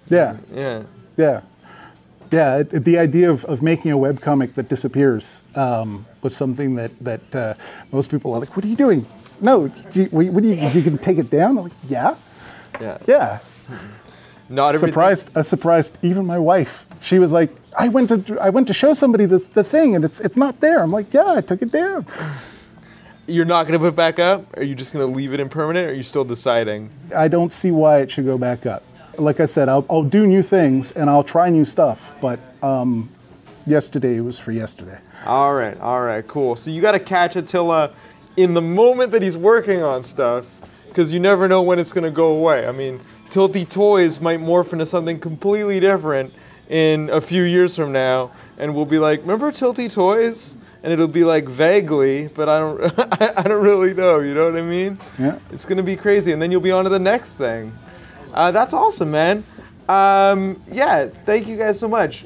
Yeah, 0.09 0.37
Yeah. 0.53 0.83
yeah, 1.17 1.41
yeah. 2.33 2.59
It, 2.59 2.71
the 2.85 2.99
idea 2.99 3.31
of, 3.31 3.45
of 3.45 3.63
making 3.63 3.93
a 3.93 3.97
webcomic 3.97 4.55
that 4.55 4.69
disappears 4.69 5.43
um, 5.55 6.07
was 6.23 6.35
something 6.35 6.75
that 6.77 6.91
that 7.05 7.37
uh, 7.37 7.55
most 7.93 8.11
people 8.11 8.33
are 8.35 8.41
like, 8.41 8.57
"What 8.57 8.65
are 8.65 8.69
you 8.69 8.77
doing?" 8.77 9.07
No, 9.41 9.69
do 9.69 10.03
you, 10.03 10.09
what 10.11 10.43
do 10.43 10.49
you, 10.49 10.55
you 10.69 10.83
can 10.83 10.99
take 10.99 11.19
it 11.19 11.29
down? 11.29 11.59
I'm 11.59 11.65
like, 11.65 11.73
yeah, 11.89 12.15
Yeah. 12.81 12.99
yeah. 13.09 13.39
Not 14.49 14.69
everything- 14.75 14.89
surprised 14.91 15.37
I 15.37 15.43
surprised 15.43 15.99
even 16.03 16.27
my 16.27 16.39
wife. 16.39 16.87
She 17.01 17.19
was 17.19 17.33
like, 17.33 17.51
I 17.77 17.89
went 17.89 18.09
to 18.11 18.39
I 18.41 18.51
went 18.51 18.67
to 18.69 18.75
show 18.75 18.93
somebody 18.95 19.25
this, 19.27 19.45
the 19.47 19.65
thing 19.65 19.97
and 19.97 20.05
it's 20.05 20.21
it's 20.21 20.37
not 20.37 20.61
there. 20.61 20.81
I'm 20.83 20.93
like, 20.93 21.13
yeah, 21.13 21.35
I 21.39 21.41
took 21.41 21.61
it 21.63 21.73
down. 21.73 22.07
You're 23.27 23.45
not 23.47 23.63
going 23.67 23.75
to 23.75 23.79
put 23.79 23.89
it 23.89 23.97
back 23.97 24.19
up? 24.19 24.57
Are 24.57 24.63
you 24.65 24.75
just 24.75 24.93
going 24.93 25.09
to 25.09 25.17
leave 25.17 25.33
it 25.33 25.41
in 25.41 25.49
permanent? 25.49 25.87
Or 25.89 25.91
are 25.91 25.95
you 25.95 26.03
still 26.03 26.25
deciding? 26.25 26.91
I 27.15 27.29
don't 27.29 27.53
see 27.53 27.71
why 27.71 27.99
it 28.03 28.11
should 28.11 28.25
go 28.27 28.37
back 28.37 28.67
up. 28.67 28.83
Like 29.19 29.41
I 29.41 29.47
said, 29.47 29.69
I'll, 29.69 29.85
I'll 29.91 30.03
do 30.03 30.27
new 30.27 30.43
things 30.43 30.93
and 30.93 31.11
I'll 31.11 31.25
try 31.25 31.51
new 31.51 31.65
stuff, 31.65 32.15
but 32.21 32.39
um, 32.63 33.11
yesterday 33.67 34.21
was 34.21 34.39
for 34.39 34.53
yesterday. 34.53 34.99
All 35.27 35.55
right, 35.55 35.79
all 35.81 36.03
right, 36.03 36.27
cool. 36.27 36.57
So 36.57 36.71
you 36.71 36.81
got 36.81 36.93
to 36.93 37.01
catch 37.01 37.37
Attila 37.37 37.93
in 38.37 38.55
the 38.55 38.63
moment 38.63 39.13
that 39.13 39.23
he's 39.23 39.37
working 39.37 39.83
on 39.83 40.03
stuff, 40.03 40.47
because 40.89 41.13
you 41.13 41.21
never 41.21 41.49
know 41.49 41.63
when 41.63 41.79
it's 41.79 41.93
going 41.93 42.05
to 42.05 42.11
go 42.11 42.37
away. 42.37 42.67
I 42.67 42.73
mean, 42.73 43.01
Tilty 43.29 43.69
Toys 43.69 44.21
might 44.21 44.41
morph 44.41 44.73
into 44.73 44.85
something 44.85 45.19
completely 45.19 45.81
different 45.81 46.33
in 46.69 47.09
a 47.11 47.21
few 47.21 47.43
years 47.43 47.77
from 47.77 47.93
now, 47.93 48.31
and 48.59 48.75
we'll 48.75 48.87
be 48.87 48.99
like, 48.99 49.21
"Remember 49.21 49.51
Tilty 49.51 49.93
Toys?" 49.93 50.57
And 50.83 50.93
it'll 50.93 51.07
be 51.07 51.25
like 51.25 51.47
vaguely, 51.47 52.29
but 52.29 52.49
I 52.49 52.59
don't, 52.59 53.39
I 53.39 53.43
don't 53.45 53.63
really 53.63 53.95
know. 53.95 54.19
You 54.19 54.35
know 54.35 54.51
what 54.51 54.59
I 54.59 54.63
mean? 54.63 54.99
Yeah. 55.19 55.39
It's 55.51 55.65
gonna 55.65 55.83
be 55.83 55.97
crazy, 55.97 56.33
and 56.33 56.43
then 56.43 56.51
you'll 56.51 56.61
be 56.61 56.73
on 56.73 56.85
to 56.85 56.91
the 56.91 56.99
next 56.99 57.35
thing. 57.35 57.73
Uh, 58.33 58.51
that's 58.51 58.73
awesome, 58.73 59.11
man. 59.11 59.45
Um, 59.89 60.63
yeah, 60.71 61.07
thank 61.07 61.47
you 61.47 61.57
guys 61.57 61.79
so 61.79 61.89
much. 61.89 62.25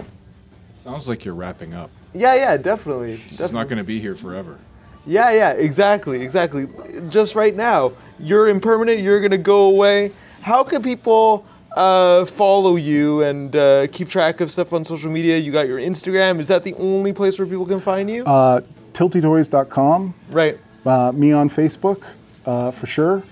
Sounds 0.77 1.09
like 1.09 1.25
you're 1.25 1.35
wrapping 1.35 1.75
up. 1.75 1.91
Yeah, 2.15 2.35
yeah, 2.35 2.57
definitely. 2.57 3.15
It's 3.15 3.39
definitely. 3.39 3.55
not 3.55 3.69
going 3.69 3.79
to 3.79 3.85
be 3.85 4.01
here 4.01 4.15
forever. 4.15 4.59
Yeah, 5.07 5.31
yeah, 5.31 5.53
exactly, 5.53 6.21
exactly. 6.23 6.67
Just 7.09 7.37
right 7.37 7.55
now, 7.55 7.93
you're 8.19 8.49
impermanent. 8.49 8.99
You're 9.01 9.21
gonna 9.21 9.39
go 9.39 9.67
away. 9.67 10.11
How 10.43 10.65
can 10.65 10.83
people 10.83 11.47
uh, 11.77 12.25
follow 12.25 12.75
you 12.75 13.23
and 13.23 13.55
uh, 13.55 13.87
keep 13.89 14.09
track 14.09 14.41
of 14.41 14.51
stuff 14.51 14.73
on 14.73 14.85
social 14.85 15.11
media? 15.11 15.37
You 15.39 15.53
got 15.53 15.69
your 15.69 15.79
Instagram. 15.79 16.41
Is 16.41 16.49
that 16.49 16.65
the 16.65 16.75
only 16.75 17.13
place 17.13 17.39
where 17.39 17.47
people 17.47 17.67
can 17.67 17.79
find 17.79 18.11
you? 18.11 18.25
Uh, 18.25 18.63
tiltytoys.com, 18.95 20.13
right. 20.31 20.59
uh, 20.85 21.13
me 21.13 21.31
on 21.31 21.49
Facebook 21.51 22.03
uh, 22.45 22.73
for 22.73 22.87
sure. 22.87 23.23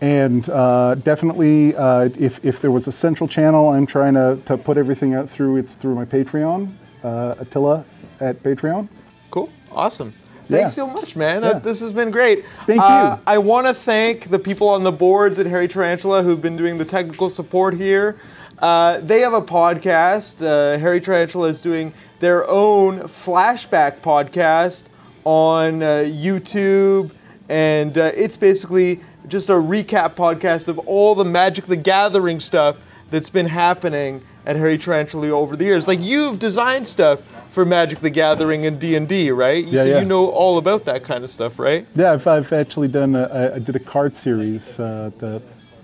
And 0.00 0.48
uh, 0.48 0.94
definitely, 0.96 1.76
uh, 1.76 2.08
if, 2.18 2.42
if 2.44 2.60
there 2.60 2.70
was 2.70 2.88
a 2.88 2.92
central 2.92 3.28
channel, 3.28 3.68
I'm 3.68 3.84
trying 3.86 4.14
to, 4.14 4.38
to 4.46 4.56
put 4.56 4.78
everything 4.78 5.14
out 5.14 5.28
through 5.28 5.58
it's 5.58 5.74
through 5.74 5.94
my 5.94 6.04
Patreon, 6.06 6.72
uh, 7.04 7.34
Attila 7.38 7.84
at 8.20 8.42
Patreon. 8.42 8.88
Cool. 9.30 9.50
Awesome. 9.70 10.14
Thanks 10.48 10.76
Yeah. 10.76 10.84
so 10.84 10.86
much, 10.88 11.16
man. 11.16 11.42
That, 11.42 11.56
Yeah. 11.56 11.58
This 11.60 11.80
has 11.80 11.92
been 11.92 12.10
great. 12.10 12.44
Thank 12.66 12.80
Uh, 12.82 13.16
you. 13.18 13.22
I 13.26 13.38
want 13.38 13.66
to 13.66 13.74
thank 13.74 14.30
the 14.30 14.38
people 14.38 14.68
on 14.68 14.82
the 14.84 14.90
boards 14.92 15.38
at 15.38 15.46
Hairy 15.46 15.68
Tarantula 15.68 16.22
who've 16.22 16.40
been 16.40 16.56
doing 16.56 16.78
the 16.78 16.84
technical 16.84 17.28
support 17.28 17.74
here. 17.74 18.16
Uh, 18.58 18.98
they 19.02 19.20
have 19.20 19.32
a 19.34 19.40
podcast. 19.42 20.42
Uh, 20.44 20.78
Hairy 20.78 21.00
Tarantula 21.00 21.48
is 21.48 21.60
doing 21.60 21.92
their 22.20 22.48
own 22.48 23.00
flashback 23.00 24.00
podcast 24.00 24.84
on 25.24 25.82
uh, 25.82 26.04
YouTube, 26.06 27.10
and 27.48 27.96
uh, 27.96 28.10
it's 28.14 28.36
basically 28.36 29.00
just 29.30 29.48
a 29.48 29.52
recap 29.54 30.14
podcast 30.14 30.68
of 30.68 30.78
all 30.80 31.14
the 31.14 31.24
Magic 31.24 31.66
the 31.66 31.76
Gathering 31.76 32.40
stuff 32.40 32.76
that's 33.10 33.30
been 33.30 33.46
happening 33.46 34.22
at 34.46 34.56
Hairy 34.56 34.78
Tarantula 34.78 35.30
over 35.30 35.56
the 35.56 35.64
years. 35.64 35.86
Like 35.88 36.00
you've 36.00 36.38
designed 36.38 36.86
stuff 36.86 37.22
for 37.50 37.64
Magic 37.64 38.00
the 38.00 38.10
Gathering 38.10 38.66
and 38.66 38.78
D 38.80 38.96
and 38.96 39.08
D, 39.08 39.30
right? 39.30 39.64
You, 39.64 39.72
Yeah, 39.72 39.82
so 39.82 39.88
yeah. 39.88 39.98
you 40.00 40.04
know 40.06 40.30
all 40.30 40.58
about 40.58 40.84
that 40.86 41.04
kind 41.04 41.24
of 41.24 41.30
stuff, 41.30 41.58
right? 41.58 41.86
Yeah, 41.94 42.12
I've, 42.12 42.26
I've 42.26 42.52
actually 42.52 42.88
done. 42.88 43.14
A, 43.16 43.22
I- 43.24 43.54
I 43.56 43.58
did 43.58 43.76
a 43.76 43.80
card 43.80 44.14
series, 44.16 44.78
uh, 44.80 45.10
the 45.18 45.42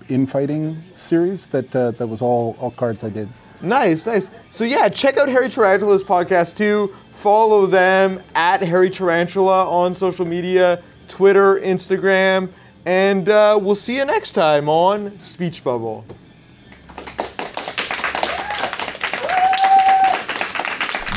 infighting 0.09 0.81
series. 0.95 1.47
That 1.47 1.75
uh, 1.75 1.91
that 1.91 2.07
was 2.07 2.21
all 2.21 2.55
all 2.59 2.71
cards 2.71 3.03
I 3.03 3.09
did. 3.09 3.29
Nice, 3.61 4.05
nice. 4.05 4.29
So 4.49 4.63
yeah, 4.63 4.87
check 4.89 5.17
out 5.17 5.27
Hairy 5.29 5.49
Tarantula's 5.49 6.03
podcast 6.03 6.57
too. 6.57 6.95
Follow 7.11 7.65
them 7.65 8.21
at 8.35 8.61
Hairy 8.61 8.89
Tarantula 8.91 9.67
on 9.67 9.95
social 9.95 10.25
media, 10.25 10.81
Twitter, 11.07 11.59
Instagram, 11.59 12.49
and 12.87 13.27
uh, 13.27 13.59
we'll 13.61 13.75
see 13.75 13.97
you 13.97 14.05
next 14.05 14.31
time 14.31 14.69
on 14.69 15.19
Speech 15.21 15.61
Bubble. 15.61 16.05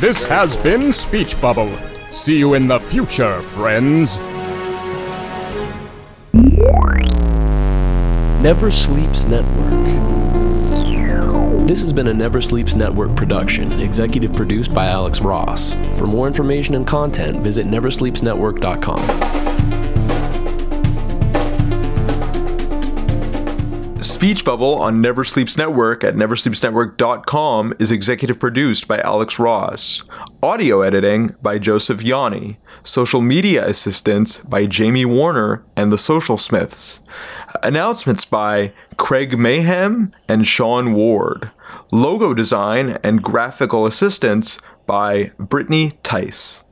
This 0.00 0.24
has 0.24 0.56
been 0.56 0.92
Speech 0.92 1.40
Bubble. 1.40 1.72
See 2.10 2.36
you 2.36 2.54
in 2.54 2.66
the 2.66 2.80
future, 2.80 3.40
friends. 3.40 4.16
Never 8.42 8.72
Sleeps 8.72 9.26
Network. 9.26 9.70
This 11.68 11.82
has 11.82 11.92
been 11.92 12.08
a 12.08 12.14
Never 12.14 12.40
Sleeps 12.40 12.74
Network 12.74 13.14
production, 13.14 13.70
executive 13.78 14.32
produced 14.32 14.74
by 14.74 14.86
Alex 14.86 15.20
Ross. 15.20 15.74
For 15.96 16.08
more 16.08 16.26
information 16.26 16.74
and 16.74 16.84
content, 16.84 17.38
visit 17.44 17.68
neversleepsnetwork.com. 17.68 19.49
Speech 24.20 24.44
Bubble 24.44 24.74
on 24.74 25.00
Never 25.00 25.24
Sleeps 25.24 25.56
Network 25.56 26.04
at 26.04 26.14
neversleepsnetwork.com 26.14 27.72
is 27.78 27.90
executive 27.90 28.38
produced 28.38 28.86
by 28.86 28.98
Alex 28.98 29.38
Ross. 29.38 30.04
Audio 30.42 30.82
editing 30.82 31.34
by 31.40 31.58
Joseph 31.58 32.02
Yanni. 32.02 32.58
Social 32.82 33.22
media 33.22 33.66
assistance 33.66 34.36
by 34.40 34.66
Jamie 34.66 35.06
Warner 35.06 35.64
and 35.74 35.90
the 35.90 35.96
Social 35.96 36.36
Smiths. 36.36 37.00
Announcements 37.62 38.26
by 38.26 38.74
Craig 38.98 39.38
Mayhem 39.38 40.12
and 40.28 40.46
Sean 40.46 40.92
Ward. 40.92 41.50
Logo 41.90 42.34
design 42.34 42.98
and 43.02 43.22
graphical 43.22 43.86
assistance 43.86 44.58
by 44.84 45.32
Brittany 45.38 45.92
Tice. 46.02 46.64